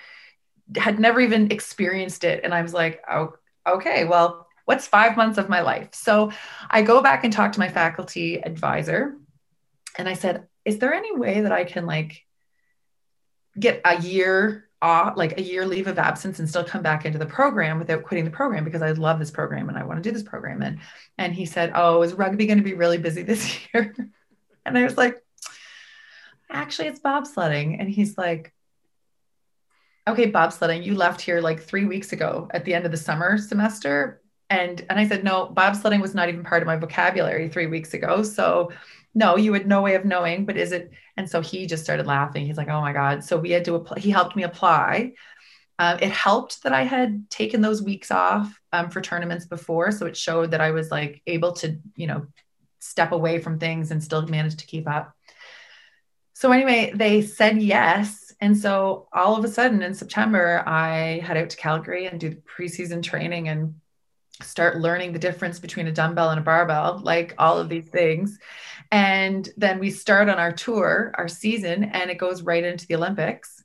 had 0.76 0.98
never 0.98 1.20
even 1.20 1.52
experienced 1.52 2.24
it. 2.24 2.40
And 2.42 2.52
I 2.52 2.62
was 2.62 2.74
like, 2.74 3.00
oh, 3.08 3.34
okay, 3.64 4.04
well, 4.04 4.45
what's 4.66 4.86
five 4.86 5.16
months 5.16 5.38
of 5.38 5.48
my 5.48 5.62
life? 5.62 5.88
So 5.92 6.30
I 6.70 6.82
go 6.82 7.02
back 7.02 7.24
and 7.24 7.32
talk 7.32 7.52
to 7.52 7.60
my 7.60 7.68
faculty 7.68 8.36
advisor. 8.36 9.16
And 9.96 10.08
I 10.08 10.12
said, 10.12 10.46
is 10.64 10.78
there 10.78 10.92
any 10.92 11.16
way 11.16 11.40
that 11.40 11.52
I 11.52 11.64
can 11.64 11.86
like 11.86 12.22
get 13.58 13.80
a 13.84 13.98
year 14.00 14.68
off, 14.82 15.16
like 15.16 15.38
a 15.38 15.42
year 15.42 15.64
leave 15.64 15.86
of 15.86 15.98
absence 15.98 16.38
and 16.38 16.48
still 16.48 16.64
come 16.64 16.82
back 16.82 17.06
into 17.06 17.18
the 17.18 17.26
program 17.26 17.78
without 17.78 18.02
quitting 18.02 18.26
the 18.26 18.30
program 18.30 18.64
because 18.64 18.82
I 18.82 18.90
love 18.90 19.18
this 19.18 19.30
program 19.30 19.70
and 19.70 19.78
I 19.78 19.84
want 19.84 20.02
to 20.02 20.08
do 20.08 20.12
this 20.12 20.22
program. 20.22 20.60
And 20.60 20.78
and 21.16 21.32
he 21.32 21.46
said, 21.46 21.72
Oh, 21.74 22.02
is 22.02 22.12
rugby 22.12 22.46
going 22.46 22.58
to 22.58 22.64
be 22.64 22.74
really 22.74 22.98
busy 22.98 23.22
this 23.22 23.58
year? 23.74 23.94
and 24.66 24.76
I 24.76 24.84
was 24.84 24.98
like, 24.98 25.22
actually 26.50 26.88
it's 26.88 27.00
bobsledding 27.00 27.76
and 27.78 27.88
he's 27.88 28.16
like 28.16 28.52
okay 30.08 30.30
bobsledding 30.30 30.84
you 30.84 30.94
left 30.94 31.20
here 31.20 31.40
like 31.40 31.60
three 31.60 31.84
weeks 31.84 32.12
ago 32.12 32.48
at 32.52 32.64
the 32.64 32.74
end 32.74 32.84
of 32.84 32.92
the 32.92 32.96
summer 32.96 33.36
semester 33.36 34.22
and 34.50 34.84
and 34.88 34.98
i 34.98 35.06
said 35.06 35.24
no 35.24 35.52
bobsledding 35.54 36.00
was 36.00 36.14
not 36.14 36.28
even 36.28 36.44
part 36.44 36.62
of 36.62 36.66
my 36.66 36.76
vocabulary 36.76 37.48
three 37.48 37.66
weeks 37.66 37.94
ago. 37.94 38.22
So 38.22 38.72
no 39.14 39.36
you 39.36 39.52
had 39.52 39.66
no 39.66 39.82
way 39.82 39.94
of 39.94 40.04
knowing 40.04 40.44
but 40.44 40.56
is 40.56 40.72
it 40.72 40.90
and 41.16 41.28
so 41.28 41.40
he 41.40 41.66
just 41.66 41.84
started 41.84 42.06
laughing. 42.06 42.46
He's 42.46 42.58
like 42.58 42.68
oh 42.68 42.80
my 42.80 42.92
god. 42.92 43.24
So 43.24 43.38
we 43.38 43.50
had 43.50 43.64
to 43.66 43.74
apply 43.74 44.00
he 44.00 44.10
helped 44.10 44.36
me 44.36 44.42
apply. 44.42 45.12
Um, 45.78 45.98
it 46.00 46.10
helped 46.10 46.62
that 46.62 46.72
i 46.72 46.84
had 46.84 47.28
taken 47.28 47.60
those 47.60 47.82
weeks 47.82 48.10
off 48.10 48.58
um, 48.72 48.88
for 48.88 49.02
tournaments 49.02 49.44
before 49.44 49.90
so 49.92 50.06
it 50.06 50.16
showed 50.16 50.52
that 50.52 50.62
i 50.62 50.70
was 50.70 50.90
like 50.90 51.20
able 51.26 51.52
to 51.52 51.78
you 51.96 52.06
know 52.06 52.26
step 52.86 53.12
away 53.12 53.38
from 53.38 53.58
things 53.58 53.90
and 53.90 54.02
still 54.02 54.26
manage 54.26 54.56
to 54.56 54.66
keep 54.66 54.88
up. 54.88 55.14
So 56.34 56.52
anyway, 56.52 56.92
they 56.94 57.22
said 57.22 57.60
yes. 57.60 58.32
And 58.40 58.56
so 58.56 59.08
all 59.12 59.36
of 59.36 59.44
a 59.44 59.48
sudden 59.48 59.82
in 59.82 59.94
September, 59.94 60.62
I 60.66 61.20
head 61.24 61.36
out 61.36 61.50
to 61.50 61.56
Calgary 61.56 62.06
and 62.06 62.20
do 62.20 62.30
the 62.30 62.36
preseason 62.36 63.02
training 63.02 63.48
and 63.48 63.80
start 64.42 64.78
learning 64.78 65.12
the 65.12 65.18
difference 65.18 65.58
between 65.58 65.86
a 65.86 65.92
dumbbell 65.92 66.30
and 66.30 66.40
a 66.40 66.42
barbell, 66.42 67.00
like 67.02 67.34
all 67.38 67.58
of 67.58 67.68
these 67.68 67.88
things. 67.88 68.38
And 68.92 69.48
then 69.56 69.78
we 69.78 69.90
start 69.90 70.28
on 70.28 70.38
our 70.38 70.52
tour, 70.52 71.12
our 71.16 71.28
season, 71.28 71.84
and 71.84 72.10
it 72.10 72.18
goes 72.18 72.42
right 72.42 72.62
into 72.62 72.86
the 72.86 72.96
Olympics. 72.96 73.62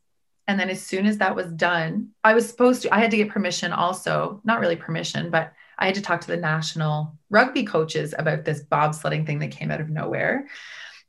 And 0.48 0.60
then 0.60 0.70
as 0.70 0.82
soon 0.82 1.06
as 1.06 1.20
that 1.20 1.36
was 1.36 1.52
done, 1.52 2.10
I 2.24 2.34
was 2.34 2.48
supposed 2.48 2.82
to, 2.82 2.94
I 2.94 3.00
had 3.00 3.12
to 3.12 3.18
get 3.18 3.30
permission 3.30 3.72
also, 3.72 4.42
not 4.44 4.60
really 4.60 4.76
permission, 4.76 5.30
but 5.30 5.54
I 5.78 5.86
had 5.86 5.96
to 5.96 6.02
talk 6.02 6.22
to 6.22 6.28
the 6.28 6.38
national 6.38 7.18
rugby 7.30 7.64
coaches 7.64 8.14
about 8.18 8.46
this 8.46 8.64
bobsledding 8.64 9.26
thing 9.26 9.40
that 9.40 9.52
came 9.52 9.72
out 9.72 9.82
of 9.82 9.90
nowhere 9.90 10.48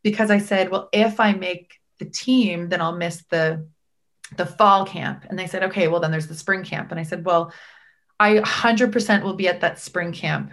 because 0.03 0.31
I 0.31 0.39
said, 0.39 0.71
well, 0.71 0.89
if 0.93 1.21
I 1.21 1.33
make 1.33 1.81
the 1.99 2.05
team, 2.05 2.69
then 2.69 2.81
I'll 2.81 2.97
miss 2.97 3.25
the 3.31 3.67
the 4.37 4.47
fall 4.47 4.87
camp. 4.87 5.27
And 5.29 5.39
they 5.39 5.47
said, 5.47 5.65
okay, 5.65 5.89
well 5.89 6.01
then 6.01 6.11
there's 6.11 6.27
the 6.27 6.35
spring 6.35 6.65
camp. 6.65 6.91
And 6.91 6.99
I 6.99 7.03
said, 7.03 7.25
well, 7.25 7.53
I 8.23 8.37
100% 8.37 9.25
will 9.25 9.35
be 9.35 9.49
at 9.49 9.63
that 9.63 9.81
spring 9.81 10.13
camp 10.13 10.53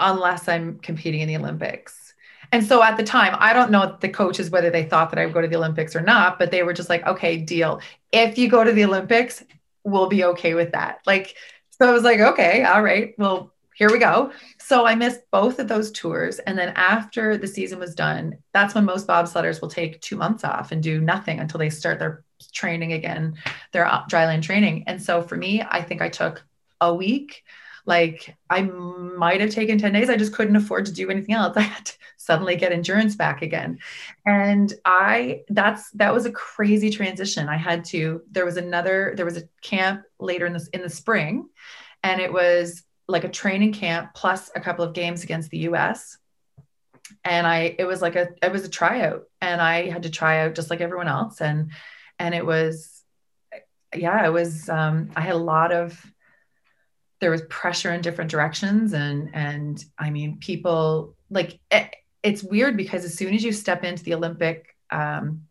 unless 0.00 0.48
I'm 0.48 0.80
competing 0.80 1.20
in 1.20 1.28
the 1.28 1.36
Olympics. 1.36 2.12
And 2.50 2.66
so 2.66 2.82
at 2.82 2.96
the 2.96 3.04
time, 3.04 3.36
I 3.38 3.52
don't 3.52 3.70
know 3.70 3.96
the 4.00 4.08
coaches 4.08 4.50
whether 4.50 4.68
they 4.68 4.82
thought 4.82 5.10
that 5.10 5.20
I 5.20 5.26
would 5.26 5.34
go 5.34 5.42
to 5.42 5.46
the 5.46 5.54
Olympics 5.54 5.94
or 5.94 6.00
not, 6.00 6.36
but 6.40 6.50
they 6.50 6.64
were 6.64 6.72
just 6.72 6.88
like, 6.88 7.06
okay, 7.06 7.36
deal. 7.36 7.80
If 8.10 8.36
you 8.36 8.48
go 8.48 8.64
to 8.64 8.72
the 8.72 8.84
Olympics, 8.84 9.44
we'll 9.84 10.08
be 10.08 10.24
okay 10.24 10.54
with 10.54 10.72
that. 10.72 10.98
Like, 11.06 11.36
so 11.70 11.88
I 11.88 11.92
was 11.92 12.02
like, 12.02 12.18
okay, 12.18 12.64
all 12.64 12.82
right, 12.82 13.14
well, 13.16 13.54
here 13.76 13.92
we 13.92 14.00
go. 14.00 14.32
So 14.58 14.88
I 14.88 14.96
missed 14.96 15.20
both 15.30 15.60
of 15.60 15.68
those 15.68 15.92
tours. 15.92 16.40
And 16.40 16.58
then 16.58 16.70
after 16.70 17.36
the 17.36 17.46
season 17.46 17.78
was 17.78 17.94
done, 17.94 18.38
that's 18.52 18.74
when 18.74 18.84
most 18.84 19.06
bobsledders 19.06 19.60
will 19.60 19.68
take 19.68 20.00
two 20.00 20.16
months 20.16 20.42
off 20.42 20.72
and 20.72 20.82
do 20.82 21.00
nothing 21.00 21.38
until 21.38 21.58
they 21.58 21.70
start 21.70 22.00
their 22.00 22.24
training 22.52 22.92
again, 22.92 23.36
their 23.72 23.86
uh, 23.86 24.04
dryland 24.04 24.42
training. 24.42 24.84
And 24.86 25.02
so 25.02 25.22
for 25.22 25.36
me, 25.36 25.62
I 25.62 25.82
think 25.82 26.02
I 26.02 26.08
took 26.08 26.44
a 26.80 26.94
week. 26.94 27.44
Like 27.86 28.36
I 28.50 28.62
might 28.62 29.40
have 29.40 29.50
taken 29.50 29.78
10 29.78 29.92
days. 29.94 30.10
I 30.10 30.16
just 30.16 30.34
couldn't 30.34 30.56
afford 30.56 30.86
to 30.86 30.92
do 30.92 31.10
anything 31.10 31.34
else. 31.34 31.56
I 31.56 31.62
had 31.62 31.86
to 31.86 31.94
suddenly 32.16 32.56
get 32.56 32.72
endurance 32.72 33.16
back 33.16 33.40
again. 33.40 33.78
And 34.26 34.72
I 34.84 35.42
that's 35.48 35.90
that 35.92 36.12
was 36.12 36.26
a 36.26 36.32
crazy 36.32 36.90
transition. 36.90 37.48
I 37.48 37.56
had 37.56 37.86
to, 37.86 38.22
there 38.30 38.44
was 38.44 38.58
another, 38.58 39.14
there 39.16 39.24
was 39.24 39.38
a 39.38 39.48
camp 39.62 40.02
later 40.20 40.44
in 40.44 40.52
this 40.52 40.68
in 40.68 40.82
the 40.82 40.90
spring. 40.90 41.48
And 42.02 42.20
it 42.20 42.32
was 42.32 42.84
like 43.08 43.24
a 43.24 43.30
training 43.30 43.72
camp 43.72 44.10
plus 44.14 44.50
a 44.54 44.60
couple 44.60 44.84
of 44.84 44.92
games 44.92 45.24
against 45.24 45.50
the 45.50 45.58
US. 45.70 46.18
And 47.24 47.46
I 47.46 47.74
it 47.78 47.86
was 47.86 48.02
like 48.02 48.16
a 48.16 48.28
it 48.42 48.52
was 48.52 48.64
a 48.64 48.68
tryout 48.68 49.24
and 49.40 49.62
I 49.62 49.88
had 49.88 50.02
to 50.02 50.10
try 50.10 50.40
out 50.40 50.54
just 50.54 50.68
like 50.68 50.82
everyone 50.82 51.08
else 51.08 51.40
and 51.40 51.70
and 52.18 52.34
it 52.34 52.44
was 52.44 53.02
yeah, 53.94 54.26
it 54.26 54.32
was 54.32 54.68
um 54.68 55.10
I 55.16 55.22
had 55.22 55.34
a 55.34 55.38
lot 55.38 55.72
of 55.72 56.04
there 57.20 57.30
was 57.30 57.42
pressure 57.42 57.92
in 57.92 58.00
different 58.00 58.30
directions 58.30 58.92
and 58.92 59.30
and 59.34 59.84
I 59.98 60.10
mean 60.10 60.38
people 60.38 61.16
like 61.30 61.58
it, 61.70 61.94
it's 62.22 62.42
weird 62.42 62.76
because 62.76 63.04
as 63.04 63.14
soon 63.14 63.34
as 63.34 63.42
you 63.42 63.52
step 63.52 63.84
into 63.84 64.04
the 64.04 64.14
Olympic 64.14 64.76
um 64.90 65.42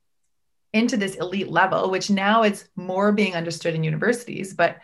into 0.74 0.97
this 0.97 1.15
elite 1.15 1.49
level, 1.49 1.89
which 1.89 2.09
now 2.09 2.43
it's 2.43 2.65
more 2.76 3.11
being 3.11 3.36
understood 3.36 3.74
in 3.74 3.84
universities, 3.84 4.53
but 4.53 4.78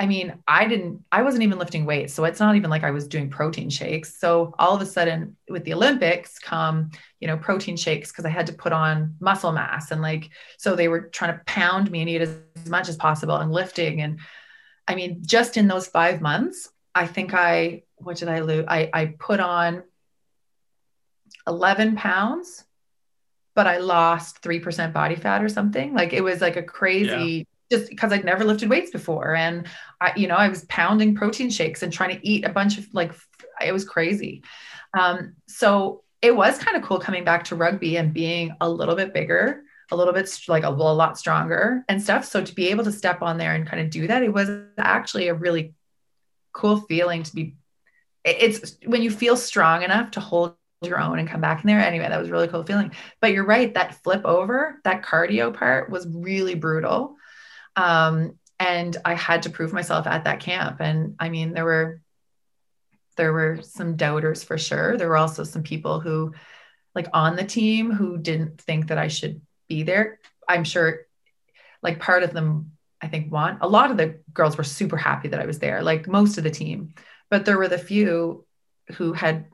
I 0.00 0.06
mean, 0.06 0.34
I 0.46 0.66
didn't, 0.68 1.04
I 1.10 1.22
wasn't 1.22 1.42
even 1.42 1.58
lifting 1.58 1.84
weights. 1.84 2.14
So 2.14 2.24
it's 2.24 2.38
not 2.38 2.54
even 2.54 2.70
like 2.70 2.84
I 2.84 2.92
was 2.92 3.08
doing 3.08 3.30
protein 3.30 3.68
shakes. 3.68 4.16
So 4.18 4.54
all 4.56 4.76
of 4.76 4.80
a 4.80 4.86
sudden 4.86 5.36
with 5.48 5.64
the 5.64 5.74
Olympics 5.74 6.38
come, 6.38 6.90
you 7.18 7.26
know, 7.26 7.36
protein 7.36 7.76
shakes 7.76 8.12
because 8.12 8.24
I 8.24 8.28
had 8.28 8.46
to 8.46 8.52
put 8.52 8.72
on 8.72 9.16
muscle 9.18 9.50
mass. 9.50 9.90
And 9.90 10.00
like, 10.00 10.30
so 10.56 10.76
they 10.76 10.86
were 10.86 11.08
trying 11.08 11.36
to 11.36 11.44
pound 11.46 11.90
me 11.90 12.00
and 12.00 12.08
eat 12.08 12.20
as, 12.20 12.32
as 12.56 12.68
much 12.68 12.88
as 12.88 12.96
possible 12.96 13.36
and 13.36 13.50
lifting. 13.50 14.00
And 14.00 14.20
I 14.86 14.94
mean, 14.94 15.22
just 15.26 15.56
in 15.56 15.66
those 15.66 15.88
five 15.88 16.20
months, 16.20 16.68
I 16.94 17.08
think 17.08 17.34
I, 17.34 17.82
what 17.96 18.18
did 18.18 18.28
I 18.28 18.40
lose? 18.40 18.66
I, 18.68 18.90
I 18.92 19.06
put 19.18 19.40
on 19.40 19.82
11 21.48 21.96
pounds, 21.96 22.64
but 23.56 23.66
I 23.66 23.78
lost 23.78 24.42
3% 24.42 24.92
body 24.92 25.16
fat 25.16 25.42
or 25.42 25.48
something. 25.48 25.92
Like 25.92 26.12
it 26.12 26.22
was 26.22 26.40
like 26.40 26.56
a 26.56 26.62
crazy 26.62 27.48
just 27.70 27.88
because 27.88 28.12
I'd 28.12 28.24
never 28.24 28.44
lifted 28.44 28.70
weights 28.70 28.90
before. 28.90 29.34
And 29.34 29.66
I, 30.00 30.12
you 30.16 30.26
know, 30.26 30.36
I 30.36 30.48
was 30.48 30.64
pounding 30.66 31.14
protein 31.14 31.50
shakes 31.50 31.82
and 31.82 31.92
trying 31.92 32.16
to 32.16 32.26
eat 32.26 32.44
a 32.44 32.50
bunch 32.50 32.78
of 32.78 32.86
like, 32.92 33.12
it 33.64 33.72
was 33.72 33.84
crazy. 33.84 34.42
Um, 34.98 35.34
so 35.46 36.02
it 36.22 36.34
was 36.34 36.58
kind 36.58 36.76
of 36.76 36.82
cool 36.82 36.98
coming 36.98 37.24
back 37.24 37.44
to 37.44 37.56
rugby 37.56 37.96
and 37.96 38.14
being 38.14 38.54
a 38.60 38.68
little 38.68 38.96
bit 38.96 39.12
bigger. 39.14 39.62
a 39.90 39.96
little 39.96 40.12
bit 40.12 40.28
like 40.48 40.64
a, 40.64 40.68
a 40.68 40.70
lot 40.70 41.18
stronger 41.18 41.84
and 41.88 42.02
stuff. 42.02 42.24
So 42.24 42.44
to 42.44 42.54
be 42.54 42.68
able 42.68 42.84
to 42.84 42.92
step 42.92 43.22
on 43.22 43.38
there 43.38 43.54
and 43.54 43.66
kind 43.66 43.82
of 43.82 43.90
do 43.90 44.06
that, 44.06 44.22
it 44.22 44.32
was 44.32 44.50
actually 44.76 45.28
a 45.28 45.34
really 45.34 45.74
cool 46.52 46.80
feeling 46.82 47.22
to 47.22 47.34
be. 47.34 47.56
It's 48.24 48.76
when 48.84 49.02
you 49.02 49.10
feel 49.10 49.36
strong 49.36 49.82
enough 49.82 50.10
to 50.12 50.20
hold 50.20 50.54
your 50.82 51.00
own 51.00 51.18
and 51.18 51.28
come 51.28 51.40
back 51.40 51.64
in 51.64 51.68
there. 51.68 51.80
Anyway, 51.80 52.06
that 52.08 52.20
was 52.20 52.30
really 52.30 52.48
cool 52.48 52.64
feeling. 52.64 52.92
But 53.20 53.32
you're 53.32 53.46
right, 53.46 53.72
that 53.74 54.02
flip 54.02 54.22
over, 54.24 54.80
that 54.84 55.02
cardio 55.02 55.54
part 55.54 55.90
was 55.90 56.06
really 56.06 56.54
brutal. 56.54 57.16
Um, 57.78 58.38
and 58.58 58.96
I 59.04 59.14
had 59.14 59.44
to 59.44 59.50
prove 59.50 59.72
myself 59.72 60.06
at 60.08 60.24
that 60.24 60.40
camp. 60.40 60.80
And 60.80 61.14
I 61.20 61.28
mean, 61.28 61.52
there 61.52 61.64
were 61.64 62.00
there 63.16 63.32
were 63.32 63.60
some 63.62 63.96
doubters 63.96 64.42
for 64.44 64.58
sure. 64.58 64.96
There 64.96 65.08
were 65.08 65.16
also 65.16 65.44
some 65.44 65.62
people 65.62 66.00
who 66.00 66.34
like 66.94 67.08
on 67.12 67.36
the 67.36 67.44
team 67.44 67.92
who 67.92 68.18
didn't 68.18 68.60
think 68.60 68.88
that 68.88 68.98
I 68.98 69.08
should 69.08 69.40
be 69.68 69.84
there. 69.84 70.18
I'm 70.48 70.64
sure 70.64 71.06
like 71.82 72.00
part 72.00 72.24
of 72.24 72.32
them, 72.32 72.72
I 73.00 73.06
think 73.06 73.32
want 73.32 73.58
a 73.60 73.68
lot 73.68 73.92
of 73.92 73.96
the 73.96 74.20
girls 74.32 74.56
were 74.56 74.64
super 74.64 74.96
happy 74.96 75.28
that 75.28 75.40
I 75.40 75.46
was 75.46 75.60
there, 75.60 75.82
like 75.82 76.08
most 76.08 76.36
of 76.36 76.44
the 76.44 76.50
team. 76.50 76.94
But 77.30 77.44
there 77.44 77.58
were 77.58 77.68
the 77.68 77.78
few 77.78 78.44
who 78.96 79.12
had, 79.12 79.46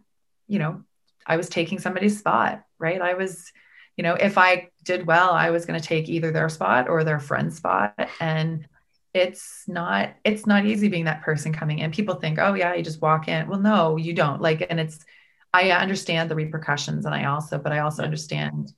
you 0.46 0.58
know, 0.58 0.82
I 1.26 1.36
was 1.36 1.50
taking 1.50 1.78
somebody's 1.78 2.18
spot, 2.18 2.64
right? 2.78 3.00
I 3.00 3.14
was, 3.14 3.52
you 3.97 4.03
know, 4.03 4.14
if 4.14 4.38
I 4.38 4.70
did 4.82 5.07
well, 5.07 5.30
I 5.30 5.51
was 5.51 5.66
going 5.66 5.80
to 5.80 5.86
take 5.86 6.09
either 6.09 6.30
their 6.30 6.49
spot 6.49 6.88
or 6.88 7.05
their 7.05 7.20
friend's 7.20 7.57
spot. 7.57 8.09
And 8.20 8.66
it's 9.12 9.64
not, 9.68 10.14
it's 10.24 10.47
not 10.47 10.66
easy 10.66 10.88
being 10.88 11.05
that 11.05 11.22
person 11.22 11.53
coming 11.53 11.78
in. 11.78 11.92
People 11.92 12.16
think, 12.16 12.38
oh 12.38 12.55
yeah, 12.55 12.74
you 12.74 12.82
just 12.82 13.01
walk 13.01 13.28
in. 13.28 13.49
Well, 13.49 13.61
no, 13.61 13.97
you 13.97 14.12
don't. 14.12 14.40
Like, 14.40 14.66
and 14.68 14.80
it's 14.80 15.05
I 15.53 15.70
understand 15.70 16.28
the 16.28 16.34
repercussions 16.34 17.07
and 17.07 17.14
I 17.14 17.26
also, 17.26 17.59
but 17.59 17.70
I 17.70 17.78
also 17.78 18.03
understand 18.03 18.72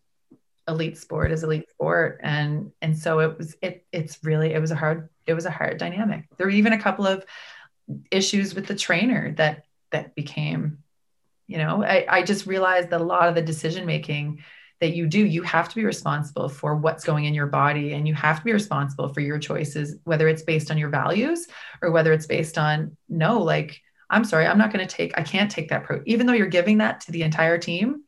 elite 0.69 0.99
sport 0.99 1.33
is 1.33 1.43
elite 1.43 1.71
sport. 1.71 2.21
And, 2.23 2.73
and 2.83 2.99
so 2.99 3.21
it 3.21 3.39
was, 3.39 3.57
it, 3.63 3.87
it's 3.93 4.19
really, 4.23 4.53
it 4.53 4.61
was 4.61 4.73
a 4.73 4.77
hard, 4.77 5.09
it 5.27 5.33
was 5.33 5.47
a 5.47 5.51
hard 5.51 5.79
dynamic. 5.79 6.27
There 6.37 6.47
were 6.47 6.51
even 6.51 6.75
a 6.75 6.83
couple 6.83 7.07
of 7.07 7.25
issues 8.11 8.55
with 8.55 8.67
the 8.67 8.75
trainer 8.75 9.33
that, 9.39 9.65
that 9.93 10.15
became, 10.15 10.83
you 11.47 11.57
know, 11.57 11.83
I, 11.83 12.05
I 12.09 12.23
just 12.23 12.45
realized 12.45 12.91
that 12.91 13.01
a 13.01 13.05
lot 13.05 13.29
of 13.29 13.37
the 13.37 13.43
decision-making 13.43 14.45
that 14.81 14.95
you 14.95 15.07
do, 15.07 15.25
you 15.25 15.43
have 15.43 15.69
to 15.69 15.75
be 15.75 15.85
responsible 15.85 16.49
for 16.49 16.77
what's 16.77 17.05
going 17.05 17.25
in 17.25 17.35
your 17.35 17.47
body 17.47 17.95
and 17.95 18.07
you 18.07 18.15
have 18.15 18.39
to 18.39 18.45
be 18.45 18.53
responsible 18.53 19.13
for 19.13 19.21
your 19.21 19.39
choices, 19.39 19.97
whether 20.05 20.29
it's 20.29 20.43
based 20.43 20.71
on 20.71 20.77
your 20.77 20.91
values 20.91 21.47
or 21.81 21.91
whether 21.91 22.13
it's 22.13 22.27
based 22.27 22.59
on 22.59 22.97
no, 23.09 23.41
like, 23.41 23.81
I'm 24.11 24.25
sorry, 24.25 24.47
I'm 24.47 24.59
not 24.59 24.73
going 24.73 24.87
to 24.87 24.95
take, 24.97 25.17
I 25.19 25.23
can't 25.23 25.51
take 25.51 25.71
that 25.71 25.85
pro. 25.85 26.03
Even 26.05 26.27
though 26.27 26.35
you're 26.35 26.47
giving 26.47 26.79
that 26.79 27.01
to 27.03 27.13
the 27.13 27.23
entire 27.23 27.59
team, 27.59 28.03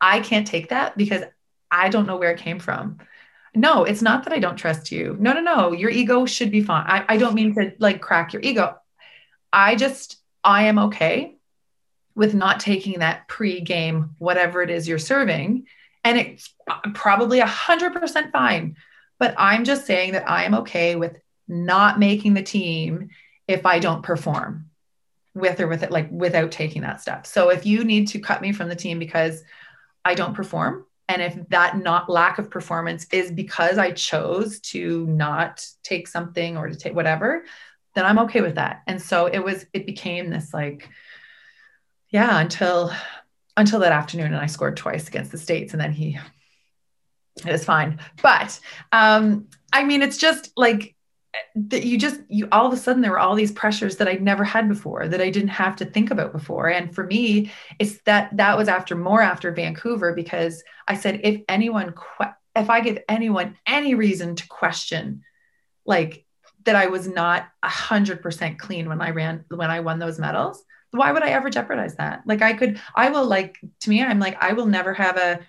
I 0.00 0.20
can't 0.20 0.46
take 0.46 0.68
that 0.68 0.96
because 0.96 1.24
I 1.70 1.88
don't 1.88 2.06
know 2.06 2.16
where 2.16 2.32
it 2.32 2.38
came 2.38 2.58
from. 2.58 2.98
No, 3.54 3.84
it's 3.84 4.02
not 4.02 4.24
that 4.24 4.32
I 4.32 4.38
don't 4.38 4.56
trust 4.56 4.92
you. 4.92 5.16
No, 5.18 5.32
no, 5.32 5.40
no. 5.40 5.72
Your 5.72 5.90
ego 5.90 6.26
should 6.26 6.50
be 6.50 6.62
fine. 6.62 6.84
I, 6.86 7.04
I 7.08 7.16
don't 7.16 7.34
mean 7.34 7.54
to 7.56 7.72
like 7.78 8.00
crack 8.00 8.32
your 8.32 8.42
ego. 8.42 8.76
I 9.52 9.74
just, 9.74 10.18
I 10.44 10.64
am 10.64 10.78
okay 10.78 11.39
with 12.20 12.34
not 12.34 12.60
taking 12.60 12.98
that 12.98 13.26
pre-game, 13.28 14.10
whatever 14.18 14.60
it 14.60 14.68
is 14.68 14.86
you're 14.86 14.98
serving. 14.98 15.66
And 16.04 16.18
it's 16.18 16.52
probably 16.92 17.40
a 17.40 17.46
hundred 17.46 17.94
percent 17.94 18.30
fine. 18.30 18.76
But 19.18 19.34
I'm 19.38 19.64
just 19.64 19.86
saying 19.86 20.12
that 20.12 20.28
I 20.28 20.44
am 20.44 20.54
okay 20.56 20.96
with 20.96 21.16
not 21.48 21.98
making 21.98 22.34
the 22.34 22.42
team 22.42 23.08
if 23.48 23.64
I 23.64 23.78
don't 23.78 24.02
perform 24.02 24.66
with 25.34 25.60
or 25.60 25.66
with 25.66 25.82
it, 25.82 25.90
like 25.90 26.10
without 26.10 26.52
taking 26.52 26.82
that 26.82 27.00
step. 27.00 27.26
So 27.26 27.48
if 27.48 27.64
you 27.64 27.84
need 27.84 28.08
to 28.08 28.18
cut 28.18 28.42
me 28.42 28.52
from 28.52 28.68
the 28.68 28.76
team 28.76 28.98
because 28.98 29.42
I 30.04 30.14
don't 30.14 30.34
perform, 30.34 30.84
and 31.08 31.22
if 31.22 31.48
that 31.48 31.78
not 31.78 32.10
lack 32.10 32.38
of 32.38 32.50
performance 32.50 33.06
is 33.12 33.32
because 33.32 33.78
I 33.78 33.92
chose 33.92 34.60
to 34.72 35.06
not 35.06 35.66
take 35.82 36.06
something 36.06 36.58
or 36.58 36.68
to 36.68 36.76
take 36.76 36.94
whatever, 36.94 37.44
then 37.94 38.04
I'm 38.04 38.18
okay 38.18 38.42
with 38.42 38.56
that. 38.56 38.82
And 38.86 39.00
so 39.00 39.24
it 39.24 39.38
was, 39.38 39.64
it 39.72 39.86
became 39.86 40.28
this 40.28 40.52
like, 40.52 40.90
yeah, 42.10 42.40
until 42.40 42.92
until 43.56 43.80
that 43.80 43.92
afternoon, 43.92 44.32
and 44.32 44.36
I 44.36 44.46
scored 44.46 44.76
twice 44.76 45.08
against 45.08 45.32
the 45.32 45.38
states, 45.38 45.72
and 45.72 45.80
then 45.80 45.92
he 45.92 46.18
it 47.44 47.52
is 47.52 47.64
fine. 47.64 48.00
But 48.22 48.58
um, 48.92 49.46
I 49.72 49.84
mean, 49.84 50.02
it's 50.02 50.18
just 50.18 50.50
like 50.56 50.94
that 51.54 51.84
you 51.84 51.96
just 51.96 52.20
you 52.28 52.48
all 52.50 52.66
of 52.66 52.72
a 52.72 52.76
sudden 52.76 53.02
there 53.02 53.12
were 53.12 53.18
all 53.18 53.36
these 53.36 53.52
pressures 53.52 53.96
that 53.96 54.08
I'd 54.08 54.22
never 54.22 54.44
had 54.44 54.68
before 54.68 55.06
that 55.06 55.20
I 55.20 55.30
didn't 55.30 55.50
have 55.50 55.76
to 55.76 55.84
think 55.84 56.10
about 56.10 56.32
before 56.32 56.68
and 56.68 56.92
for 56.92 57.04
me 57.06 57.52
it's 57.78 58.00
that 58.02 58.36
that 58.36 58.58
was 58.58 58.68
after 58.68 58.96
more 58.96 59.22
after 59.22 59.52
Vancouver 59.52 60.12
because 60.12 60.64
I 60.88 60.96
said 60.96 61.20
if 61.22 61.42
anyone 61.48 61.92
que- 61.92 62.34
if 62.56 62.68
I 62.68 62.80
give 62.80 62.98
anyone 63.08 63.56
any 63.64 63.94
reason 63.94 64.34
to 64.36 64.48
question 64.48 65.22
like 65.86 66.24
that 66.64 66.74
I 66.74 66.86
was 66.86 67.06
not 67.06 67.48
a 67.62 67.68
hundred 67.68 68.22
percent 68.22 68.58
clean 68.58 68.88
when 68.88 69.00
I 69.00 69.10
ran 69.10 69.44
when 69.48 69.70
I 69.70 69.80
won 69.80 70.00
those 70.00 70.18
medals 70.18 70.64
why 70.92 71.12
would 71.12 71.22
I 71.22 71.30
ever 71.30 71.50
jeopardize 71.50 71.96
that? 71.96 72.22
Like 72.26 72.42
I 72.42 72.52
could 72.52 72.80
I 72.94 73.10
will 73.10 73.26
like 73.26 73.58
to 73.80 73.90
me 73.90 74.02
I'm 74.02 74.18
like 74.18 74.36
I 74.42 74.52
will 74.52 74.66
never 74.66 74.94
have 74.94 75.16
a 75.16 75.40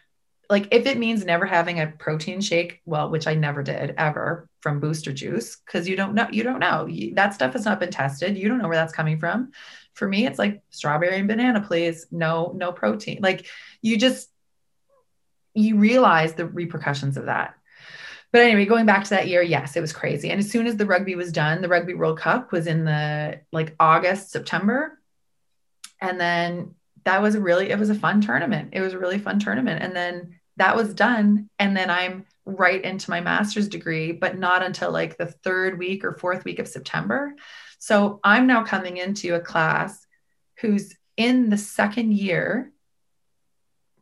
like 0.50 0.68
if 0.72 0.86
it 0.86 0.98
means 0.98 1.26
never 1.26 1.46
having 1.46 1.80
a 1.80 1.88
protein 1.88 2.42
shake 2.42 2.82
well 2.86 3.10
which 3.10 3.26
i 3.26 3.34
never 3.34 3.64
did 3.64 3.96
ever 3.98 4.50
from 4.62 4.80
booster 4.80 5.12
juice 5.12 5.58
because 5.58 5.88
you 5.90 5.96
don't 5.96 6.14
know 6.14 6.28
you 6.32 6.44
don't 6.44 6.60
know. 6.60 6.88
That 7.14 7.34
stuff 7.34 7.54
has 7.54 7.66
not 7.66 7.80
been 7.80 7.92
tested. 7.92 8.38
You 8.38 8.48
don't 8.48 8.60
know 8.60 8.68
where 8.68 8.78
that's 8.78 8.94
coming 8.94 9.20
from. 9.20 9.52
For 9.94 10.08
me 10.08 10.26
it's 10.26 10.40
like 10.40 10.62
strawberry 10.70 11.18
and 11.18 11.28
banana 11.28 11.62
please. 11.62 12.08
No 12.12 12.54
no 12.56 12.72
protein. 12.72 13.20
Like 13.22 13.48
you 13.82 13.98
just 13.98 14.30
you 15.54 15.78
realize 15.78 16.34
the 16.34 16.46
repercussions 16.46 17.18
of 17.18 17.26
that. 17.26 17.56
But 18.32 18.42
anyway 18.42 18.66
going 18.66 18.86
back 18.86 19.04
to 19.06 19.10
that 19.12 19.28
year 19.28 19.42
yes 19.42 19.76
it 19.76 19.82
was 19.82 19.94
crazy. 19.94 20.30
And 20.30 20.40
as 20.40 20.50
soon 20.50 20.68
as 20.68 20.78
the 20.78 20.86
rugby 20.86 21.16
was 21.16 21.32
done 21.32 21.62
the 21.62 21.68
rugby 21.68 21.96
world 21.96 22.20
cup 22.20 22.52
was 22.52 22.68
in 22.68 22.86
the 22.86 23.42
like 23.52 23.76
august 23.80 24.32
september 24.32 25.00
and 26.02 26.20
then 26.20 26.76
that 27.06 27.22
was 27.22 27.38
really 27.38 27.70
it 27.70 27.80
was 27.80 27.90
a 27.90 27.96
fun 27.96 28.22
tournament. 28.22 28.70
It 28.74 28.82
was 28.82 28.94
a 28.94 29.00
really 29.00 29.20
fun 29.20 29.40
tournament. 29.40 29.82
And 29.82 29.96
then 29.96 30.40
that 30.58 30.76
was 30.76 30.94
done. 30.94 31.50
And 31.60 31.78
then 31.78 31.90
i'm 31.90 32.26
right 32.46 32.84
into 32.84 33.12
my 33.12 33.22
master's 33.22 33.68
degree 33.68 34.12
but 34.12 34.38
not 34.38 34.64
until 34.64 34.92
like 34.92 35.16
the 35.16 35.28
third 35.28 35.78
week 35.78 36.04
or 36.04 36.14
fourth 36.14 36.44
week 36.44 36.60
of 36.60 36.68
september. 36.68 37.34
So 37.80 38.20
i'm 38.24 38.48
now 38.48 38.64
coming 38.64 38.98
into 38.98 39.36
a 39.36 39.40
class 39.40 40.06
who's 40.60 40.96
in 41.18 41.50
the 41.50 41.58
second 41.58 42.14
year 42.14 42.72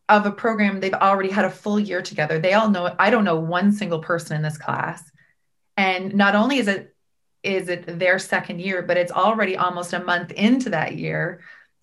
of 0.08 0.26
a 0.26 0.32
program 0.32 0.80
they've 0.80 0.94
already 0.94 1.30
had 1.30 1.46
a 1.46 1.52
full 1.52 1.80
year 1.80 2.02
together. 2.02 2.40
They 2.40 2.54
all 2.54 2.70
know 2.70 2.96
i 2.98 3.10
don't 3.10 3.26
know 3.26 3.40
one 3.40 3.72
single 3.72 4.00
person 4.00 4.36
in 4.36 4.42
this 4.42 4.58
class. 4.58 5.04
And 5.78 6.16
not 6.16 6.36
only 6.36 6.58
is 6.58 6.68
it 6.68 6.96
is 7.42 7.70
it 7.70 8.00
their 8.00 8.20
second 8.20 8.60
year 8.60 8.82
but 8.82 8.98
it's 8.98 9.14
already 9.14 9.56
almost 9.56 9.94
a 9.94 10.04
month 10.04 10.32
into 10.32 10.72
that 10.72 10.96
year 10.96 11.40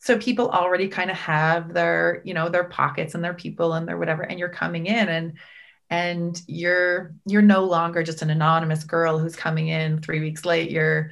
so 0.07 0.17
people 0.17 0.49
already 0.51 0.87
kind 0.87 1.11
of 1.11 1.17
have 1.17 1.75
their 1.75 2.23
you 2.25 2.33
know 2.33 2.49
their 2.49 2.65
pockets 2.65 3.15
and 3.17 3.25
their 3.25 3.35
people 3.35 3.73
and 3.73 3.89
their 3.89 3.99
whatever 3.99 4.23
and 4.23 4.39
you're 4.39 4.49
coming 4.49 4.87
in 4.87 5.09
and 5.09 5.33
and 5.91 6.41
you're 6.47 7.13
you're 7.27 7.43
no 7.43 7.65
longer 7.65 8.05
just 8.05 8.23
an 8.23 8.31
anonymous 8.31 8.85
girl 8.85 9.19
who's 9.19 9.35
coming 9.35 9.67
in 9.67 10.01
three 10.01 10.21
weeks 10.21 10.45
late. 10.45 10.71
You're 10.71 11.11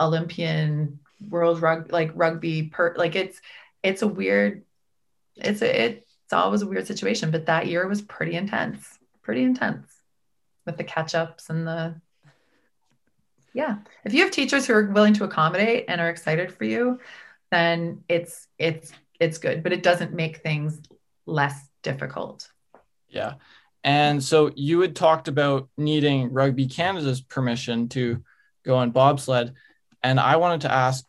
olympian 0.00 0.98
world 1.30 1.62
rug 1.62 1.90
like 1.90 2.10
rugby 2.14 2.64
per 2.64 2.94
like 2.98 3.14
it's 3.14 3.40
it's 3.82 4.02
a 4.02 4.06
weird 4.06 4.62
it's 5.36 5.62
a 5.62 5.84
it's 5.84 6.32
always 6.32 6.62
a 6.62 6.66
weird 6.66 6.86
situation 6.86 7.30
but 7.30 7.46
that 7.46 7.66
year 7.66 7.86
was 7.86 8.02
pretty 8.02 8.34
intense 8.34 8.98
pretty 9.22 9.42
intense 9.42 9.86
with 10.66 10.76
the 10.76 10.84
catch 10.84 11.14
ups 11.14 11.48
and 11.48 11.66
the 11.66 11.94
yeah. 13.54 13.78
If 14.04 14.12
you 14.12 14.22
have 14.22 14.32
teachers 14.32 14.66
who 14.66 14.74
are 14.74 14.84
willing 14.84 15.14
to 15.14 15.24
accommodate 15.24 15.86
and 15.88 15.98
are 15.98 16.10
excited 16.10 16.52
for 16.52 16.64
you 16.64 17.00
then 17.50 18.04
it's 18.08 18.48
it's 18.58 18.92
it's 19.20 19.38
good, 19.38 19.62
but 19.62 19.72
it 19.72 19.82
doesn't 19.82 20.12
make 20.12 20.38
things 20.38 20.80
less 21.26 21.68
difficult. 21.82 22.48
Yeah. 23.08 23.34
And 23.84 24.22
so 24.22 24.50
you 24.56 24.80
had 24.80 24.96
talked 24.96 25.28
about 25.28 25.68
needing 25.76 26.32
Rugby 26.32 26.66
Canada's 26.66 27.20
permission 27.20 27.88
to 27.90 28.22
go 28.64 28.76
on 28.76 28.90
bobsled. 28.90 29.54
And 30.02 30.18
I 30.18 30.36
wanted 30.36 30.62
to 30.62 30.72
ask 30.72 31.04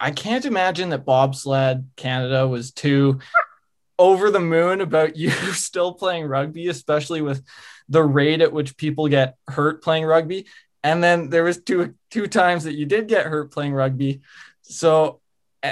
I 0.00 0.10
can't 0.12 0.44
imagine 0.44 0.90
that 0.90 1.04
bobsled 1.04 1.88
Canada 1.96 2.46
was 2.46 2.70
too 2.70 3.18
over 3.98 4.30
the 4.30 4.40
moon 4.40 4.80
about 4.80 5.16
you 5.16 5.30
still 5.52 5.92
playing 5.92 6.26
rugby, 6.26 6.68
especially 6.68 7.20
with 7.22 7.44
the 7.88 8.02
rate 8.02 8.40
at 8.40 8.52
which 8.52 8.76
people 8.76 9.08
get 9.08 9.36
hurt 9.48 9.82
playing 9.82 10.04
rugby. 10.04 10.46
And 10.82 11.02
then 11.02 11.30
there 11.30 11.44
was 11.44 11.58
two 11.58 11.94
two 12.10 12.26
times 12.26 12.64
that 12.64 12.74
you 12.74 12.86
did 12.86 13.08
get 13.08 13.26
hurt 13.26 13.52
playing 13.52 13.72
rugby. 13.72 14.20
So 14.62 15.20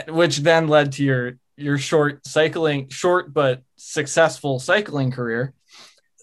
which 0.09 0.38
then 0.38 0.68
led 0.68 0.93
to 0.93 1.05
your 1.05 1.32
your 1.57 1.78
short 1.78 2.26
cycling, 2.26 2.88
short 2.88 3.32
but 3.32 3.62
successful 3.76 4.59
cycling 4.59 5.11
career. 5.11 5.55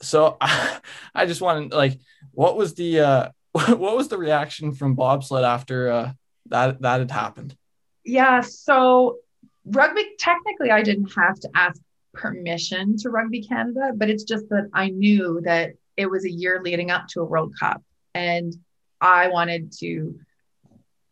So 0.01 0.37
I, 0.41 0.79
I 1.15 1.25
just 1.25 1.41
wanted 1.41 1.71
like, 1.71 1.99
what 2.31 2.57
was 2.57 2.75
the 2.75 2.99
uh, 2.99 3.29
what 3.51 3.95
was 3.95 4.07
the 4.07 4.17
reaction 4.17 4.73
from 4.73 4.95
bobsled 4.95 5.43
after 5.43 5.91
uh, 5.91 6.11
that 6.47 6.81
that 6.81 6.99
had 6.99 7.11
happened? 7.11 7.55
Yeah, 8.03 8.41
so 8.41 9.17
rugby 9.65 10.03
technically 10.17 10.71
I 10.71 10.81
didn't 10.81 11.11
have 11.15 11.39
to 11.41 11.49
ask 11.53 11.81
permission 12.13 12.97
to 12.97 13.09
Rugby 13.09 13.43
Canada, 13.43 13.91
but 13.95 14.09
it's 14.09 14.23
just 14.23 14.49
that 14.49 14.69
I 14.73 14.89
knew 14.89 15.41
that 15.43 15.73
it 15.97 16.09
was 16.09 16.25
a 16.25 16.31
year 16.31 16.61
leading 16.63 16.91
up 16.91 17.07
to 17.09 17.21
a 17.21 17.25
World 17.25 17.53
Cup. 17.59 17.83
And 18.13 18.53
I 19.01 19.27
wanted 19.27 19.71
to, 19.79 20.19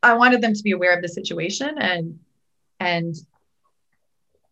I 0.01 0.14
wanted 0.14 0.41
them 0.41 0.53
to 0.53 0.64
be 0.64 0.72
aware 0.72 0.95
of 0.95 1.01
the 1.01 1.08
situation 1.08 1.78
and, 1.78 2.20
and 2.80 3.16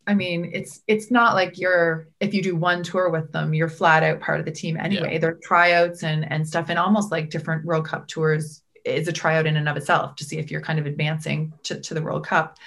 I 0.07 0.13
mean, 0.13 0.51
it's 0.53 0.81
it's 0.87 1.09
not 1.09 1.33
like 1.33 1.57
you're 1.57 2.07
if 2.19 2.33
you 2.33 2.43
do 2.43 2.55
one 2.55 2.83
tour 2.83 3.09
with 3.09 3.31
them, 3.31 3.53
you're 3.53 3.69
flat 3.69 4.03
out 4.03 4.19
part 4.19 4.39
of 4.39 4.45
the 4.45 4.51
team 4.51 4.77
anyway. 4.77 5.13
Yeah. 5.13 5.19
There 5.19 5.31
are 5.31 5.39
tryouts 5.41 6.03
and 6.03 6.31
and 6.31 6.47
stuff, 6.47 6.69
and 6.69 6.77
almost 6.77 7.11
like 7.11 7.29
different 7.29 7.65
World 7.65 7.87
Cup 7.87 8.07
tours 8.07 8.61
is 8.83 9.07
a 9.07 9.13
tryout 9.13 9.47
in 9.47 9.57
and 9.57 9.67
of 9.67 9.77
itself 9.77 10.15
to 10.17 10.23
see 10.23 10.37
if 10.37 10.51
you're 10.51 10.61
kind 10.61 10.77
of 10.77 10.85
advancing 10.85 11.51
to, 11.63 11.79
to 11.81 11.95
the 11.95 12.01
World 12.03 12.25
Cup. 12.25 12.57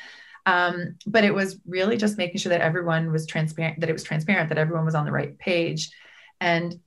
Um, 0.47 0.97
but 1.07 1.25
it 1.25 1.33
was 1.33 1.61
really 1.67 1.97
just 1.97 2.19
making 2.19 2.39
sure 2.39 2.51
that 2.51 2.61
everyone 2.61 3.13
was 3.13 3.27
transparent, 3.27 3.81
that 3.81 3.91
it 3.91 3.93
was 3.93 4.03
transparent, 4.03 4.49
that 4.49 4.59
everyone 4.59 4.85
was 4.85 4.97
on 4.97 5.05
the 5.05 5.13
right 5.13 5.39
page, 5.39 5.93
and 6.41 6.81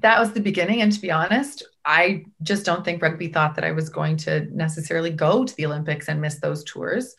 that 0.00 0.20
was 0.20 0.32
the 0.32 0.40
beginning. 0.40 0.80
And 0.82 0.92
to 0.92 1.00
be 1.00 1.10
honest, 1.10 1.64
I 1.84 2.24
just 2.42 2.64
don't 2.64 2.84
think 2.84 3.02
rugby 3.02 3.28
thought 3.28 3.56
that 3.56 3.64
I 3.64 3.72
was 3.72 3.88
going 3.88 4.16
to 4.18 4.42
necessarily 4.54 5.10
go 5.10 5.44
to 5.44 5.56
the 5.56 5.66
Olympics 5.66 6.08
and 6.08 6.20
miss 6.20 6.38
those 6.38 6.62
tours. 6.64 7.16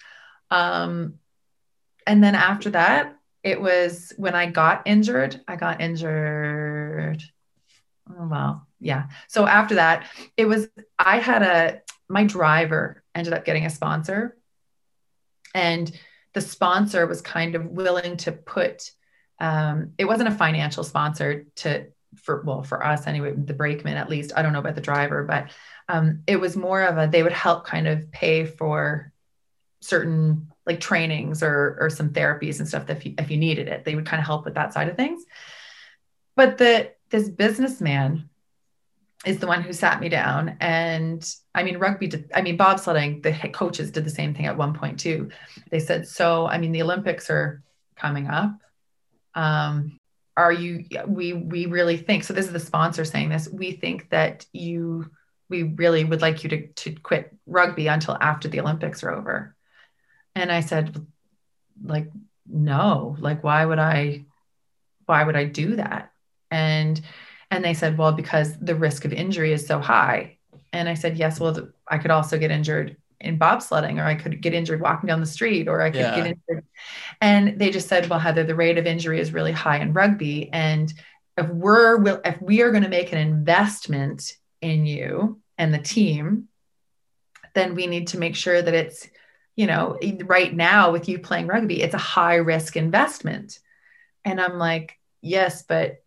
Um, 0.53 1.15
and 2.05 2.23
then 2.23 2.35
after 2.35 2.69
that, 2.69 3.17
it 3.41 3.59
was 3.59 4.13
when 4.17 4.35
I 4.35 4.45
got 4.45 4.83
injured. 4.85 5.41
I 5.47 5.55
got 5.55 5.81
injured. 5.81 7.23
Oh, 8.09 8.27
well, 8.27 8.67
yeah. 8.79 9.07
So 9.27 9.47
after 9.47 9.75
that, 9.75 10.05
it 10.37 10.45
was, 10.45 10.67
I 10.99 11.17
had 11.17 11.41
a, 11.41 11.81
my 12.07 12.25
driver 12.25 13.03
ended 13.15 13.33
up 13.33 13.45
getting 13.45 13.65
a 13.65 13.69
sponsor. 13.69 14.37
And 15.55 15.91
the 16.33 16.41
sponsor 16.41 17.07
was 17.07 17.21
kind 17.21 17.55
of 17.55 17.65
willing 17.65 18.17
to 18.17 18.31
put, 18.31 18.91
um, 19.39 19.93
it 19.97 20.05
wasn't 20.05 20.29
a 20.29 20.35
financial 20.35 20.83
sponsor 20.83 21.47
to, 21.57 21.87
for, 22.15 22.43
well, 22.45 22.61
for 22.61 22.85
us 22.85 23.07
anyway, 23.07 23.33
the 23.35 23.53
brakeman 23.53 23.97
at 23.97 24.09
least. 24.09 24.33
I 24.35 24.43
don't 24.43 24.53
know 24.53 24.59
about 24.59 24.75
the 24.75 24.81
driver, 24.81 25.23
but 25.23 25.49
um, 25.89 26.21
it 26.27 26.37
was 26.37 26.55
more 26.55 26.83
of 26.83 26.97
a, 26.97 27.07
they 27.07 27.23
would 27.23 27.31
help 27.31 27.65
kind 27.65 27.87
of 27.87 28.11
pay 28.11 28.45
for 28.45 29.12
certain 29.83 30.47
like 30.65 30.79
trainings 30.79 31.43
or 31.43 31.77
or 31.79 31.89
some 31.89 32.11
therapies 32.11 32.59
and 32.59 32.67
stuff 32.67 32.85
that 32.85 32.97
if 32.97 33.05
you, 33.05 33.13
if 33.17 33.29
you 33.29 33.37
needed 33.37 33.67
it 33.67 33.83
they 33.83 33.95
would 33.95 34.05
kind 34.05 34.19
of 34.19 34.25
help 34.25 34.45
with 34.45 34.55
that 34.55 34.73
side 34.73 34.87
of 34.87 34.95
things. 34.95 35.23
But 36.35 36.57
the 36.57 36.91
this 37.09 37.29
businessman 37.29 38.29
is 39.25 39.39
the 39.39 39.47
one 39.47 39.61
who 39.61 39.71
sat 39.71 39.99
me 39.99 40.09
down 40.09 40.57
and 40.59 41.35
i 41.55 41.63
mean 41.63 41.77
rugby 41.77 42.07
did, 42.07 42.29
i 42.35 42.41
mean 42.41 42.57
bobsledding 42.57 43.23
the 43.23 43.31
coaches 43.49 43.91
did 43.91 44.03
the 44.03 44.09
same 44.09 44.33
thing 44.33 44.45
at 44.45 44.57
one 44.57 44.73
point 44.73 44.99
too. 44.99 45.29
They 45.69 45.79
said 45.79 46.07
so 46.07 46.45
i 46.47 46.57
mean 46.57 46.71
the 46.71 46.81
olympics 46.81 47.29
are 47.29 47.63
coming 47.95 48.27
up. 48.27 48.57
Um 49.35 49.99
are 50.35 50.51
you 50.51 50.85
we 51.07 51.33
we 51.33 51.65
really 51.65 51.97
think 51.97 52.23
so 52.23 52.33
this 52.33 52.47
is 52.47 52.53
the 52.53 52.59
sponsor 52.59 53.05
saying 53.05 53.29
this 53.29 53.49
we 53.49 53.73
think 53.73 54.09
that 54.09 54.45
you 54.51 55.11
we 55.49 55.63
really 55.63 56.03
would 56.03 56.21
like 56.21 56.43
you 56.43 56.49
to 56.49 56.67
to 56.67 56.95
quit 56.95 57.35
rugby 57.45 57.87
until 57.87 58.17
after 58.19 58.47
the 58.47 58.59
olympics 58.59 59.03
are 59.03 59.11
over 59.11 59.52
and 60.35 60.51
I 60.51 60.61
said, 60.61 61.05
like, 61.83 62.09
no, 62.47 63.15
like, 63.19 63.43
why 63.43 63.65
would 63.65 63.79
I, 63.79 64.25
why 65.05 65.23
would 65.23 65.35
I 65.35 65.45
do 65.45 65.75
that? 65.75 66.11
And, 66.51 66.99
and 67.51 67.63
they 67.63 67.73
said, 67.73 67.97
well, 67.97 68.11
because 68.11 68.57
the 68.57 68.75
risk 68.75 69.05
of 69.05 69.13
injury 69.13 69.53
is 69.53 69.65
so 69.65 69.79
high. 69.79 70.37
And 70.71 70.89
I 70.89 70.95
said, 70.95 71.17
yes, 71.17 71.39
well, 71.39 71.69
I 71.87 71.97
could 71.97 72.11
also 72.11 72.37
get 72.37 72.51
injured 72.51 72.97
in 73.19 73.39
bobsledding, 73.39 74.01
or 74.01 74.05
I 74.05 74.15
could 74.15 74.41
get 74.41 74.53
injured 74.53 74.81
walking 74.81 75.07
down 75.07 75.19
the 75.19 75.25
street, 75.25 75.67
or 75.67 75.81
I 75.81 75.91
could 75.91 76.01
yeah. 76.01 76.15
get 76.15 76.27
injured. 76.27 76.65
And 77.21 77.59
they 77.59 77.69
just 77.69 77.87
said, 77.87 78.09
well, 78.09 78.19
Heather, 78.19 78.43
the 78.43 78.55
rate 78.55 78.77
of 78.77 78.85
injury 78.85 79.19
is 79.19 79.33
really 79.33 79.51
high 79.51 79.77
in 79.77 79.93
rugby. 79.93 80.49
And 80.51 80.91
if 81.37 81.47
we're, 81.47 81.97
will, 81.97 82.21
if 82.25 82.41
we 82.41 82.61
are 82.61 82.71
going 82.71 82.83
to 82.83 82.89
make 82.89 83.11
an 83.13 83.19
investment 83.19 84.35
in 84.61 84.85
you 84.85 85.39
and 85.57 85.73
the 85.73 85.79
team, 85.79 86.49
then 87.53 87.75
we 87.75 87.87
need 87.87 88.07
to 88.07 88.17
make 88.17 88.35
sure 88.35 88.61
that 88.61 88.73
it's 88.73 89.07
you 89.55 89.67
know, 89.67 89.97
right 90.25 90.53
now 90.53 90.91
with 90.91 91.07
you 91.07 91.19
playing 91.19 91.47
rugby, 91.47 91.81
it's 91.81 91.93
a 91.93 91.99
high 91.99 92.35
risk 92.35 92.75
investment. 92.75 93.59
And 94.25 94.41
I'm 94.41 94.57
like, 94.57 94.97
yes, 95.21 95.63
but 95.63 96.03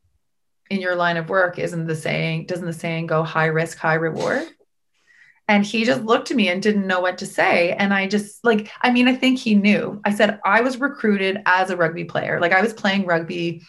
in 0.68 0.80
your 0.80 0.97
line 0.97 1.16
of 1.16 1.28
work, 1.28 1.59
isn't 1.59 1.86
the 1.86 1.94
saying, 1.94 2.47
doesn't 2.47 2.66
the 2.66 2.72
saying 2.72 3.07
go 3.07 3.22
high 3.22 3.47
risk, 3.47 3.78
high 3.78 3.94
reward? 3.94 4.49
And 5.49 5.64
he 5.64 5.84
just 5.84 6.03
looked 6.03 6.32
at 6.32 6.36
me 6.36 6.49
and 6.49 6.61
didn't 6.61 6.88
know 6.88 6.99
what 6.99 7.18
to 7.18 7.26
say. 7.26 7.70
And 7.70 7.94
I 7.94 8.09
just 8.09 8.44
like, 8.44 8.68
I 8.82 8.90
mean, 8.90 9.07
I 9.07 9.14
think 9.14 9.38
he 9.38 9.55
knew. 9.55 10.01
I 10.05 10.12
said, 10.12 10.40
I 10.44 10.61
was 10.62 10.80
recruited 10.80 11.40
as 11.47 11.70
a 11.70 11.76
rugby 11.76 12.05
player. 12.05 12.40
Like 12.40 12.53
I 12.53 12.62
was 12.62 12.72
playing 12.72 13.07
rugby 13.07 13.62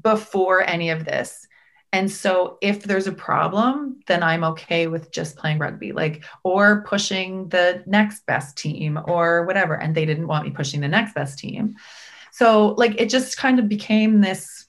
before 0.00 0.62
any 0.62 0.88
of 0.88 1.04
this. 1.04 1.46
And 1.92 2.10
so 2.10 2.58
if 2.60 2.84
there's 2.84 3.08
a 3.08 3.12
problem, 3.12 4.00
then 4.06 4.22
I'm 4.22 4.44
okay 4.44 4.86
with 4.86 5.10
just 5.10 5.36
playing 5.36 5.58
rugby, 5.58 5.92
like, 5.92 6.24
or 6.44 6.82
pushing 6.82 7.48
the 7.48 7.82
next 7.86 8.26
best 8.26 8.56
team 8.56 8.98
or 9.06 9.44
whatever. 9.44 9.74
And 9.74 9.94
they 9.94 10.06
didn't 10.06 10.28
want 10.28 10.44
me 10.44 10.52
pushing 10.52 10.80
the 10.80 10.88
next 10.88 11.14
best 11.14 11.38
team. 11.38 11.76
So 12.30 12.68
like 12.78 13.00
it 13.00 13.10
just 13.10 13.36
kind 13.36 13.58
of 13.58 13.68
became 13.68 14.20
this. 14.20 14.66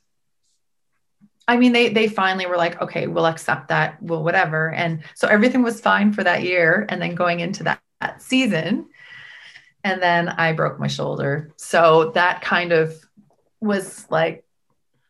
I 1.48 1.58
mean, 1.58 1.74
they 1.74 1.90
they 1.90 2.08
finally 2.08 2.48
were 2.48 2.58
like, 2.58 2.82
okay, 2.82 3.08
we'll 3.08 3.28
accept 3.28 3.68
that, 3.68 4.02
well, 4.02 4.24
whatever. 4.24 4.72
And 4.72 5.04
so 5.16 5.28
everything 5.28 5.62
was 5.62 5.82
fine 5.82 6.14
for 6.14 6.24
that 6.24 6.44
year. 6.44 6.86
And 6.90 7.02
then 7.02 7.14
going 7.14 7.40
into 7.40 7.64
that, 7.64 7.82
that 8.00 8.22
season, 8.22 8.88
and 9.84 10.02
then 10.02 10.30
I 10.30 10.54
broke 10.54 10.80
my 10.80 10.88
shoulder. 10.88 11.52
So 11.58 12.12
that 12.16 12.42
kind 12.42 12.72
of 12.72 12.96
was 13.60 14.10
like 14.10 14.44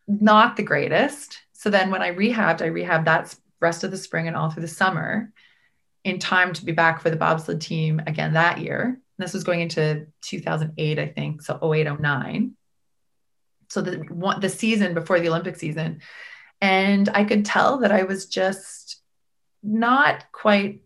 not 0.06 0.56
the 0.56 0.62
greatest 0.62 1.38
so 1.62 1.70
then 1.70 1.92
when 1.92 2.02
I 2.02 2.12
rehabbed, 2.12 2.60
I 2.60 2.70
rehabbed 2.70 3.04
that 3.04 3.32
rest 3.60 3.84
of 3.84 3.92
the 3.92 3.96
spring 3.96 4.26
and 4.26 4.36
all 4.36 4.50
through 4.50 4.62
the 4.62 4.68
summer 4.68 5.32
in 6.02 6.18
time 6.18 6.52
to 6.54 6.64
be 6.64 6.72
back 6.72 7.00
for 7.00 7.08
the 7.08 7.14
bobsled 7.14 7.60
team 7.60 8.02
again 8.04 8.32
that 8.32 8.58
year. 8.58 8.82
And 8.82 9.24
this 9.24 9.32
was 9.32 9.44
going 9.44 9.60
into 9.60 10.08
2008, 10.22 10.98
I 10.98 11.06
think. 11.06 11.40
So 11.40 11.60
08, 11.62 12.00
09. 12.00 12.56
So 13.68 13.80
the 13.80 14.36
the 14.40 14.48
season 14.48 14.92
before 14.92 15.20
the 15.20 15.28
Olympic 15.28 15.54
season. 15.54 16.00
And 16.60 17.08
I 17.14 17.22
could 17.22 17.44
tell 17.44 17.78
that 17.78 17.92
I 17.92 18.02
was 18.02 18.26
just 18.26 19.00
not 19.62 20.24
quite, 20.32 20.80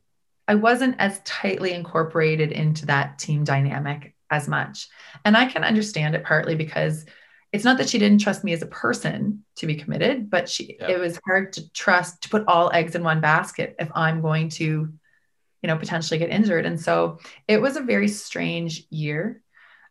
I 0.46 0.56
wasn't 0.56 0.96
as 0.98 1.22
tightly 1.24 1.72
incorporated 1.72 2.52
into 2.52 2.84
that 2.84 3.18
team 3.18 3.44
dynamic 3.44 4.14
as 4.28 4.46
much. 4.46 4.88
And 5.24 5.38
I 5.38 5.46
can 5.46 5.64
understand 5.64 6.14
it 6.14 6.24
partly 6.24 6.54
because 6.54 7.06
it's 7.52 7.64
not 7.64 7.78
that 7.78 7.88
she 7.88 7.98
didn't 7.98 8.20
trust 8.20 8.44
me 8.44 8.52
as 8.52 8.62
a 8.62 8.66
person 8.66 9.44
to 9.56 9.66
be 9.66 9.76
committed, 9.76 10.28
but 10.30 10.48
she 10.48 10.76
yeah. 10.78 10.88
it 10.88 10.98
was 10.98 11.18
hard 11.24 11.52
to 11.54 11.70
trust 11.72 12.22
to 12.22 12.28
put 12.28 12.44
all 12.46 12.70
eggs 12.72 12.94
in 12.94 13.02
one 13.02 13.20
basket 13.20 13.76
if 13.78 13.90
I'm 13.94 14.20
going 14.20 14.48
to, 14.50 14.64
you 14.64 15.66
know, 15.66 15.76
potentially 15.76 16.18
get 16.18 16.30
injured. 16.30 16.66
And 16.66 16.80
so 16.80 17.18
it 17.46 17.60
was 17.60 17.76
a 17.76 17.82
very 17.82 18.08
strange 18.08 18.84
year. 18.90 19.42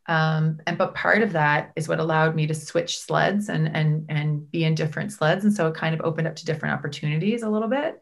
Um, 0.08 0.60
and 0.68 0.78
but 0.78 0.94
part 0.94 1.24
of 1.24 1.34
that 1.34 1.72
is 1.76 1.88
what 1.88 2.00
allowed 2.00 2.36
me 2.36 2.46
to 2.48 2.54
switch 2.54 3.00
sleds 3.00 3.50
and 3.50 3.76
and 3.76 4.06
and 4.10 4.52
be 4.52 4.64
in 4.64 4.76
different 4.76 5.14
sleds. 5.14 5.46
And 5.46 5.54
so 5.54 5.68
it 5.68 5.76
kind 5.76 5.96
of 5.96 6.02
opened 6.02 6.28
up 6.28 6.36
to 6.36 6.46
different 6.46 6.76
opportunities 6.76 7.42
a 7.42 7.50
little 7.50 7.70
bit. 7.70 8.00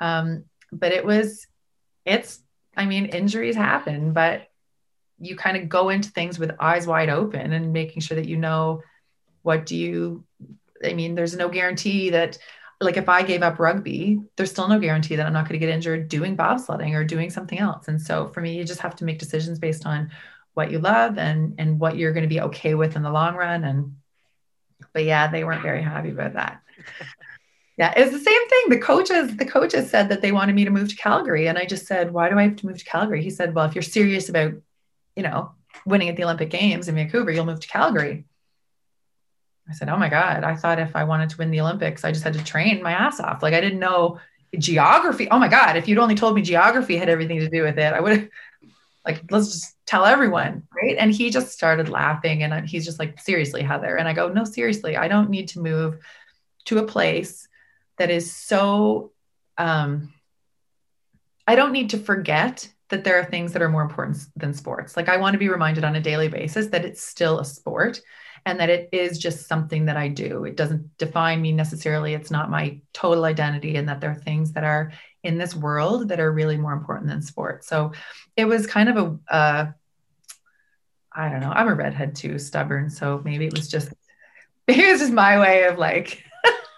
Um, 0.00 0.44
but 0.72 0.92
it 0.92 1.06
was 1.06 1.46
it's 2.04 2.40
I 2.76 2.84
mean, 2.84 3.06
injuries 3.06 3.56
happen, 3.56 4.12
but 4.12 4.48
you 5.18 5.34
kind 5.34 5.56
of 5.56 5.68
go 5.68 5.88
into 5.88 6.10
things 6.10 6.38
with 6.38 6.52
eyes 6.60 6.86
wide 6.86 7.08
open 7.08 7.52
and 7.52 7.72
making 7.72 8.02
sure 8.02 8.16
that 8.16 8.28
you 8.28 8.36
know 8.36 8.82
what 9.46 9.64
do 9.64 9.76
you 9.76 10.24
i 10.84 10.92
mean 10.92 11.14
there's 11.14 11.36
no 11.36 11.48
guarantee 11.48 12.10
that 12.10 12.36
like 12.80 12.96
if 12.96 13.08
i 13.08 13.22
gave 13.22 13.42
up 13.42 13.60
rugby 13.60 14.20
there's 14.36 14.50
still 14.50 14.68
no 14.68 14.80
guarantee 14.80 15.16
that 15.16 15.24
i'm 15.24 15.32
not 15.32 15.48
going 15.48 15.58
to 15.58 15.64
get 15.64 15.72
injured 15.72 16.08
doing 16.08 16.36
bobsledding 16.36 16.92
or 16.94 17.04
doing 17.04 17.30
something 17.30 17.58
else. 17.58 17.88
And 17.88 18.02
so 18.02 18.28
for 18.28 18.40
me 18.40 18.56
you 18.56 18.64
just 18.64 18.80
have 18.80 18.96
to 18.96 19.04
make 19.04 19.20
decisions 19.20 19.58
based 19.58 19.86
on 19.86 20.10
what 20.54 20.70
you 20.70 20.78
love 20.80 21.16
and 21.16 21.54
and 21.58 21.78
what 21.78 21.96
you're 21.96 22.12
going 22.12 22.24
to 22.24 22.34
be 22.34 22.40
okay 22.40 22.74
with 22.74 22.96
in 22.96 23.02
the 23.02 23.10
long 23.10 23.36
run. 23.36 23.62
And 23.64 23.96
but 24.92 25.04
yeah 25.04 25.30
they 25.30 25.44
weren't 25.44 25.62
very 25.62 25.82
happy 25.82 26.10
about 26.10 26.34
that. 26.34 26.60
Yeah 27.78 27.92
it's 27.94 28.10
the 28.10 28.18
same 28.18 28.48
thing. 28.48 28.70
The 28.70 28.78
coaches 28.78 29.36
the 29.36 29.44
coaches 29.44 29.90
said 29.90 30.08
that 30.08 30.22
they 30.22 30.32
wanted 30.32 30.54
me 30.54 30.64
to 30.64 30.70
move 30.70 30.88
to 30.88 30.96
calgary. 30.96 31.46
And 31.46 31.58
i 31.58 31.66
just 31.66 31.86
said 31.86 32.10
why 32.10 32.30
do 32.30 32.38
i 32.38 32.44
have 32.44 32.56
to 32.56 32.66
move 32.66 32.78
to 32.78 32.84
calgary? 32.86 33.22
He 33.22 33.28
said 33.28 33.54
well 33.54 33.66
if 33.66 33.74
you're 33.74 33.82
serious 33.82 34.30
about 34.30 34.54
you 35.14 35.22
know 35.22 35.52
winning 35.84 36.08
at 36.08 36.16
the 36.16 36.24
olympic 36.24 36.50
games 36.50 36.88
in 36.88 36.94
vancouver 36.94 37.30
you'll 37.30 37.44
move 37.44 37.60
to 37.60 37.68
calgary 37.68 38.24
I 39.68 39.72
said, 39.72 39.88
Oh 39.88 39.96
my 39.96 40.08
God, 40.08 40.44
I 40.44 40.54
thought 40.54 40.78
if 40.78 40.94
I 40.94 41.04
wanted 41.04 41.30
to 41.30 41.38
win 41.38 41.50
the 41.50 41.60
Olympics, 41.60 42.04
I 42.04 42.12
just 42.12 42.24
had 42.24 42.34
to 42.34 42.44
train 42.44 42.82
my 42.82 42.92
ass 42.92 43.20
off. 43.20 43.42
Like 43.42 43.54
I 43.54 43.60
didn't 43.60 43.80
know 43.80 44.20
geography. 44.58 45.28
Oh 45.30 45.38
my 45.38 45.48
God, 45.48 45.76
if 45.76 45.88
you'd 45.88 45.98
only 45.98 46.14
told 46.14 46.34
me 46.34 46.42
geography 46.42 46.96
had 46.96 47.08
everything 47.08 47.40
to 47.40 47.48
do 47.48 47.62
with 47.62 47.78
it, 47.78 47.92
I 47.92 48.00
would 48.00 48.12
have, 48.12 48.28
like, 49.04 49.22
let's 49.30 49.52
just 49.52 49.76
tell 49.86 50.04
everyone. 50.04 50.66
Right. 50.74 50.96
And 50.98 51.12
he 51.12 51.30
just 51.30 51.52
started 51.52 51.88
laughing 51.88 52.42
and 52.42 52.68
he's 52.68 52.84
just 52.84 52.98
like, 52.98 53.20
Seriously, 53.20 53.62
Heather. 53.62 53.96
And 53.96 54.08
I 54.08 54.12
go, 54.12 54.28
No, 54.28 54.44
seriously, 54.44 54.96
I 54.96 55.08
don't 55.08 55.30
need 55.30 55.48
to 55.48 55.60
move 55.60 55.98
to 56.66 56.78
a 56.78 56.86
place 56.86 57.48
that 57.98 58.10
is 58.10 58.32
so, 58.32 59.12
um, 59.58 60.12
I 61.46 61.54
don't 61.54 61.72
need 61.72 61.90
to 61.90 61.98
forget 61.98 62.68
that 62.88 63.04
there 63.04 63.18
are 63.18 63.24
things 63.24 63.52
that 63.52 63.62
are 63.62 63.68
more 63.68 63.82
important 63.82 64.18
than 64.36 64.54
sports. 64.54 64.96
Like 64.96 65.08
I 65.08 65.16
want 65.16 65.34
to 65.34 65.38
be 65.38 65.48
reminded 65.48 65.84
on 65.84 65.96
a 65.96 66.00
daily 66.00 66.28
basis 66.28 66.68
that 66.68 66.84
it's 66.84 67.02
still 67.02 67.38
a 67.38 67.44
sport 67.44 68.00
and 68.46 68.60
that 68.60 68.70
it 68.70 68.88
is 68.92 69.18
just 69.18 69.48
something 69.48 69.86
that 69.86 69.96
I 69.96 70.06
do. 70.06 70.44
It 70.44 70.56
doesn't 70.56 70.96
define 70.98 71.42
me 71.42 71.50
necessarily. 71.50 72.14
It's 72.14 72.30
not 72.30 72.48
my 72.48 72.80
total 72.92 73.24
identity, 73.24 73.74
and 73.74 73.88
that 73.88 74.00
there 74.00 74.12
are 74.12 74.14
things 74.14 74.52
that 74.52 74.62
are 74.62 74.92
in 75.24 75.36
this 75.36 75.56
world 75.56 76.08
that 76.08 76.20
are 76.20 76.32
really 76.32 76.56
more 76.56 76.72
important 76.72 77.10
than 77.10 77.20
sport. 77.20 77.64
So 77.64 77.92
it 78.36 78.44
was 78.44 78.68
kind 78.68 78.88
of 78.88 78.96
a, 78.96 79.34
uh, 79.34 79.66
I 81.12 81.28
don't 81.28 81.40
know. 81.40 81.50
I'm 81.50 81.66
a 81.66 81.74
redhead 81.74 82.14
too, 82.14 82.38
stubborn. 82.38 82.88
So 82.88 83.20
maybe 83.24 83.46
it 83.46 83.52
was 83.52 83.68
just, 83.68 83.92
maybe 84.68 84.84
it 84.84 84.92
was 84.92 85.00
just 85.00 85.12
my 85.12 85.40
way 85.40 85.64
of 85.64 85.76
like, 85.76 86.22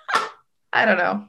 I 0.72 0.86
don't 0.86 0.96
know. 0.96 1.28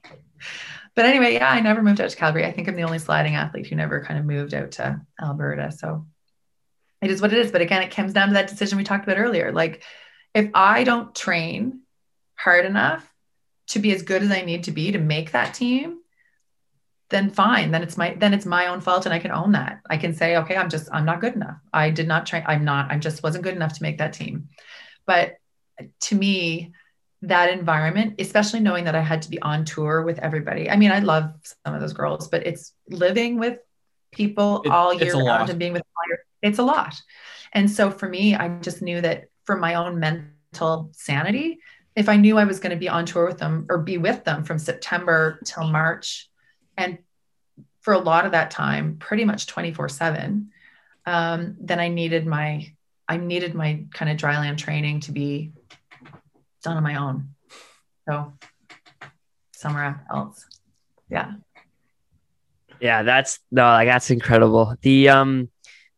But 0.96 1.06
anyway, 1.06 1.34
yeah, 1.34 1.50
I 1.50 1.60
never 1.60 1.82
moved 1.84 2.00
out 2.00 2.10
to 2.12 2.16
Calgary. 2.16 2.46
I 2.46 2.52
think 2.54 2.70
I'm 2.70 2.76
the 2.76 2.84
only 2.84 3.00
sliding 3.00 3.36
athlete 3.36 3.68
who 3.68 3.76
never 3.76 4.04
kind 4.04 4.20
of 4.20 4.26
moved 4.26 4.54
out 4.54 4.72
to 4.74 5.02
Alberta. 5.22 5.74
So 5.74 6.06
it 7.02 7.12
is 7.12 7.22
what 7.22 7.34
it 7.34 7.40
is. 7.40 7.52
But 7.52 7.62
again, 7.62 7.84
it 7.84 7.92
comes 7.92 8.14
down 8.14 8.30
to 8.30 8.34
that 8.36 8.48
decision 8.48 8.78
we 8.78 8.86
talked 8.86 9.04
about 9.04 9.18
earlier. 9.18 9.52
Like, 9.52 9.84
if 10.34 10.50
I 10.54 10.84
don't 10.84 11.14
train 11.16 11.82
hard 12.36 12.66
enough 12.66 13.10
to 13.68 13.80
be 13.80 13.94
as 13.94 14.02
good 14.02 14.24
as 14.24 14.32
I 14.32 14.42
need 14.42 14.66
to 14.66 14.72
be 14.72 14.92
to 14.92 15.00
make 15.00 15.32
that 15.32 15.54
team, 15.54 16.00
then 17.10 17.30
fine. 17.30 17.72
Then 17.72 17.84
it's 17.84 17.98
my 17.98 18.16
then 18.18 18.34
it's 18.34 18.46
my 18.46 18.68
own 18.68 18.82
fault 18.82 19.06
and 19.06 19.14
I 19.14 19.20
can 19.20 19.32
own 19.32 19.54
that. 19.54 19.82
I 19.90 19.98
can 19.98 20.14
say, 20.14 20.38
okay, 20.38 20.56
I'm 20.56 20.70
just 20.70 20.90
I'm 20.92 21.06
not 21.06 21.22
good 21.22 21.34
enough. 21.34 21.58
I 21.74 21.90
did 21.90 22.08
not 22.08 22.26
train. 22.26 22.44
I'm 22.48 22.64
not. 22.64 22.92
I 22.92 22.98
just 22.98 23.24
wasn't 23.24 23.44
good 23.44 23.56
enough 23.56 23.74
to 23.74 23.84
make 23.84 23.98
that 23.98 24.14
team. 24.14 24.50
But 25.06 25.36
to 26.02 26.16
me, 26.16 26.74
that 27.24 27.52
environment, 27.52 28.16
especially 28.20 28.60
knowing 28.60 28.86
that 28.86 28.96
I 28.96 29.02
had 29.02 29.24
to 29.24 29.30
be 29.30 29.42
on 29.42 29.66
tour 29.66 30.04
with 30.04 30.20
everybody. 30.20 30.70
I 30.70 30.78
mean, 30.78 30.92
I 30.92 31.00
love 31.00 31.34
some 31.66 31.74
of 31.74 31.82
those 31.82 31.94
girls, 31.94 32.28
but 32.28 32.46
it's 32.46 32.74
living 32.90 33.40
with 33.40 33.60
people 34.12 34.62
it, 34.64 34.70
all 34.70 34.94
year 34.94 35.16
round 35.16 35.50
and 35.50 35.60
being 35.60 35.74
with 35.74 35.84
it's 36.42 36.60
a 36.60 36.64
lot. 36.64 36.96
And 37.52 37.70
so 37.70 37.92
for 37.92 38.08
me, 38.08 38.36
I 38.36 38.48
just 38.60 38.82
knew 38.82 39.02
that 39.02 39.26
for 39.50 39.58
my 39.58 39.74
own 39.74 40.00
mental 40.00 40.92
sanity, 40.94 41.58
if 41.96 42.08
I 42.08 42.18
knew 42.18 42.38
I 42.38 42.44
was 42.44 42.60
going 42.60 42.70
to 42.70 42.78
be 42.78 42.88
on 42.88 43.08
tour 43.08 43.26
with 43.26 43.40
them 43.40 43.66
or 43.68 43.80
be 43.80 43.98
with 43.98 44.24
them 44.24 44.44
from 44.44 44.60
September 44.60 45.40
till 45.44 45.68
March, 45.68 46.30
and 46.78 47.00
for 47.82 47.96
a 47.96 47.98
lot 47.98 48.28
of 48.28 48.34
that 48.34 48.52
time, 48.52 48.98
pretty 49.00 49.26
much 49.26 49.48
24 49.48 49.90
seven, 49.90 50.52
um, 51.08 51.56
then 51.60 51.80
I 51.80 51.88
needed 51.88 52.28
my, 52.28 52.72
I 53.08 53.18
needed 53.18 53.56
my 53.56 53.86
kind 53.92 54.12
of 54.12 54.18
dryland 54.18 54.60
training 54.60 55.00
to 55.00 55.14
be 55.14 55.52
done 56.64 56.78
on 56.78 56.84
my 56.84 56.98
own. 56.98 57.30
So 58.08 58.34
somewhere 59.56 60.06
else. 60.14 60.46
Yeah. 61.10 61.32
Yeah, 62.80 63.02
that's 63.02 63.40
no, 63.50 63.64
like 63.64 63.88
that's 63.88 64.12
incredible. 64.12 64.76
The 64.84 65.10
um 65.10 65.50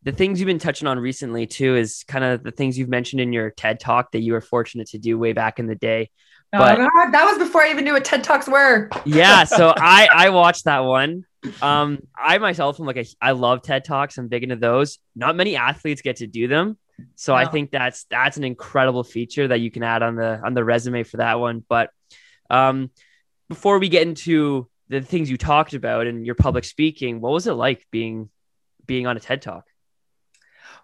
the 0.04 0.12
things 0.12 0.40
you've 0.40 0.46
been 0.46 0.58
touching 0.58 0.88
on 0.88 0.98
recently 0.98 1.46
too 1.46 1.76
is 1.76 2.04
kind 2.08 2.24
of 2.24 2.42
the 2.42 2.50
things 2.50 2.76
you've 2.76 2.88
mentioned 2.88 3.20
in 3.20 3.32
your 3.32 3.50
TED 3.50 3.80
talk 3.80 4.12
that 4.12 4.20
you 4.20 4.32
were 4.32 4.40
fortunate 4.40 4.88
to 4.88 4.98
do 4.98 5.18
way 5.18 5.32
back 5.32 5.58
in 5.58 5.66
the 5.66 5.74
day. 5.74 6.10
Oh 6.54 6.58
but, 6.58 6.76
God, 6.76 7.12
that 7.12 7.24
was 7.24 7.38
before 7.38 7.62
I 7.62 7.70
even 7.70 7.84
knew 7.84 7.94
what 7.94 8.04
TED 8.04 8.24
Talks 8.24 8.46
were. 8.46 8.90
yeah, 9.06 9.44
so 9.44 9.72
I 9.76 10.08
I 10.12 10.30
watched 10.30 10.64
that 10.64 10.80
one. 10.80 11.24
Um, 11.62 12.00
I 12.16 12.38
myself 12.38 12.78
am 12.78 12.86
like 12.86 12.98
a 12.98 13.06
I 13.20 13.32
love 13.32 13.62
TED 13.62 13.84
Talks. 13.84 14.18
I'm 14.18 14.28
big 14.28 14.42
into 14.42 14.56
those. 14.56 14.98
Not 15.16 15.34
many 15.34 15.56
athletes 15.56 16.02
get 16.02 16.16
to 16.16 16.26
do 16.26 16.48
them, 16.48 16.76
so 17.14 17.32
no. 17.32 17.38
I 17.38 17.46
think 17.46 17.70
that's 17.70 18.04
that's 18.10 18.36
an 18.36 18.44
incredible 18.44 19.02
feature 19.02 19.48
that 19.48 19.60
you 19.60 19.70
can 19.70 19.82
add 19.82 20.02
on 20.02 20.16
the 20.16 20.40
on 20.44 20.52
the 20.52 20.62
resume 20.62 21.04
for 21.04 21.18
that 21.18 21.40
one. 21.40 21.64
But 21.66 21.90
um, 22.50 22.90
before 23.48 23.78
we 23.78 23.88
get 23.88 24.06
into 24.06 24.68
the 24.88 25.00
things 25.00 25.30
you 25.30 25.38
talked 25.38 25.72
about 25.72 26.06
and 26.06 26.26
your 26.26 26.34
public 26.34 26.64
speaking, 26.64 27.22
what 27.22 27.32
was 27.32 27.46
it 27.46 27.54
like 27.54 27.86
being 27.90 28.28
being 28.84 29.06
on 29.06 29.16
a 29.16 29.20
TED 29.20 29.40
Talk? 29.40 29.64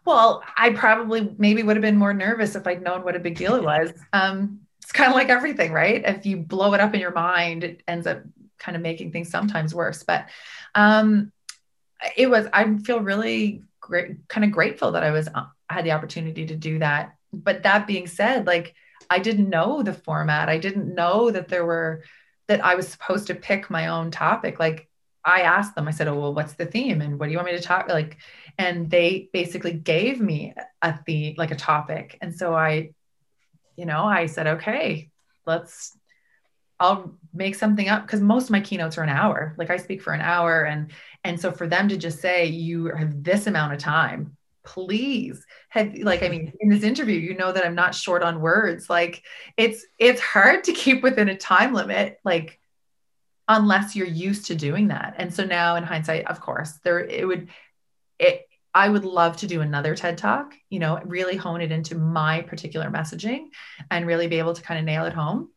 Well, 0.08 0.42
I 0.56 0.70
probably 0.70 1.34
maybe 1.36 1.62
would 1.62 1.76
have 1.76 1.82
been 1.82 1.98
more 1.98 2.14
nervous 2.14 2.56
if 2.56 2.66
I'd 2.66 2.80
known 2.80 3.04
what 3.04 3.14
a 3.14 3.18
big 3.18 3.36
deal 3.36 3.54
it 3.56 3.62
was. 3.62 3.92
Um, 4.14 4.60
it's 4.82 4.90
kind 4.90 5.10
of 5.10 5.14
like 5.14 5.28
everything, 5.28 5.70
right? 5.70 6.02
If 6.02 6.24
you 6.24 6.38
blow 6.38 6.72
it 6.72 6.80
up 6.80 6.94
in 6.94 7.00
your 7.00 7.12
mind, 7.12 7.62
it 7.62 7.82
ends 7.86 8.06
up 8.06 8.22
kind 8.58 8.74
of 8.74 8.80
making 8.80 9.12
things 9.12 9.28
sometimes 9.28 9.74
worse. 9.74 10.02
But 10.02 10.24
um, 10.74 11.30
it 12.16 12.30
was, 12.30 12.46
I 12.54 12.78
feel 12.78 13.00
really 13.00 13.64
great, 13.80 14.26
kind 14.28 14.46
of 14.46 14.50
grateful 14.50 14.92
that 14.92 15.02
I 15.02 15.10
was, 15.10 15.28
uh, 15.28 15.44
had 15.68 15.84
the 15.84 15.92
opportunity 15.92 16.46
to 16.46 16.56
do 16.56 16.78
that. 16.78 17.14
But 17.30 17.64
that 17.64 17.86
being 17.86 18.06
said, 18.06 18.46
like, 18.46 18.74
I 19.10 19.18
didn't 19.18 19.50
know 19.50 19.82
the 19.82 19.92
format. 19.92 20.48
I 20.48 20.56
didn't 20.56 20.94
know 20.94 21.30
that 21.30 21.48
there 21.48 21.66
were, 21.66 22.02
that 22.46 22.64
I 22.64 22.76
was 22.76 22.88
supposed 22.88 23.26
to 23.26 23.34
pick 23.34 23.68
my 23.68 23.88
own 23.88 24.10
topic. 24.10 24.58
Like, 24.58 24.88
I 25.24 25.42
asked 25.42 25.74
them, 25.74 25.88
I 25.88 25.90
said, 25.90 26.08
Oh, 26.08 26.18
well, 26.18 26.34
what's 26.34 26.54
the 26.54 26.66
theme? 26.66 27.00
And 27.00 27.18
what 27.18 27.26
do 27.26 27.32
you 27.32 27.38
want 27.38 27.50
me 27.50 27.56
to 27.56 27.62
talk? 27.62 27.88
Like, 27.88 28.18
and 28.58 28.90
they 28.90 29.28
basically 29.32 29.72
gave 29.72 30.20
me 30.20 30.54
a 30.82 30.98
theme, 31.04 31.34
like 31.38 31.50
a 31.50 31.56
topic 31.56 32.18
and 32.20 32.34
so 32.34 32.54
i 32.54 32.90
you 33.76 33.86
know 33.86 34.04
i 34.04 34.26
said 34.26 34.46
okay 34.46 35.08
let's 35.46 35.96
i'll 36.80 37.14
make 37.32 37.54
something 37.54 37.88
up 37.88 38.02
because 38.02 38.20
most 38.20 38.44
of 38.44 38.50
my 38.50 38.60
keynotes 38.60 38.98
are 38.98 39.02
an 39.02 39.08
hour 39.08 39.54
like 39.56 39.70
i 39.70 39.76
speak 39.76 40.02
for 40.02 40.12
an 40.12 40.20
hour 40.20 40.64
and 40.64 40.90
and 41.24 41.40
so 41.40 41.50
for 41.52 41.66
them 41.66 41.88
to 41.88 41.96
just 41.96 42.20
say 42.20 42.46
you 42.46 42.86
have 42.86 43.22
this 43.22 43.46
amount 43.46 43.72
of 43.72 43.78
time 43.78 44.36
please 44.64 45.46
have 45.68 45.94
like 45.98 46.22
i 46.22 46.28
mean 46.28 46.52
in 46.60 46.68
this 46.68 46.82
interview 46.82 47.18
you 47.18 47.36
know 47.36 47.52
that 47.52 47.64
i'm 47.64 47.74
not 47.74 47.94
short 47.94 48.22
on 48.22 48.40
words 48.40 48.90
like 48.90 49.22
it's 49.56 49.86
it's 49.98 50.20
hard 50.20 50.64
to 50.64 50.72
keep 50.72 51.02
within 51.02 51.28
a 51.28 51.36
time 51.36 51.72
limit 51.72 52.18
like 52.24 52.60
unless 53.48 53.96
you're 53.96 54.06
used 54.06 54.46
to 54.46 54.54
doing 54.54 54.88
that 54.88 55.14
and 55.18 55.32
so 55.32 55.44
now 55.44 55.76
in 55.76 55.82
hindsight 55.82 56.26
of 56.26 56.40
course 56.40 56.78
there 56.84 57.00
it 57.00 57.26
would 57.26 57.48
it 58.18 58.48
I 58.74 58.88
would 58.88 59.04
love 59.04 59.38
to 59.38 59.46
do 59.46 59.60
another 59.60 59.96
TED 59.96 60.18
talk, 60.18 60.54
you 60.68 60.78
know, 60.78 61.00
really 61.04 61.36
hone 61.36 61.62
it 61.62 61.72
into 61.72 61.96
my 61.96 62.42
particular 62.42 62.90
messaging 62.90 63.48
and 63.90 64.06
really 64.06 64.28
be 64.28 64.38
able 64.38 64.54
to 64.54 64.62
kind 64.62 64.78
of 64.78 64.84
nail 64.84 65.04
it 65.06 65.14
home. 65.14 65.50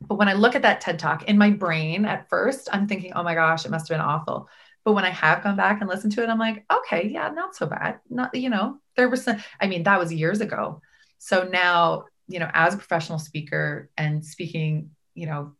But 0.00 0.16
when 0.16 0.28
I 0.28 0.34
look 0.34 0.54
at 0.54 0.62
that 0.62 0.80
TED 0.80 0.98
talk 0.98 1.24
in 1.24 1.36
my 1.36 1.50
brain 1.50 2.04
at 2.04 2.28
first, 2.28 2.68
I'm 2.72 2.86
thinking, 2.86 3.12
oh 3.14 3.22
my 3.22 3.34
gosh, 3.34 3.64
it 3.64 3.70
must 3.70 3.88
have 3.88 3.98
been 3.98 4.06
awful. 4.06 4.48
But 4.84 4.92
when 4.92 5.04
I 5.04 5.10
have 5.10 5.42
gone 5.42 5.56
back 5.56 5.80
and 5.80 5.90
listened 5.90 6.12
to 6.12 6.22
it, 6.22 6.28
I'm 6.28 6.38
like, 6.38 6.64
okay, 6.72 7.08
yeah, 7.08 7.28
not 7.30 7.54
so 7.56 7.66
bad. 7.66 8.00
Not, 8.08 8.34
you 8.34 8.48
know, 8.48 8.78
there 8.96 9.08
was 9.08 9.24
some, 9.24 9.42
I 9.60 9.66
mean, 9.66 9.82
that 9.82 9.98
was 9.98 10.12
years 10.12 10.40
ago. 10.40 10.80
So 11.18 11.44
now, 11.44 12.04
you 12.28 12.38
know, 12.38 12.50
as 12.52 12.74
a 12.74 12.78
professional 12.78 13.18
speaker 13.18 13.90
and 13.96 14.24
speaking, 14.24 14.90
you 15.14 15.26
know, 15.26 15.54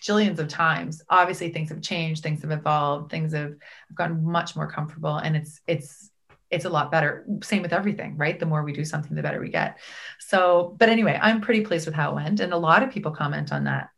jillions 0.00 0.38
of 0.38 0.48
times, 0.48 1.02
obviously 1.08 1.50
things 1.50 1.68
have 1.70 1.80
changed, 1.80 2.22
things 2.22 2.42
have 2.42 2.50
evolved, 2.50 3.10
things 3.10 3.32
have, 3.32 3.50
have 3.50 3.96
gotten 3.96 4.24
much 4.24 4.56
more 4.56 4.70
comfortable. 4.70 5.16
And 5.16 5.36
it's, 5.36 5.60
it's, 5.66 6.10
it's 6.50 6.64
a 6.64 6.70
lot 6.70 6.90
better. 6.90 7.26
Same 7.42 7.62
with 7.62 7.72
everything, 7.72 8.16
right? 8.16 8.38
The 8.38 8.46
more 8.46 8.62
we 8.62 8.72
do 8.72 8.84
something, 8.84 9.14
the 9.14 9.22
better 9.22 9.40
we 9.40 9.50
get. 9.50 9.78
So, 10.20 10.76
but 10.78 10.88
anyway, 10.88 11.18
I'm 11.20 11.40
pretty 11.40 11.62
pleased 11.62 11.86
with 11.86 11.94
how 11.94 12.12
it 12.12 12.14
went. 12.14 12.40
And 12.40 12.52
a 12.52 12.58
lot 12.58 12.82
of 12.82 12.90
people 12.90 13.10
comment 13.10 13.52
on 13.52 13.64
that 13.64 13.90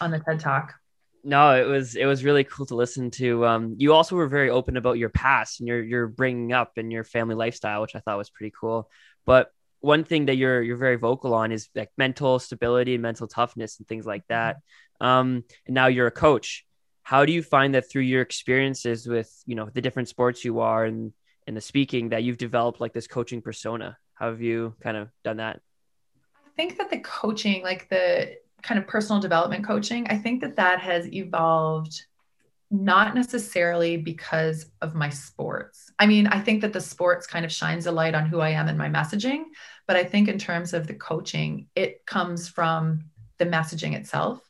on 0.00 0.10
the 0.10 0.18
TED 0.18 0.40
Talk. 0.40 0.74
No, 1.22 1.60
it 1.60 1.66
was 1.66 1.96
it 1.96 2.06
was 2.06 2.24
really 2.24 2.44
cool 2.44 2.66
to 2.66 2.76
listen 2.76 3.10
to. 3.12 3.44
Um, 3.46 3.74
you 3.78 3.92
also 3.92 4.14
were 4.14 4.28
very 4.28 4.48
open 4.48 4.76
about 4.76 4.98
your 4.98 5.08
past 5.08 5.58
and 5.58 5.66
your 5.66 5.82
your 5.82 6.06
bringing 6.06 6.52
up 6.52 6.72
and 6.76 6.92
your 6.92 7.02
family 7.02 7.34
lifestyle, 7.34 7.82
which 7.82 7.96
I 7.96 8.00
thought 8.00 8.16
was 8.16 8.30
pretty 8.30 8.52
cool. 8.58 8.88
But 9.24 9.50
one 9.86 10.04
thing 10.04 10.26
that 10.26 10.36
you're 10.36 10.62
you're 10.62 10.76
very 10.76 10.96
vocal 10.96 11.32
on 11.32 11.52
is 11.52 11.68
like 11.74 11.90
mental 11.96 12.38
stability 12.38 12.94
and 12.94 13.02
mental 13.02 13.26
toughness 13.26 13.78
and 13.78 13.86
things 13.86 14.04
like 14.04 14.26
that. 14.28 14.56
Um, 15.00 15.44
and 15.66 15.74
now 15.74 15.86
you're 15.86 16.08
a 16.08 16.18
coach. 16.26 16.64
How 17.02 17.24
do 17.24 17.32
you 17.32 17.42
find 17.42 17.74
that 17.74 17.88
through 17.90 18.02
your 18.02 18.22
experiences 18.22 19.06
with 19.06 19.30
you 19.46 19.54
know 19.54 19.70
the 19.72 19.80
different 19.80 20.08
sports 20.08 20.44
you 20.44 20.60
are 20.60 20.84
and 20.84 21.12
in 21.46 21.54
the 21.54 21.60
speaking 21.60 22.08
that 22.10 22.22
you've 22.24 22.38
developed 22.38 22.80
like 22.80 22.92
this 22.92 23.06
coaching 23.06 23.40
persona. 23.40 23.96
How 24.14 24.30
have 24.30 24.42
you 24.42 24.74
kind 24.82 24.96
of 24.96 25.08
done 25.22 25.36
that? 25.36 25.60
I 26.44 26.50
think 26.56 26.78
that 26.78 26.90
the 26.90 26.98
coaching, 26.98 27.62
like 27.62 27.88
the 27.88 28.36
kind 28.62 28.80
of 28.80 28.86
personal 28.86 29.20
development 29.20 29.64
coaching, 29.64 30.06
I 30.08 30.16
think 30.16 30.40
that 30.40 30.56
that 30.56 30.80
has 30.80 31.06
evolved 31.12 32.06
not 32.70 33.14
necessarily 33.14 33.96
because 33.96 34.66
of 34.82 34.94
my 34.94 35.08
sports. 35.08 35.92
I 35.98 36.06
mean, 36.06 36.26
I 36.26 36.40
think 36.40 36.62
that 36.62 36.72
the 36.72 36.80
sports 36.80 37.26
kind 37.26 37.44
of 37.44 37.52
shines 37.52 37.86
a 37.86 37.92
light 37.92 38.14
on 38.14 38.26
who 38.26 38.40
I 38.40 38.50
am 38.50 38.66
and 38.68 38.76
my 38.76 38.88
messaging, 38.88 39.44
but 39.86 39.96
I 39.96 40.04
think 40.04 40.28
in 40.28 40.38
terms 40.38 40.72
of 40.74 40.86
the 40.86 40.94
coaching, 40.94 41.68
it 41.74 42.04
comes 42.06 42.48
from 42.48 43.04
the 43.38 43.46
messaging 43.46 43.94
itself. 43.94 44.40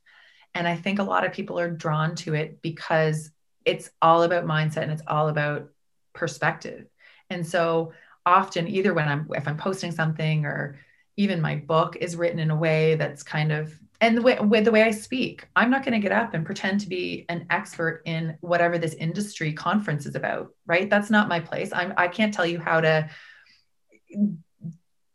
And 0.55 0.67
I 0.67 0.77
think 0.77 0.99
a 0.99 1.05
lot 1.05 1.27
of 1.27 1.33
people 1.33 1.59
are 1.59 1.71
drawn 1.71 2.15
to 2.17 2.35
it 2.35 2.63
because 2.63 3.31
it's 3.65 3.91
all 4.01 4.23
about 4.23 4.47
mindset 4.47 4.83
and 4.83 4.93
it's 4.93 5.03
all 5.07 5.29
about 5.29 5.69
perspective. 6.15 6.87
And 7.29 7.47
so 7.47 7.93
often 8.25 8.67
either 8.67 8.95
when 8.95 9.09
I'm 9.09 9.29
if 9.35 9.47
I'm 9.47 9.57
posting 9.57 9.93
something 9.93 10.47
or 10.47 10.79
even 11.17 11.41
my 11.41 11.57
book 11.57 11.97
is 11.97 12.17
written 12.17 12.39
in 12.39 12.51
a 12.51 12.57
way 12.57 12.95
that's 12.95 13.23
kind 13.23 13.53
of 13.53 13.73
and 14.01 14.17
the 14.17 14.23
way 14.23 14.39
with 14.41 14.65
the 14.65 14.73
way 14.73 14.83
I 14.83 14.91
speak, 14.91 15.47
I'm 15.57 15.71
not 15.71 15.83
going 15.83 15.95
to 15.95 16.07
get 16.07 16.13
up 16.13 16.35
and 16.35 16.45
pretend 16.45 16.81
to 16.81 16.89
be 16.89 17.25
an 17.29 17.47
expert 17.51 18.03
in 18.05 18.37
whatever 18.41 18.79
this 18.79 18.95
industry 18.95 19.53
conference 19.53 20.05
is 20.05 20.15
about, 20.15 20.51
right? 20.67 20.91
That's 20.91 21.11
not 21.11 21.29
my 21.29 21.41
place. 21.41 21.71
I'm 21.73 21.95
I 21.97 22.09
can't 22.09 22.33
tell 22.33 22.47
you 22.47 22.59
how 22.59 22.81
to 22.81 23.09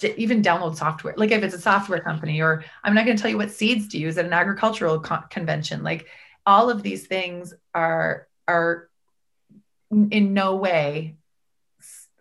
even 0.04 0.42
download 0.42 0.76
software. 0.76 1.14
Like 1.18 1.32
if 1.32 1.44
it's 1.44 1.56
a 1.56 1.62
software 1.62 2.00
company, 2.00 2.42
or 2.42 2.64
I'm 2.84 2.94
not 2.94 3.06
going 3.06 3.18
to 3.18 3.22
tell 3.22 3.32
you 3.32 3.38
what 3.38 3.52
seeds 3.52 3.88
to 3.90 3.98
use 3.98 4.18
at 4.18 4.26
an 4.26 4.34
agricultural 4.34 5.00
co- 5.00 5.24
convention. 5.30 5.84
Like 5.84 6.08
all 6.46 6.70
of 6.70 6.84
these 6.84 7.08
things 7.08 7.54
are 7.74 8.28
are 8.48 8.90
in 9.92 10.34
no 10.34 10.56
way 10.56 11.16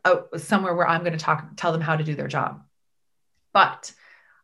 uh, 0.05 0.23
somewhere 0.37 0.75
where 0.75 0.89
I'm 0.89 1.03
going 1.03 1.13
to 1.13 1.19
talk, 1.19 1.57
tell 1.57 1.73
them 1.73 1.81
how 1.81 1.97
to 1.97 2.05
do 2.05 2.15
their 2.15 2.29
job. 2.29 2.63
But 3.53 3.93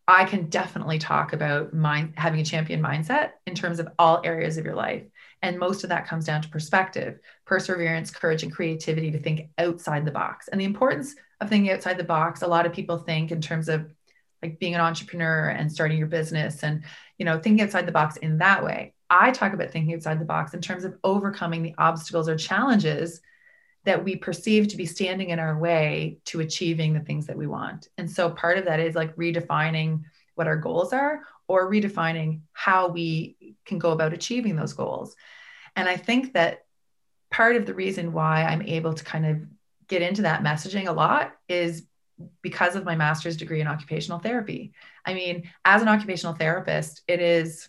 I 0.08 0.24
can 0.24 0.48
definitely 0.48 0.98
talk 0.98 1.32
about 1.32 1.74
mind 1.74 2.14
having 2.16 2.40
a 2.40 2.44
champion 2.44 2.80
mindset 2.80 3.32
in 3.46 3.54
terms 3.54 3.80
of 3.80 3.88
all 3.98 4.20
areas 4.24 4.56
of 4.56 4.64
your 4.64 4.74
life. 4.74 5.02
And 5.42 5.58
most 5.58 5.82
of 5.82 5.90
that 5.90 6.06
comes 6.06 6.24
down 6.24 6.42
to 6.42 6.48
perspective, 6.48 7.18
perseverance, 7.44 8.10
courage, 8.10 8.42
and 8.42 8.52
creativity 8.52 9.10
to 9.10 9.18
think 9.18 9.50
outside 9.58 10.04
the 10.04 10.12
box. 10.12 10.48
And 10.48 10.60
the 10.60 10.64
importance 10.64 11.16
of 11.40 11.48
thinking 11.48 11.72
outside 11.72 11.98
the 11.98 12.04
box, 12.04 12.42
a 12.42 12.46
lot 12.46 12.66
of 12.66 12.72
people 12.72 12.98
think 12.98 13.30
in 13.30 13.40
terms 13.40 13.68
of 13.68 13.92
like 14.42 14.58
being 14.58 14.74
an 14.74 14.80
entrepreneur 14.80 15.48
and 15.48 15.70
starting 15.72 15.98
your 15.98 16.06
business 16.06 16.62
and 16.62 16.84
you 17.18 17.24
know 17.24 17.38
thinking 17.38 17.62
outside 17.62 17.86
the 17.86 17.92
box 17.92 18.16
in 18.18 18.38
that 18.38 18.64
way. 18.64 18.94
I 19.08 19.30
talk 19.30 19.52
about 19.52 19.70
thinking 19.70 19.94
outside 19.94 20.20
the 20.20 20.24
box 20.24 20.54
in 20.54 20.60
terms 20.60 20.84
of 20.84 20.96
overcoming 21.04 21.62
the 21.62 21.74
obstacles 21.78 22.28
or 22.28 22.36
challenges 22.36 23.20
that 23.84 24.02
we 24.02 24.16
perceive 24.16 24.66
to 24.68 24.76
be 24.76 24.84
standing 24.84 25.30
in 25.30 25.38
our 25.38 25.56
way 25.56 26.18
to 26.24 26.40
achieving 26.40 26.92
the 26.92 27.00
things 27.00 27.26
that 27.26 27.36
we 27.36 27.46
want. 27.46 27.88
And 27.96 28.10
so 28.10 28.30
part 28.30 28.58
of 28.58 28.64
that 28.64 28.80
is 28.80 28.96
like 28.96 29.14
redefining 29.14 30.02
what 30.34 30.48
our 30.48 30.56
goals 30.56 30.92
are 30.92 31.20
or 31.46 31.70
redefining 31.70 32.40
how 32.52 32.88
we 32.88 33.36
can 33.64 33.78
go 33.78 33.92
about 33.92 34.12
achieving 34.12 34.56
those 34.56 34.72
goals. 34.72 35.14
And 35.76 35.88
I 35.88 35.96
think 35.96 36.32
that 36.34 36.64
part 37.30 37.54
of 37.54 37.64
the 37.64 37.74
reason 37.74 38.12
why 38.12 38.42
I'm 38.42 38.62
able 38.62 38.94
to 38.94 39.04
kind 39.04 39.24
of 39.24 39.38
get 39.88 40.02
into 40.02 40.22
that 40.22 40.42
messaging 40.42 40.88
a 40.88 40.92
lot 40.92 41.32
is 41.48 41.84
because 42.42 42.76
of 42.76 42.84
my 42.84 42.96
master's 42.96 43.36
degree 43.36 43.60
in 43.60 43.66
occupational 43.66 44.18
therapy. 44.18 44.72
I 45.04 45.14
mean, 45.14 45.50
as 45.64 45.82
an 45.82 45.88
occupational 45.88 46.34
therapist, 46.34 47.02
it 47.06 47.20
is 47.20 47.68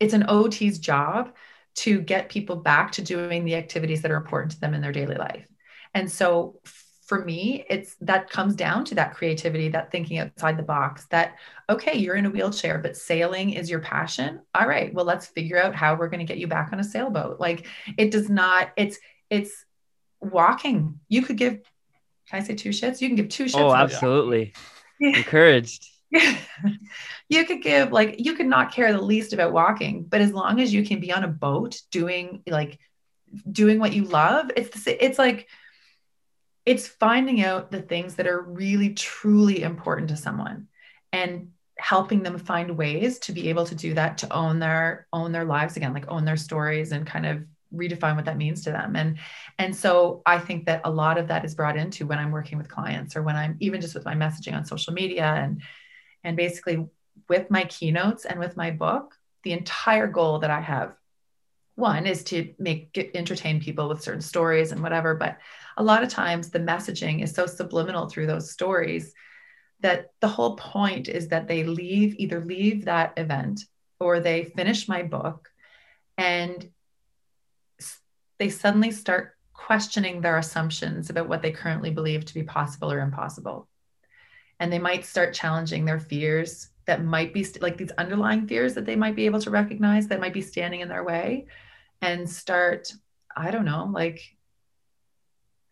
it's 0.00 0.14
an 0.14 0.26
OT's 0.28 0.78
job 0.78 1.34
to 1.74 2.00
get 2.00 2.28
people 2.28 2.56
back 2.56 2.92
to 2.92 3.02
doing 3.02 3.44
the 3.44 3.56
activities 3.56 4.02
that 4.02 4.10
are 4.10 4.16
important 4.16 4.52
to 4.52 4.60
them 4.60 4.74
in 4.74 4.80
their 4.80 4.92
daily 4.92 5.16
life. 5.16 5.46
And 5.94 6.10
so 6.10 6.60
for 7.06 7.24
me, 7.24 7.64
it's 7.70 7.96
that 8.02 8.28
comes 8.28 8.54
down 8.54 8.84
to 8.84 8.94
that 8.96 9.14
creativity, 9.14 9.70
that 9.70 9.90
thinking 9.90 10.18
outside 10.18 10.58
the 10.58 10.62
box, 10.62 11.06
that, 11.06 11.36
okay, 11.70 11.96
you're 11.96 12.16
in 12.16 12.26
a 12.26 12.30
wheelchair, 12.30 12.78
but 12.78 12.96
sailing 12.96 13.54
is 13.54 13.70
your 13.70 13.80
passion. 13.80 14.40
All 14.54 14.68
right, 14.68 14.92
well, 14.92 15.06
let's 15.06 15.26
figure 15.26 15.60
out 15.60 15.74
how 15.74 15.94
we're 15.94 16.10
going 16.10 16.24
to 16.24 16.30
get 16.30 16.38
you 16.38 16.46
back 16.46 16.70
on 16.72 16.80
a 16.80 16.84
sailboat. 16.84 17.40
Like 17.40 17.66
it 17.96 18.10
does 18.10 18.28
not, 18.28 18.72
it's, 18.76 18.98
it's 19.30 19.64
walking. 20.20 21.00
You 21.08 21.22
could 21.22 21.36
give, 21.36 21.60
can 22.28 22.42
I 22.42 22.44
say 22.44 22.54
two 22.54 22.70
shits? 22.70 23.00
You 23.00 23.08
can 23.08 23.16
give 23.16 23.28
two 23.28 23.44
shits. 23.44 23.60
Oh, 23.60 23.74
absolutely. 23.74 24.52
Yeah. 25.00 25.18
Encouraged. 25.18 25.86
you 27.28 27.44
could 27.44 27.62
give 27.62 27.92
like 27.92 28.16
you 28.18 28.34
could 28.34 28.46
not 28.46 28.72
care 28.72 28.92
the 28.92 29.00
least 29.00 29.34
about 29.34 29.52
walking 29.52 30.04
but 30.04 30.22
as 30.22 30.32
long 30.32 30.58
as 30.58 30.72
you 30.72 30.82
can 30.82 31.00
be 31.00 31.12
on 31.12 31.22
a 31.22 31.28
boat 31.28 31.82
doing 31.90 32.42
like 32.46 32.78
doing 33.52 33.78
what 33.78 33.92
you 33.92 34.04
love 34.04 34.50
it's 34.56 34.84
the, 34.84 35.04
it's 35.04 35.18
like 35.18 35.48
it's 36.64 36.88
finding 36.88 37.42
out 37.42 37.70
the 37.70 37.82
things 37.82 38.14
that 38.14 38.26
are 38.26 38.40
really 38.40 38.94
truly 38.94 39.62
important 39.62 40.08
to 40.08 40.16
someone 40.16 40.68
and 41.12 41.50
helping 41.78 42.22
them 42.22 42.38
find 42.38 42.76
ways 42.76 43.18
to 43.20 43.32
be 43.32 43.50
able 43.50 43.66
to 43.66 43.74
do 43.74 43.94
that 43.94 44.18
to 44.18 44.32
own 44.32 44.58
their 44.58 45.06
own 45.12 45.30
their 45.30 45.44
lives 45.44 45.76
again 45.76 45.92
like 45.92 46.08
own 46.08 46.24
their 46.24 46.36
stories 46.36 46.92
and 46.92 47.06
kind 47.06 47.26
of 47.26 47.44
redefine 47.74 48.16
what 48.16 48.24
that 48.24 48.36
means 48.36 48.64
to 48.64 48.70
them. 48.70 48.96
And 48.96 49.18
and 49.58 49.74
so 49.74 50.22
i 50.24 50.38
think 50.38 50.66
that 50.66 50.80
a 50.84 50.90
lot 50.90 51.18
of 51.18 51.28
that 51.28 51.44
is 51.44 51.54
brought 51.54 51.76
into 51.76 52.06
when 52.06 52.18
i'm 52.18 52.30
working 52.30 52.56
with 52.58 52.68
clients 52.68 53.16
or 53.16 53.22
when 53.22 53.36
i'm 53.36 53.56
even 53.60 53.80
just 53.80 53.94
with 53.94 54.04
my 54.04 54.14
messaging 54.14 54.54
on 54.54 54.64
social 54.64 54.92
media 54.92 55.24
and 55.24 55.60
and 56.24 56.36
basically, 56.36 56.86
with 57.28 57.50
my 57.50 57.64
keynotes 57.64 58.24
and 58.24 58.38
with 58.38 58.56
my 58.56 58.70
book, 58.70 59.14
the 59.42 59.52
entire 59.52 60.06
goal 60.06 60.40
that 60.40 60.50
I 60.50 60.60
have 60.60 60.94
one 61.74 62.06
is 62.06 62.24
to 62.24 62.54
make 62.58 62.92
get, 62.92 63.10
entertain 63.14 63.60
people 63.60 63.88
with 63.88 64.02
certain 64.02 64.20
stories 64.20 64.72
and 64.72 64.82
whatever 64.82 65.14
but 65.14 65.38
a 65.76 65.82
lot 65.82 66.02
of 66.02 66.08
times 66.08 66.50
the 66.50 66.58
messaging 66.58 67.22
is 67.22 67.32
so 67.32 67.46
subliminal 67.46 68.08
through 68.08 68.26
those 68.26 68.50
stories 68.50 69.14
that 69.78 70.10
the 70.20 70.26
whole 70.26 70.56
point 70.56 71.08
is 71.08 71.28
that 71.28 71.46
they 71.46 71.62
leave 71.62 72.16
either 72.18 72.44
leave 72.44 72.84
that 72.84 73.12
event 73.16 73.60
or 74.00 74.18
they 74.18 74.42
finish 74.44 74.88
my 74.88 75.04
book 75.04 75.48
and 76.16 76.68
they 78.38 78.48
suddenly 78.48 78.90
start 78.90 79.36
questioning 79.52 80.20
their 80.20 80.38
assumptions 80.38 81.10
about 81.10 81.28
what 81.28 81.42
they 81.42 81.50
currently 81.50 81.90
believe 81.90 82.24
to 82.24 82.34
be 82.34 82.42
possible 82.42 82.90
or 82.90 83.00
impossible. 83.00 83.68
And 84.60 84.72
they 84.72 84.78
might 84.78 85.04
start 85.04 85.34
challenging 85.34 85.84
their 85.84 86.00
fears 86.00 86.70
that 86.86 87.04
might 87.04 87.34
be 87.34 87.44
st- 87.44 87.62
like 87.62 87.76
these 87.76 87.90
underlying 87.98 88.46
fears 88.46 88.74
that 88.74 88.86
they 88.86 88.96
might 88.96 89.16
be 89.16 89.26
able 89.26 89.40
to 89.40 89.50
recognize 89.50 90.08
that 90.08 90.20
might 90.20 90.32
be 90.32 90.40
standing 90.40 90.80
in 90.80 90.88
their 90.88 91.04
way 91.04 91.46
and 92.00 92.28
start 92.28 92.90
i 93.36 93.50
don't 93.50 93.66
know 93.66 93.90
like 93.92 94.38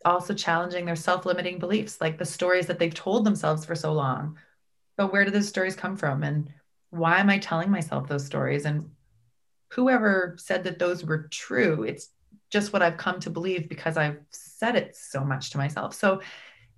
also 0.05 0.33
challenging 0.33 0.85
their 0.85 0.95
self-limiting 0.95 1.59
beliefs 1.59 1.99
like 1.99 2.17
the 2.17 2.25
stories 2.25 2.67
that 2.67 2.79
they've 2.79 2.93
told 2.93 3.25
themselves 3.25 3.65
for 3.65 3.75
so 3.75 3.93
long. 3.93 4.37
But 4.95 5.11
where 5.11 5.25
do 5.25 5.31
those 5.31 5.47
stories 5.47 5.75
come 5.75 5.97
from? 5.97 6.23
And 6.23 6.51
why 6.89 7.19
am 7.19 7.29
i 7.29 7.37
telling 7.37 7.69
myself 7.69 8.07
those 8.07 8.25
stories? 8.25 8.65
And 8.65 8.91
whoever 9.71 10.35
said 10.39 10.63
that 10.63 10.79
those 10.79 11.03
were 11.03 11.27
true 11.29 11.83
it's 11.83 12.09
just 12.49 12.73
what 12.73 12.81
i've 12.81 12.97
come 12.97 13.19
to 13.19 13.29
believe 13.29 13.69
because 13.69 13.97
i've 13.97 14.19
said 14.31 14.75
it 14.75 14.95
so 14.95 15.23
much 15.23 15.51
to 15.51 15.57
myself 15.57 15.93
so 15.93 16.21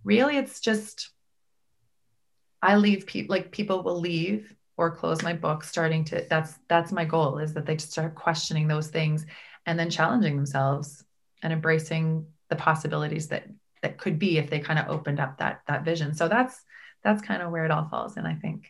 really 0.04 0.38
it's 0.38 0.60
just 0.60 1.12
I 2.62 2.76
leave 2.76 3.06
people 3.06 3.34
like 3.34 3.52
people 3.52 3.84
will 3.84 4.00
leave 4.00 4.54
or 4.78 4.96
close 4.96 5.22
my 5.24 5.34
book 5.34 5.64
starting 5.64 6.04
to 6.06 6.26
that's 6.30 6.56
that's 6.68 6.92
my 6.92 7.06
goal 7.06 7.38
is 7.38 7.54
that 7.54 7.66
they 7.66 7.76
just 7.76 7.92
start 7.92 8.16
questioning 8.16 8.68
those 8.68 8.88
things 8.88 9.26
and 9.66 9.80
then 9.80 9.90
challenging 9.90 10.36
themselves 10.36 11.04
and 11.42 11.54
embracing 11.54 12.26
the 12.50 12.56
possibilities 12.56 13.28
that 13.30 13.48
that 13.82 13.98
could 13.98 14.20
be 14.20 14.38
if 14.38 14.50
they 14.50 14.60
kind 14.60 14.80
of 14.80 14.90
opened 14.90 15.20
up 15.20 15.38
that 15.38 15.62
that 15.68 15.86
vision. 15.86 16.14
So 16.14 16.28
that's 16.28 16.62
that's 17.04 17.22
kind 17.22 17.42
of 17.42 17.52
where 17.52 17.66
it 17.66 17.72
all 17.72 17.88
falls 17.88 18.18
in, 18.18 18.26
I 18.26 18.36
think. 18.36 18.70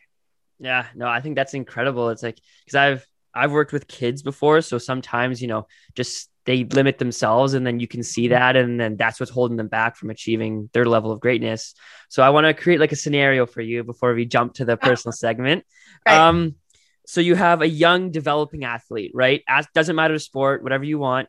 Yeah, 0.60 0.86
no, 0.94 1.08
I 1.08 1.20
think 1.20 1.34
that's 1.34 1.54
incredible. 1.54 2.10
It's 2.10 2.22
like 2.22 2.38
because 2.64 2.76
I've 2.76 3.06
I've 3.34 3.52
worked 3.52 3.72
with 3.72 3.88
kids 3.88 4.22
before, 4.22 4.60
so 4.60 4.78
sometimes 4.78 5.42
you 5.42 5.48
know 5.48 5.66
just 5.94 6.29
they 6.46 6.64
limit 6.64 6.98
themselves 6.98 7.54
and 7.54 7.66
then 7.66 7.80
you 7.80 7.86
can 7.86 8.02
see 8.02 8.24
mm-hmm. 8.24 8.34
that 8.34 8.56
and 8.56 8.80
then 8.80 8.96
that's 8.96 9.20
what's 9.20 9.32
holding 9.32 9.56
them 9.56 9.68
back 9.68 9.96
from 9.96 10.10
achieving 10.10 10.70
their 10.72 10.86
level 10.86 11.12
of 11.12 11.20
greatness. 11.20 11.74
So 12.08 12.22
i 12.22 12.30
want 12.30 12.46
to 12.46 12.54
create 12.54 12.80
like 12.80 12.92
a 12.92 12.96
scenario 12.96 13.46
for 13.46 13.60
you 13.60 13.84
before 13.84 14.14
we 14.14 14.24
jump 14.24 14.54
to 14.54 14.64
the 14.64 14.76
personal 14.88 15.12
segment. 15.12 15.64
Right. 16.06 16.16
um 16.16 16.56
so 17.06 17.20
you 17.20 17.34
have 17.34 17.60
a 17.60 17.68
young 17.68 18.10
developing 18.10 18.64
athlete 18.64 19.12
right? 19.14 19.42
As, 19.48 19.66
doesn't 19.74 19.96
matter 19.96 20.14
the 20.14 20.20
sport 20.20 20.62
whatever 20.62 20.84
you 20.84 20.98
want. 20.98 21.28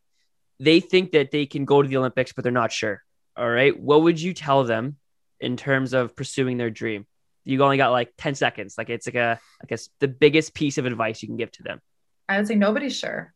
They 0.59 0.79
think 0.79 1.11
that 1.13 1.31
they 1.31 1.45
can 1.45 1.65
go 1.65 1.81
to 1.81 1.87
the 1.87 1.97
olympics 1.97 2.33
but 2.33 2.43
they're 2.43 2.51
not 2.51 2.71
sure 2.71 3.01
all 3.37 3.49
right? 3.49 3.77
What 3.77 4.03
would 4.03 4.19
you 4.19 4.33
tell 4.33 4.63
them 4.63 4.97
in 5.39 5.57
terms 5.57 5.93
of 5.93 6.15
pursuing 6.15 6.57
their 6.57 6.69
dream? 6.69 7.07
You 7.43 7.63
only 7.63 7.77
got 7.77 7.91
like 7.91 8.13
10 8.17 8.35
seconds. 8.35 8.75
Like 8.77 8.89
it's 8.89 9.07
like 9.07 9.15
a 9.15 9.39
i 9.61 9.65
guess 9.65 9.89
the 9.99 10.07
biggest 10.07 10.53
piece 10.53 10.77
of 10.77 10.85
advice 10.85 11.21
you 11.21 11.27
can 11.27 11.37
give 11.37 11.51
to 11.53 11.63
them. 11.63 11.81
I 12.29 12.37
would 12.37 12.47
say 12.47 12.55
nobody's 12.55 12.95
sure 12.95 13.33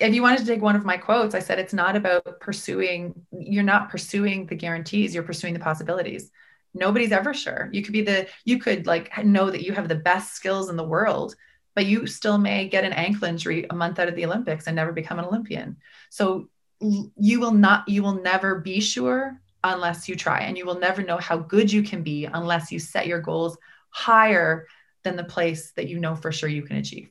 if 0.00 0.14
you 0.14 0.22
wanted 0.22 0.40
to 0.40 0.46
take 0.46 0.62
one 0.62 0.76
of 0.76 0.84
my 0.84 0.96
quotes, 0.96 1.34
I 1.34 1.38
said 1.38 1.58
it's 1.58 1.72
not 1.72 1.96
about 1.96 2.40
pursuing, 2.40 3.14
you're 3.32 3.62
not 3.62 3.90
pursuing 3.90 4.46
the 4.46 4.54
guarantees, 4.54 5.14
you're 5.14 5.22
pursuing 5.22 5.54
the 5.54 5.60
possibilities. 5.60 6.30
Nobody's 6.74 7.12
ever 7.12 7.32
sure. 7.32 7.68
You 7.72 7.82
could 7.82 7.92
be 7.92 8.02
the, 8.02 8.26
you 8.44 8.58
could 8.58 8.86
like 8.86 9.24
know 9.24 9.50
that 9.50 9.62
you 9.62 9.72
have 9.72 9.88
the 9.88 9.94
best 9.94 10.34
skills 10.34 10.68
in 10.68 10.76
the 10.76 10.82
world, 10.84 11.36
but 11.74 11.86
you 11.86 12.06
still 12.06 12.38
may 12.38 12.68
get 12.68 12.84
an 12.84 12.92
ankle 12.92 13.24
injury 13.24 13.66
a 13.70 13.74
month 13.74 13.98
out 13.98 14.08
of 14.08 14.16
the 14.16 14.24
Olympics 14.24 14.66
and 14.66 14.74
never 14.74 14.92
become 14.92 15.18
an 15.18 15.24
Olympian. 15.24 15.76
So 16.10 16.48
you 16.80 17.40
will 17.40 17.52
not, 17.52 17.88
you 17.88 18.02
will 18.02 18.20
never 18.20 18.56
be 18.56 18.80
sure 18.80 19.40
unless 19.62 20.08
you 20.08 20.16
try. 20.16 20.40
And 20.40 20.58
you 20.58 20.66
will 20.66 20.78
never 20.78 21.02
know 21.02 21.18
how 21.18 21.38
good 21.38 21.72
you 21.72 21.82
can 21.82 22.02
be 22.02 22.26
unless 22.26 22.72
you 22.72 22.78
set 22.78 23.06
your 23.06 23.20
goals 23.20 23.56
higher 23.90 24.66
than 25.04 25.16
the 25.16 25.24
place 25.24 25.72
that 25.72 25.88
you 25.88 26.00
know 26.00 26.16
for 26.16 26.32
sure 26.32 26.48
you 26.48 26.62
can 26.62 26.76
achieve. 26.76 27.10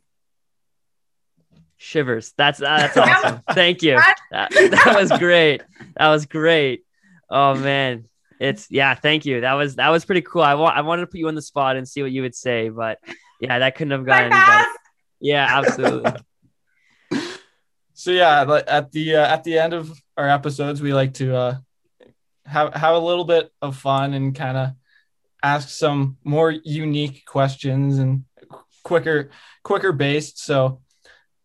Shivers. 1.84 2.34
That's 2.38 2.62
uh, 2.62 2.78
that's 2.78 2.96
awesome. 2.98 3.42
Thank 3.52 3.84
you. 3.84 4.00
That, 4.32 4.52
that 4.52 4.96
was 4.96 5.12
great. 5.20 5.64
That 5.98 6.08
was 6.08 6.26
great. 6.26 6.86
Oh 7.30 7.56
man. 7.56 8.06
It's 8.40 8.68
yeah, 8.70 8.96
thank 8.96 9.26
you. 9.26 9.42
That 9.42 9.54
was 9.54 9.76
that 9.76 9.90
was 9.90 10.06
pretty 10.06 10.22
cool. 10.22 10.42
I 10.42 10.54
want 10.56 10.78
I 10.78 10.82
wanted 10.82 11.02
to 11.02 11.08
put 11.08 11.20
you 11.20 11.28
on 11.28 11.36
the 11.36 11.42
spot 11.42 11.76
and 11.76 11.88
see 11.88 12.02
what 12.02 12.12
you 12.12 12.22
would 12.22 12.36
say, 12.36 12.70
but 12.70 13.00
yeah, 13.42 13.60
that 13.60 13.76
couldn't 13.76 13.92
have 13.92 14.06
gone 14.06 14.32
any. 14.32 14.66
Yeah, 15.20 15.46
absolutely. 15.50 16.14
so 17.94 18.12
yeah, 18.12 18.46
but 18.46 18.68
at 18.70 18.92
the 18.94 19.18
uh, 19.18 19.28
at 19.28 19.44
the 19.44 19.60
end 19.60 19.74
of 19.74 19.92
our 20.16 20.30
episodes, 20.30 20.82
we 20.82 20.94
like 20.94 21.16
to 21.16 21.36
uh, 21.36 21.58
have 22.46 22.74
have 22.74 22.96
a 22.96 23.00
little 23.00 23.26
bit 23.26 23.52
of 23.62 23.76
fun 23.76 24.14
and 24.14 24.34
kind 24.34 24.58
of 24.58 24.70
ask 25.42 25.68
some 25.68 26.18
more 26.24 26.52
unique 26.52 27.26
questions 27.26 28.00
and 28.00 28.24
quicker 28.84 29.32
quicker 29.64 29.92
based. 29.92 30.40
So 30.40 30.82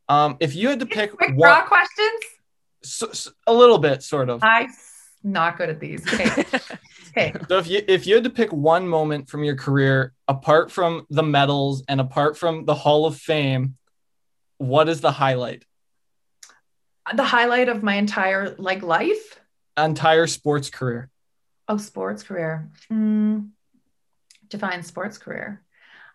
um, 0.08 0.36
if 0.40 0.54
you 0.54 0.68
had 0.68 0.80
to 0.80 0.86
pick 0.86 1.16
quick 1.16 1.30
one, 1.30 1.38
draw 1.38 1.66
questions, 1.66 2.20
so, 2.82 3.12
so, 3.12 3.30
a 3.46 3.52
little 3.52 3.78
bit, 3.78 4.02
sort 4.02 4.30
of. 4.30 4.42
I'm 4.42 4.68
not 5.22 5.58
good 5.58 5.68
at 5.68 5.80
these. 5.80 6.06
Okay. 6.06 6.44
okay. 7.08 7.34
So 7.48 7.58
if 7.58 7.68
you 7.68 7.82
if 7.86 8.06
you 8.06 8.14
had 8.14 8.24
to 8.24 8.30
pick 8.30 8.52
one 8.52 8.88
moment 8.88 9.28
from 9.28 9.44
your 9.44 9.56
career, 9.56 10.12
apart 10.26 10.70
from 10.70 11.06
the 11.10 11.22
medals 11.22 11.82
and 11.88 12.00
apart 12.00 12.36
from 12.36 12.64
the 12.64 12.74
Hall 12.74 13.06
of 13.06 13.16
Fame, 13.16 13.76
what 14.58 14.88
is 14.88 15.00
the 15.00 15.12
highlight? 15.12 15.64
The 17.14 17.24
highlight 17.24 17.68
of 17.68 17.82
my 17.82 17.94
entire 17.94 18.54
like 18.58 18.82
life. 18.82 19.40
Entire 19.76 20.26
sports 20.26 20.70
career. 20.70 21.10
Oh, 21.68 21.76
sports 21.76 22.22
career. 22.22 22.70
Mm, 22.90 23.50
define 24.48 24.82
sports 24.82 25.18
career. 25.18 25.62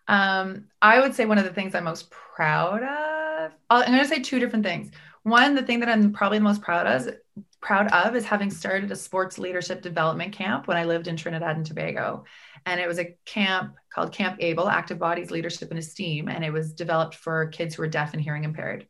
Um, 0.06 0.66
I 0.82 1.00
would 1.00 1.14
say 1.14 1.24
one 1.24 1.38
of 1.38 1.44
the 1.44 1.52
things 1.52 1.74
I'm 1.74 1.84
most 1.84 2.10
proud 2.10 2.82
of. 2.82 3.23
I'm 3.70 3.86
going 3.86 3.98
to 3.98 4.08
say 4.08 4.20
two 4.20 4.38
different 4.38 4.64
things. 4.64 4.90
One, 5.22 5.54
the 5.54 5.62
thing 5.62 5.80
that 5.80 5.88
I'm 5.88 6.12
probably 6.12 6.38
the 6.38 6.44
most 6.44 6.60
proud 6.60 6.86
of, 6.86 7.14
proud 7.60 7.90
of 7.92 8.14
is 8.14 8.26
having 8.26 8.50
started 8.50 8.90
a 8.90 8.96
sports 8.96 9.38
leadership 9.38 9.80
development 9.80 10.32
camp 10.32 10.68
when 10.68 10.76
I 10.76 10.84
lived 10.84 11.08
in 11.08 11.16
Trinidad 11.16 11.56
and 11.56 11.64
Tobago. 11.64 12.24
And 12.66 12.80
it 12.80 12.86
was 12.86 12.98
a 12.98 13.16
camp 13.24 13.74
called 13.92 14.12
Camp 14.12 14.36
Able, 14.40 14.68
Active 14.68 14.98
Bodies 14.98 15.30
Leadership 15.30 15.70
and 15.70 15.78
Esteem. 15.78 16.28
And 16.28 16.44
it 16.44 16.52
was 16.52 16.74
developed 16.74 17.14
for 17.14 17.48
kids 17.48 17.74
who 17.74 17.82
are 17.82 17.88
deaf 17.88 18.12
and 18.12 18.22
hearing 18.22 18.44
impaired 18.44 18.86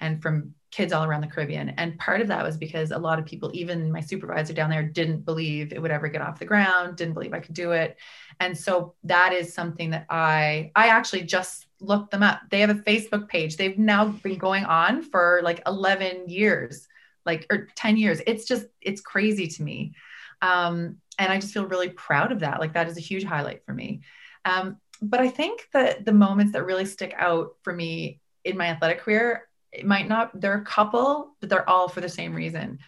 and 0.00 0.20
from 0.20 0.54
kids 0.70 0.92
all 0.92 1.04
around 1.04 1.20
the 1.20 1.26
Caribbean. 1.26 1.70
And 1.70 1.98
part 1.98 2.20
of 2.20 2.28
that 2.28 2.44
was 2.44 2.56
because 2.56 2.90
a 2.90 2.98
lot 2.98 3.18
of 3.18 3.24
people, 3.24 3.50
even 3.54 3.90
my 3.90 4.00
supervisor 4.00 4.52
down 4.52 4.70
there, 4.70 4.82
didn't 4.82 5.24
believe 5.24 5.72
it 5.72 5.80
would 5.80 5.90
ever 5.90 6.08
get 6.08 6.20
off 6.20 6.38
the 6.38 6.44
ground, 6.44 6.96
didn't 6.96 7.14
believe 7.14 7.32
I 7.32 7.40
could 7.40 7.54
do 7.54 7.72
it. 7.72 7.96
And 8.40 8.56
so 8.56 8.94
that 9.04 9.32
is 9.32 9.54
something 9.54 9.90
that 9.90 10.06
I 10.10 10.72
I 10.74 10.88
actually 10.88 11.22
just 11.22 11.65
looked 11.80 12.10
them 12.10 12.22
up. 12.22 12.40
They 12.50 12.60
have 12.60 12.70
a 12.70 12.74
Facebook 12.74 13.28
page. 13.28 13.56
They've 13.56 13.78
now 13.78 14.06
been 14.06 14.38
going 14.38 14.64
on 14.64 15.02
for 15.02 15.40
like 15.42 15.62
11 15.66 16.28
years, 16.28 16.86
like 17.24 17.46
or 17.50 17.68
10 17.76 17.96
years. 17.96 18.20
It's 18.26 18.46
just 18.46 18.66
it's 18.80 19.00
crazy 19.00 19.48
to 19.48 19.62
me. 19.62 19.94
Um, 20.42 20.96
and 21.18 21.32
I 21.32 21.38
just 21.38 21.54
feel 21.54 21.66
really 21.66 21.88
proud 21.88 22.32
of 22.32 22.40
that. 22.40 22.60
Like 22.60 22.74
that 22.74 22.88
is 22.88 22.96
a 22.96 23.00
huge 23.00 23.24
highlight 23.24 23.64
for 23.64 23.72
me. 23.72 24.02
Um, 24.44 24.78
but 25.02 25.20
I 25.20 25.28
think 25.28 25.68
that 25.72 26.04
the 26.04 26.12
moments 26.12 26.52
that 26.52 26.64
really 26.64 26.86
stick 26.86 27.14
out 27.16 27.56
for 27.62 27.72
me 27.72 28.20
in 28.44 28.56
my 28.56 28.66
athletic 28.66 29.00
career 29.00 29.48
it 29.72 29.84
might 29.84 30.08
not, 30.08 30.40
they're 30.40 30.54
a 30.54 30.64
couple, 30.64 31.36
but 31.40 31.50
they're 31.50 31.68
all 31.68 31.88
for 31.88 32.00
the 32.00 32.08
same 32.08 32.34
reason 32.34 32.78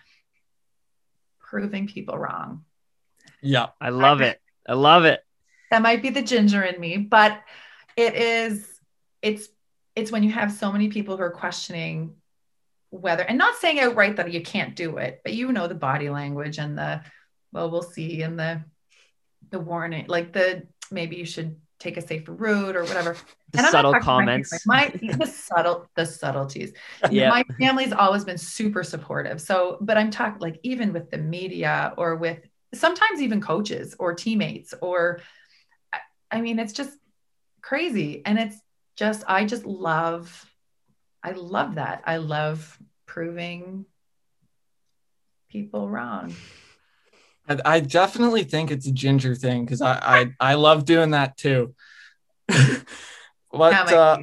proving 1.38 1.86
people 1.86 2.16
wrong. 2.18 2.64
Yeah. 3.40 3.68
I 3.80 3.90
love 3.90 4.20
it. 4.20 4.40
I 4.66 4.74
love 4.74 5.04
it. 5.04 5.24
That 5.70 5.82
might 5.82 6.02
be 6.02 6.10
the 6.10 6.22
ginger 6.22 6.62
in 6.62 6.80
me, 6.80 6.96
but 6.98 7.40
it 7.96 8.14
is, 8.14 8.77
it's, 9.22 9.48
it's 9.94 10.12
when 10.12 10.22
you 10.22 10.30
have 10.32 10.52
so 10.52 10.70
many 10.72 10.88
people 10.88 11.16
who 11.16 11.22
are 11.22 11.30
questioning 11.30 12.14
whether, 12.90 13.22
and 13.22 13.36
not 13.36 13.56
saying 13.56 13.80
outright 13.80 14.16
that 14.16 14.32
you 14.32 14.40
can't 14.40 14.74
do 14.74 14.96
it, 14.96 15.20
but 15.24 15.34
you 15.34 15.52
know 15.52 15.66
the 15.66 15.74
body 15.74 16.08
language 16.08 16.58
and 16.58 16.78
the, 16.78 17.02
well, 17.52 17.70
we'll 17.70 17.82
see, 17.82 18.22
and 18.22 18.38
the, 18.38 18.62
the 19.50 19.58
warning, 19.58 20.06
like 20.08 20.32
the, 20.32 20.66
maybe 20.90 21.16
you 21.16 21.24
should 21.24 21.56
take 21.78 21.96
a 21.96 22.06
safer 22.06 22.32
route 22.32 22.76
or 22.76 22.82
whatever. 22.82 23.16
The 23.52 23.70
subtle 23.70 23.94
comments. 24.00 24.66
My, 24.66 24.92
my, 25.00 25.16
the 25.16 25.26
subtle 25.26 25.88
the 25.94 26.04
subtleties. 26.04 26.72
Yeah. 27.10 27.30
My 27.30 27.44
family's 27.58 27.92
always 27.92 28.24
been 28.24 28.38
super 28.38 28.82
supportive. 28.82 29.40
So, 29.40 29.78
but 29.80 29.96
I'm 29.96 30.10
talking 30.10 30.40
like 30.40 30.58
even 30.62 30.92
with 30.92 31.10
the 31.10 31.18
media 31.18 31.94
or 31.96 32.16
with 32.16 32.40
sometimes 32.74 33.20
even 33.20 33.40
coaches 33.40 33.94
or 33.98 34.12
teammates 34.14 34.74
or 34.82 35.20
I 36.30 36.40
mean 36.40 36.58
it's 36.58 36.74
just 36.74 36.90
crazy 37.62 38.22
and 38.26 38.38
it's 38.38 38.56
just 38.98 39.22
I 39.28 39.44
just 39.44 39.64
love 39.64 40.44
I 41.22 41.30
love 41.32 41.76
that. 41.76 42.02
I 42.04 42.16
love 42.16 42.78
proving 43.06 43.86
people 45.48 45.88
wrong. 45.88 46.34
I 47.64 47.80
definitely 47.80 48.44
think 48.44 48.70
it's 48.70 48.86
a 48.86 48.92
ginger 48.92 49.34
thing 49.34 49.64
because 49.64 49.80
I, 49.80 49.98
I 50.40 50.50
I 50.50 50.54
love 50.54 50.84
doing 50.84 51.12
that 51.12 51.38
too. 51.38 51.74
but 53.50 53.92
uh, 53.92 54.18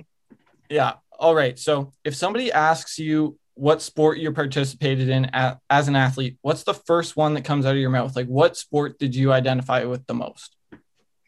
yeah, 0.70 0.94
all 1.18 1.34
right. 1.34 1.58
So 1.58 1.94
if 2.04 2.14
somebody 2.14 2.52
asks 2.52 3.00
you 3.00 3.40
what 3.56 3.82
sport 3.82 4.20
you 4.20 4.32
participated 4.32 5.10
in 5.10 5.26
at, 5.26 5.58
as 5.70 5.88
an 5.88 5.96
athlete, 5.96 6.38
what's 6.42 6.64
the 6.64 6.74
first 6.74 7.16
one 7.16 7.34
that 7.34 7.46
comes 7.46 7.66
out 7.66 7.72
of 7.72 7.78
your 7.78 7.90
mouth? 7.90 8.16
Like, 8.16 8.28
what 8.28 8.58
sport 8.58 9.00
did 9.00 9.16
you 9.16 9.32
identify 9.32 9.86
with 9.86 10.06
the 10.06 10.14
most? 10.14 10.56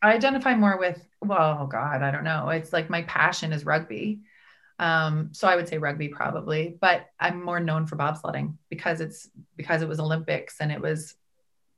I 0.04 0.14
identify 0.14 0.54
more 0.54 0.78
with 0.78 1.02
well, 1.28 1.59
oh 1.61 1.67
God, 1.67 2.01
I 2.01 2.11
don't 2.11 2.23
know. 2.23 2.49
It's 2.49 2.73
like 2.73 2.89
my 2.89 3.03
passion 3.03 3.53
is 3.53 3.65
rugby. 3.65 4.21
Um, 4.80 5.30
so 5.32 5.47
I 5.47 5.55
would 5.55 5.67
say 5.67 5.80
rugby 5.80 6.09
probably, 6.09 6.78
but 6.80 7.07
I'm 7.19 7.43
more 7.43 7.59
known 7.59 7.88
for 7.88 7.95
bobsledding 7.95 8.55
because 8.69 9.01
it's 9.01 9.28
because 9.55 9.82
it 9.82 9.88
was 9.88 9.99
Olympics 9.99 10.57
and 10.59 10.71
it 10.71 10.80
was 10.80 11.15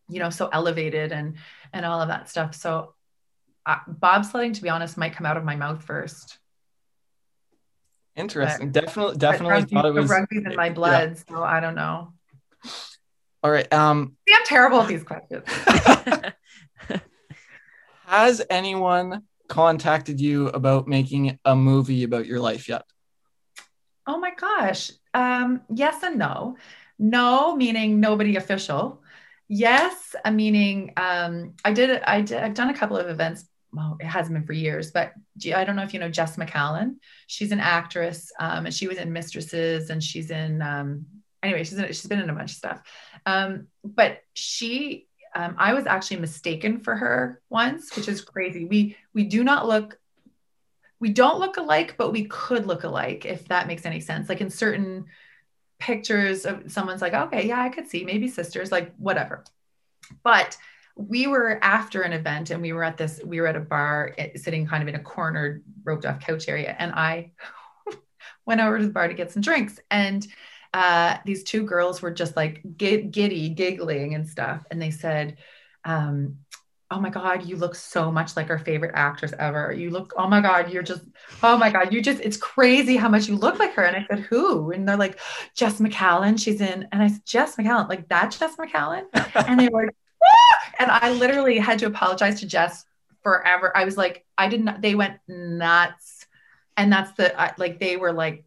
you 0.10 0.20
know 0.20 0.30
so 0.30 0.50
elevated 0.52 1.12
and 1.12 1.36
and 1.72 1.86
all 1.86 2.02
of 2.02 2.10
that 2.10 2.28
stuff 2.30 2.54
so 2.56 2.94
uh, 3.66 3.78
bobsledding 3.88 4.54
to 4.56 4.62
be 4.62 4.70
honest 4.70 4.98
might 4.98 5.14
come 5.14 5.26
out 5.26 5.38
of 5.38 5.44
my 5.44 5.56
mouth 5.56 5.82
first 5.84 6.40
interesting 8.16 8.72
but, 8.72 8.86
definitely 8.86 9.18
definitely 9.18 9.54
rugby, 9.54 9.76
thought 9.76 9.86
it 9.86 9.94
was 9.94 10.10
rugby's 10.10 10.46
in 10.46 10.56
my 10.56 10.70
blood 10.70 11.16
yeah. 11.16 11.36
so 11.36 11.44
i 11.44 11.60
don't 11.60 11.76
know 11.76 12.12
all 13.44 13.52
right 13.52 13.72
um 13.72 14.16
See, 14.28 14.36
i'm 14.36 14.46
terrible 14.46 14.82
at 14.82 14.88
these 14.88 15.04
questions 15.04 15.44
has 18.06 18.42
anyone 18.50 19.24
contacted 19.50 20.22
you 20.22 20.48
about 20.50 20.88
making 20.88 21.38
a 21.44 21.56
movie 21.56 22.04
about 22.04 22.26
your 22.26 22.40
life 22.40 22.70
yet 22.70 22.84
oh 24.08 24.20
my 24.20 24.32
gosh 24.36 24.92
um 25.14 25.62
yes 25.74 26.02
and 26.04 26.18
no 26.18 26.56
no 26.98 27.56
meaning 27.56 28.00
nobody 28.00 28.38
official 28.38 29.02
Yes, 29.52 30.16
uh, 30.24 30.30
meaning 30.30 30.94
um, 30.96 31.56
I 31.66 31.74
did. 31.74 32.02
I 32.04 32.22
did. 32.22 32.38
I've 32.38 32.54
done 32.54 32.70
a 32.70 32.78
couple 32.78 32.98
of 32.98 33.10
events. 33.10 33.46
Well, 33.74 33.98
it 34.00 34.06
hasn't 34.06 34.36
been 34.36 34.46
for 34.46 34.54
years, 34.54 34.92
but 34.92 35.12
I 35.54 35.64
don't 35.64 35.76
know 35.76 35.84
if 35.84 35.94
you 35.94 36.00
know 36.00 36.12
Jes 36.16 36.38
Macallan. 36.38 37.00
She's 37.26 37.52
an 37.52 37.60
actress, 37.60 38.32
um, 38.40 38.68
and 38.68 38.74
she 38.74 38.88
was 38.88 39.00
in 39.00 39.12
Mistresses, 39.12 39.90
and 39.90 40.04
she's 40.04 40.30
in. 40.30 40.62
Um, 40.62 41.08
anyway, 41.42 41.64
she's 41.64 41.80
in, 41.80 41.88
she's 41.88 42.06
been 42.06 42.22
in 42.22 42.30
a 42.30 42.34
bunch 42.34 42.52
of 42.52 42.58
stuff. 42.58 42.82
Um, 43.26 43.68
but 43.84 44.20
she, 44.34 45.08
um, 45.36 45.56
I 45.58 45.74
was 45.74 45.86
actually 45.86 46.18
mistaken 46.18 46.80
for 46.80 46.96
her 46.96 47.42
once, 47.50 47.96
which 47.96 48.08
is 48.08 48.22
crazy. 48.22 48.66
We 48.66 48.98
we 49.14 49.26
do 49.26 49.44
not 49.44 49.68
look. 49.68 49.98
We 51.00 51.10
don't 51.10 51.40
look 51.40 51.58
alike, 51.58 51.96
but 51.98 52.12
we 52.12 52.26
could 52.26 52.66
look 52.66 52.84
alike 52.84 53.26
if 53.26 53.48
that 53.48 53.68
makes 53.68 53.86
any 53.86 54.02
sense. 54.02 54.28
Like 54.28 54.42
in 54.42 54.50
certain 54.50 55.06
pictures 55.80 56.46
of 56.46 56.72
someone's 56.72 57.02
like, 57.02 57.14
okay, 57.14 57.48
yeah, 57.48 57.62
I 57.62 57.70
could 57.70 57.88
see 57.88 58.04
maybe 58.04 58.28
sisters, 58.28 58.72
like 58.72 58.94
whatever. 58.98 59.44
But 60.24 60.58
we 60.96 61.28
were 61.28 61.58
after 61.64 62.02
an 62.02 62.12
event 62.12 62.50
and 62.50 62.62
we 62.62 62.74
were 62.74 62.84
at 62.84 62.98
this, 62.98 63.22
we 63.24 63.40
were 63.40 63.48
at 63.48 63.56
a 63.56 63.62
bar 63.62 64.14
eh, 64.18 64.32
sitting 64.36 64.68
kind 64.68 64.84
of 64.84 64.90
in 64.90 64.96
a 64.96 65.00
cornered 65.00 65.64
roped 65.84 66.06
off 66.06 66.20
couch 66.20 66.50
area. 66.50 66.76
And 66.78 66.92
I 66.92 67.32
went 68.46 68.60
over 68.60 68.78
to 68.78 68.86
the 68.86 68.92
bar 68.92 69.08
to 69.08 69.14
get 69.14 69.32
some 69.32 69.42
drinks. 69.42 69.80
And 69.90 70.28
uh, 70.74 71.18
these 71.26 71.44
two 71.44 71.64
girls 71.64 72.02
were 72.02 72.12
just 72.12 72.36
like 72.36 72.62
giddy, 72.78 73.50
giggling 73.50 74.16
and 74.16 74.28
stuff. 74.28 74.66
And 74.70 74.82
they 74.82 74.92
said, 74.92 75.38
um, 75.84 76.38
oh 76.92 77.00
my 77.00 77.10
god 77.10 77.46
you 77.46 77.56
look 77.56 77.76
so 77.76 78.12
much 78.12 78.36
like 78.36 78.50
our 78.50 78.58
favorite 78.58 78.92
actress 78.96 79.34
ever. 79.38 79.72
You 79.72 79.92
look 79.92 80.14
oh 80.18 80.28
my 80.28 80.42
god 80.42 80.72
you're 80.72 80.84
just 80.84 81.04
oh 81.44 81.58
my 81.58 81.70
god 81.70 81.94
you 81.94 82.02
just 82.02 82.20
it's 82.22 82.38
crazy 82.38 82.98
how 82.98 83.10
much 83.10 83.28
you 83.28 83.36
look 83.36 83.60
like 83.60 83.74
her. 83.74 83.84
And 83.84 83.96
i 83.96 84.06
said 84.10 84.26
who? 84.26 84.72
And 84.72 84.88
they're 84.88 84.98
like 84.98 85.20
jes 85.56 85.80
macallan 85.80 86.38
she's 86.38 86.62
in 86.62 86.88
and 86.92 87.02
i 87.02 87.08
said 87.08 87.22
jes 87.32 87.58
macallan 87.58 87.88
like 87.88 88.10
that 88.10 88.36
jes 88.40 88.58
macallan 88.58 89.06
and 89.36 89.60
they 89.60 89.70
were 89.70 89.86
like 89.86 89.96
and 90.80 90.90
i 90.90 91.12
literally 91.12 91.60
had 91.60 91.80
to 91.80 91.86
apologize 91.86 92.40
to 92.40 92.48
jes 92.48 92.86
forever. 93.22 93.76
I 93.76 93.86
was 93.86 93.98
like 93.98 94.26
i 94.38 94.48
didn't 94.48 94.82
they 94.82 94.96
went 94.96 95.20
nuts. 95.28 96.26
And 96.76 96.92
that's 96.92 97.12
the 97.14 97.40
I, 97.40 97.54
like 97.58 97.80
they 97.80 97.98
were 97.98 98.14
like 98.14 98.46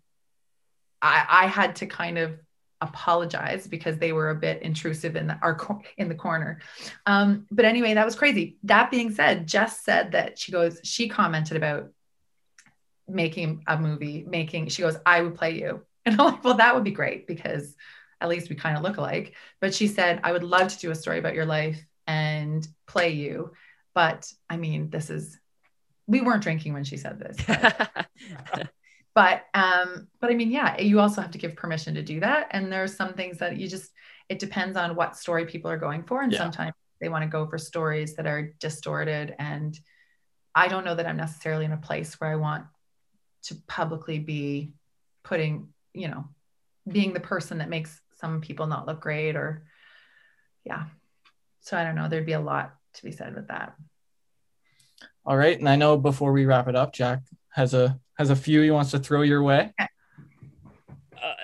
i 1.02 1.26
i 1.28 1.46
had 1.46 1.76
to 1.76 1.86
kind 1.86 2.16
of 2.16 2.38
apologize 2.82 3.66
because 3.66 3.96
they 3.98 4.12
were 4.12 4.30
a 4.30 4.34
bit 4.34 4.60
intrusive 4.62 5.16
in 5.16 5.28
the, 5.28 5.38
our 5.40 5.56
in 5.96 6.08
the 6.08 6.14
corner. 6.14 6.60
Um, 7.06 7.46
but 7.50 7.64
anyway, 7.64 7.94
that 7.94 8.04
was 8.04 8.16
crazy. 8.16 8.58
That 8.64 8.90
being 8.90 9.12
said, 9.12 9.50
Jes 9.52 9.80
said 9.80 10.12
that 10.12 10.38
she 10.38 10.52
goes, 10.52 10.80
she 10.82 11.08
commented 11.08 11.56
about 11.56 11.90
making 13.08 13.62
a 13.66 13.78
movie, 13.78 14.24
making, 14.28 14.68
she 14.68 14.82
goes, 14.82 14.96
I 15.06 15.22
would 15.22 15.36
play 15.36 15.58
you. 15.58 15.82
And 16.04 16.20
I'm 16.20 16.32
like, 16.32 16.42
well, 16.42 16.54
that 16.54 16.74
would 16.74 16.82
be 16.82 16.90
great 16.90 17.28
because 17.28 17.76
at 18.20 18.28
least 18.28 18.50
we 18.50 18.56
kind 18.56 18.76
of 18.76 18.82
look 18.82 18.96
alike. 18.96 19.36
But 19.60 19.72
she 19.72 19.86
said, 19.86 20.18
I 20.24 20.32
would 20.32 20.42
love 20.42 20.66
to 20.66 20.78
do 20.80 20.90
a 20.90 20.96
story 20.96 21.20
about 21.20 21.36
your 21.36 21.46
life 21.46 21.80
and 22.08 22.66
play 22.88 23.10
you. 23.10 23.52
But 23.94 24.28
I 24.50 24.56
mean, 24.56 24.90
this 24.90 25.10
is, 25.10 25.38
we 26.08 26.20
weren't 26.20 26.42
drinking 26.42 26.72
when 26.72 26.82
she 26.82 26.96
said 26.96 27.20
this. 27.20 27.36
But, 29.14 29.44
um 29.52 30.08
but 30.20 30.30
i 30.30 30.34
mean 30.34 30.50
yeah 30.50 30.80
you 30.80 30.98
also 30.98 31.20
have 31.20 31.32
to 31.32 31.38
give 31.38 31.54
permission 31.54 31.94
to 31.94 32.02
do 32.02 32.20
that. 32.20 32.48
And 32.50 32.72
there's 32.72 32.96
some 32.96 33.12
things 33.14 33.38
that 33.38 33.58
you 33.58 33.68
just 33.68 33.90
it 34.28 34.38
depends 34.38 34.76
on 34.76 34.96
what 34.96 35.16
story 35.16 35.44
people 35.44 35.70
are 35.70 35.76
going 35.76 36.02
for. 36.04 36.22
And 36.22 36.32
yeah. 36.32 36.38
sometimes 36.38 36.72
they 37.00 37.08
want 37.10 37.22
to 37.22 37.28
go 37.28 37.46
for 37.46 37.58
stories 37.58 38.14
that 38.16 38.26
are 38.26 38.52
distorted. 38.58 39.34
And 39.38 39.78
i 40.54 40.68
don't 40.68 40.84
know 40.84 40.94
that 40.94 41.06
i'm 41.06 41.16
necessarily 41.16 41.64
in 41.64 41.72
a 41.72 41.78
place 41.78 42.20
where 42.20 42.30
i 42.30 42.36
want 42.36 42.64
to 43.42 43.54
publicly 43.66 44.18
be 44.18 44.72
putting 45.22 45.68
you 45.94 46.08
know 46.08 46.28
being 46.90 47.12
the 47.12 47.20
person 47.20 47.58
that 47.58 47.68
makes 47.68 48.00
some 48.20 48.40
people 48.40 48.66
not 48.66 48.86
look 48.86 49.00
great 49.00 49.36
or 49.36 49.64
yeah. 50.64 50.84
So 51.60 51.76
i 51.76 51.84
don't 51.84 51.94
know. 51.96 52.08
There'd 52.08 52.26
be 52.26 52.32
a 52.32 52.40
lot 52.40 52.74
to 52.94 53.04
be 53.04 53.12
said 53.12 53.34
with 53.34 53.48
that. 53.48 53.74
All 55.24 55.36
right. 55.36 55.58
And 55.58 55.68
i 55.68 55.76
know 55.76 55.96
before 55.96 56.32
we 56.32 56.44
wrap 56.44 56.68
it 56.68 56.76
up 56.76 56.92
jack 56.92 57.20
has 57.50 57.74
a 57.74 57.98
has 58.22 58.30
a 58.30 58.36
few 58.36 58.62
he 58.62 58.70
wants 58.70 58.92
to 58.92 58.98
throw 58.98 59.22
your 59.22 59.42
way? 59.42 59.74
Uh, 59.78 59.86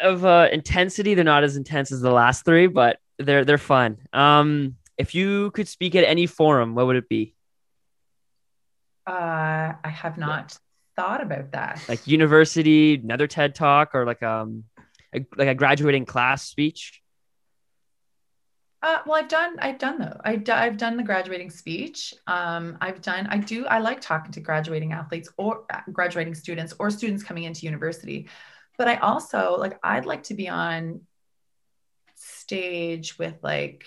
of 0.03 0.25
uh, 0.25 0.49
intensity, 0.53 1.15
they're 1.15 1.25
not 1.25 1.43
as 1.43 1.57
intense 1.57 1.91
as 1.91 2.01
the 2.01 2.11
last 2.11 2.45
three, 2.45 2.69
but 2.69 2.99
they're 3.19 3.45
they're 3.45 3.59
fun. 3.59 3.99
Um, 4.13 4.77
if 4.97 5.15
you 5.15 5.51
could 5.53 5.67
speak 5.69 5.95
at 5.97 6.05
any 6.05 6.27
forum, 6.27 6.75
what 6.75 6.87
would 6.87 6.97
it 6.97 7.09
be? 7.09 7.35
Uh, 9.07 9.75
I 9.83 9.89
have 9.89 10.19
not 10.19 10.57
thought 10.97 11.23
about 11.23 11.53
that. 11.53 11.83
Like 11.89 12.07
university, 12.07 12.95
another 12.95 13.27
TED 13.27 13.55
talk, 13.55 13.95
or 13.95 14.05
like 14.07 14.23
um, 14.23 14.65
a, 15.15 15.25
like 15.37 15.49
a 15.49 15.55
graduating 15.55 16.07
class 16.07 16.45
speech. 16.45 17.03
Uh, 18.81 18.99
well, 19.07 19.17
I've 19.21 19.29
done, 19.29 19.57
I've 19.59 19.79
done 19.79 19.99
though. 19.99 20.21
I've, 20.25 20.45
do, 20.45 20.53
I've 20.53 20.77
done 20.77 20.97
the 20.97 21.03
graduating 21.03 21.51
speech. 21.51 22.15
Um, 22.29 22.79
I've 22.81 23.03
done, 23.03 23.27
I 23.27 23.39
do, 23.39 23.67
I 23.67 23.81
like 23.81 24.01
talking 24.01 24.31
to 24.33 24.41
graduating 24.41 24.93
athletes 24.93 25.29
or 25.37 25.65
uh, 25.73 25.81
graduating 25.93 26.35
students 26.37 26.75
or 26.79 26.91
students 26.91 27.25
coming 27.25 27.43
into 27.43 27.67
university. 27.67 28.29
But 28.77 28.87
I 28.87 28.97
also 28.97 29.57
like, 29.59 29.81
I'd 29.83 30.07
like 30.07 30.25
to 30.25 30.35
be 30.35 30.49
on 30.49 31.01
stage 32.15 33.19
with 33.19 33.35
like 33.43 33.85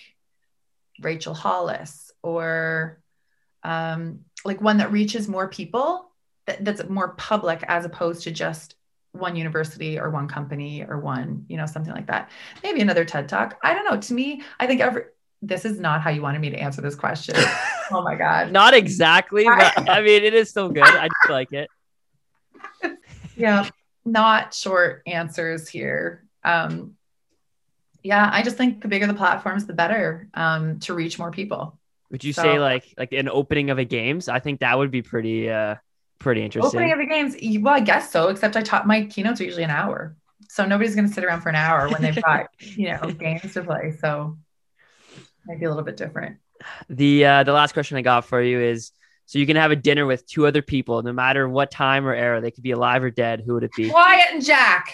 Rachel 1.01 1.33
Hollis 1.33 2.11
or 2.21 3.01
um, 3.63 4.25
like 4.43 4.61
one 4.61 4.77
that 4.77 4.91
reaches 4.91 5.27
more 5.27 5.47
people 5.47 6.11
that, 6.47 6.65
that's 6.65 6.87
more 6.89 7.09
public 7.09 7.63
as 7.67 7.85
opposed 7.85 8.23
to 8.23 8.31
just 8.31 8.75
one 9.13 9.35
university 9.35 9.99
or 9.99 10.09
one 10.09 10.27
company 10.27 10.83
or 10.87 10.99
one, 10.99 11.45
you 11.49 11.57
know, 11.57 11.65
something 11.65 11.93
like 11.93 12.07
that. 12.07 12.29
Maybe 12.63 12.81
another 12.81 13.05
TED 13.05 13.27
talk. 13.27 13.57
I 13.63 13.73
don't 13.73 13.85
know. 13.85 13.99
To 13.99 14.13
me, 14.13 14.41
I 14.59 14.67
think 14.67 14.81
every 14.81 15.03
this 15.41 15.65
is 15.65 15.79
not 15.79 16.01
how 16.01 16.11
you 16.11 16.21
wanted 16.21 16.39
me 16.39 16.51
to 16.51 16.57
answer 16.57 16.81
this 16.81 16.95
question. 16.95 17.35
oh 17.91 18.01
my 18.03 18.15
God. 18.15 18.51
Not 18.51 18.73
exactly, 18.73 19.45
but 19.45 19.89
I 19.89 20.01
mean, 20.01 20.23
it 20.23 20.33
is 20.33 20.49
still 20.49 20.69
good. 20.69 20.83
I 20.83 21.07
just 21.07 21.29
like 21.29 21.51
it. 21.53 21.69
Yeah, 23.37 23.67
not 24.05 24.53
short 24.53 25.03
answers 25.07 25.67
here. 25.67 26.25
Um, 26.43 26.95
yeah, 28.03 28.29
I 28.31 28.43
just 28.43 28.57
think 28.57 28.81
the 28.81 28.87
bigger 28.87 29.07
the 29.07 29.13
platforms, 29.15 29.65
the 29.65 29.73
better 29.73 30.27
um, 30.33 30.79
to 30.81 30.93
reach 30.93 31.17
more 31.17 31.31
people. 31.31 31.79
Would 32.11 32.23
you 32.23 32.33
so, 32.33 32.43
say 32.43 32.59
like 32.59 32.93
like 32.97 33.13
an 33.13 33.29
opening 33.29 33.69
of 33.69 33.79
a 33.79 33.85
games? 33.85 34.27
I 34.27 34.39
think 34.39 34.59
that 34.59 34.77
would 34.77 34.91
be 34.91 35.01
pretty 35.01 35.49
uh 35.49 35.75
pretty 36.21 36.43
interesting. 36.43 36.79
Opening 36.79 36.93
of 36.93 36.99
the 36.99 37.05
games, 37.05 37.35
well, 37.61 37.73
I 37.73 37.79
guess 37.79 38.11
so. 38.11 38.29
Except 38.29 38.55
I 38.55 38.61
taught 38.61 38.87
my 38.87 39.05
keynotes 39.05 39.41
are 39.41 39.43
usually 39.43 39.63
an 39.63 39.69
hour, 39.69 40.15
so 40.47 40.65
nobody's 40.65 40.95
going 40.95 41.07
to 41.07 41.13
sit 41.13 41.23
around 41.23 41.41
for 41.41 41.49
an 41.49 41.55
hour 41.55 41.89
when 41.89 42.01
they've 42.01 42.21
got 42.23 42.47
you 42.59 42.89
know 42.89 43.11
games 43.11 43.53
to 43.53 43.63
play. 43.63 43.93
So 43.99 44.37
maybe 45.45 45.65
a 45.65 45.69
little 45.69 45.83
bit 45.83 45.97
different. 45.97 46.37
The 46.89 47.25
uh, 47.25 47.43
the 47.43 47.53
last 47.53 47.73
question 47.73 47.97
I 47.97 48.01
got 48.01 48.25
for 48.25 48.41
you 48.41 48.59
is: 48.59 48.91
so 49.25 49.39
you 49.39 49.47
can 49.47 49.57
have 49.57 49.71
a 49.71 49.75
dinner 49.75 50.05
with 50.05 50.25
two 50.27 50.45
other 50.45 50.61
people, 50.61 51.01
no 51.03 51.13
matter 51.13 51.47
what 51.49 51.71
time 51.71 52.05
or 52.05 52.13
era, 52.13 52.41
they 52.41 52.51
could 52.51 52.63
be 52.63 52.71
alive 52.71 53.03
or 53.03 53.09
dead. 53.09 53.43
Who 53.45 53.55
would 53.55 53.63
it 53.63 53.71
be? 53.75 53.89
Wyatt 53.89 54.33
and 54.33 54.45
Jack. 54.45 54.93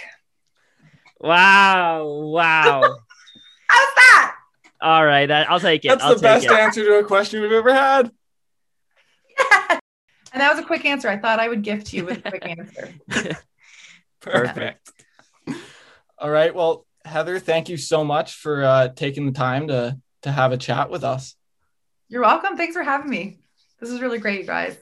Wow! 1.20 2.06
Wow! 2.06 2.82
How's 3.68 3.96
that? 3.96 4.36
All 4.80 5.06
right, 5.06 5.26
that, 5.26 5.50
I'll 5.50 5.60
take 5.60 5.84
it. 5.84 5.90
That's 5.90 6.04
I'll 6.04 6.16
the 6.16 6.22
best 6.22 6.46
it. 6.46 6.52
answer 6.52 6.86
to 6.86 7.00
a 7.00 7.04
question 7.04 7.42
we've 7.42 7.52
ever 7.52 7.74
had. 7.74 8.12
Yeah. 10.38 10.44
And 10.44 10.50
that 10.50 10.56
was 10.56 10.64
a 10.64 10.68
quick 10.68 10.86
answer. 10.86 11.10
I 11.10 11.18
thought 11.18 11.40
I 11.40 11.48
would 11.48 11.64
gift 11.64 11.94
you 11.94 12.06
with 12.06 12.26
a 12.26 12.30
quick 12.30 12.46
answer. 12.46 12.94
Perfect. 14.22 14.92
All 16.20 16.30
right. 16.30 16.54
Well, 16.54 16.86
Heather, 17.06 17.40
thank 17.40 17.70
you 17.70 17.78
so 17.78 18.04
much 18.04 18.36
for 18.36 18.64
uh, 18.64 18.88
taking 18.90 19.26
the 19.26 19.32
time 19.32 19.68
to 19.70 19.98
to 20.24 20.32
have 20.32 20.52
a 20.52 20.58
chat 20.58 20.90
with 20.90 21.04
us. 21.04 21.36
You're 22.10 22.22
welcome. 22.22 22.58
Thanks 22.58 22.76
for 22.76 22.84
having 22.84 23.10
me. 23.10 23.40
This 23.80 23.90
is 23.90 24.02
really 24.02 24.18
great, 24.18 24.42
you 24.42 24.46
guys. 24.46 24.78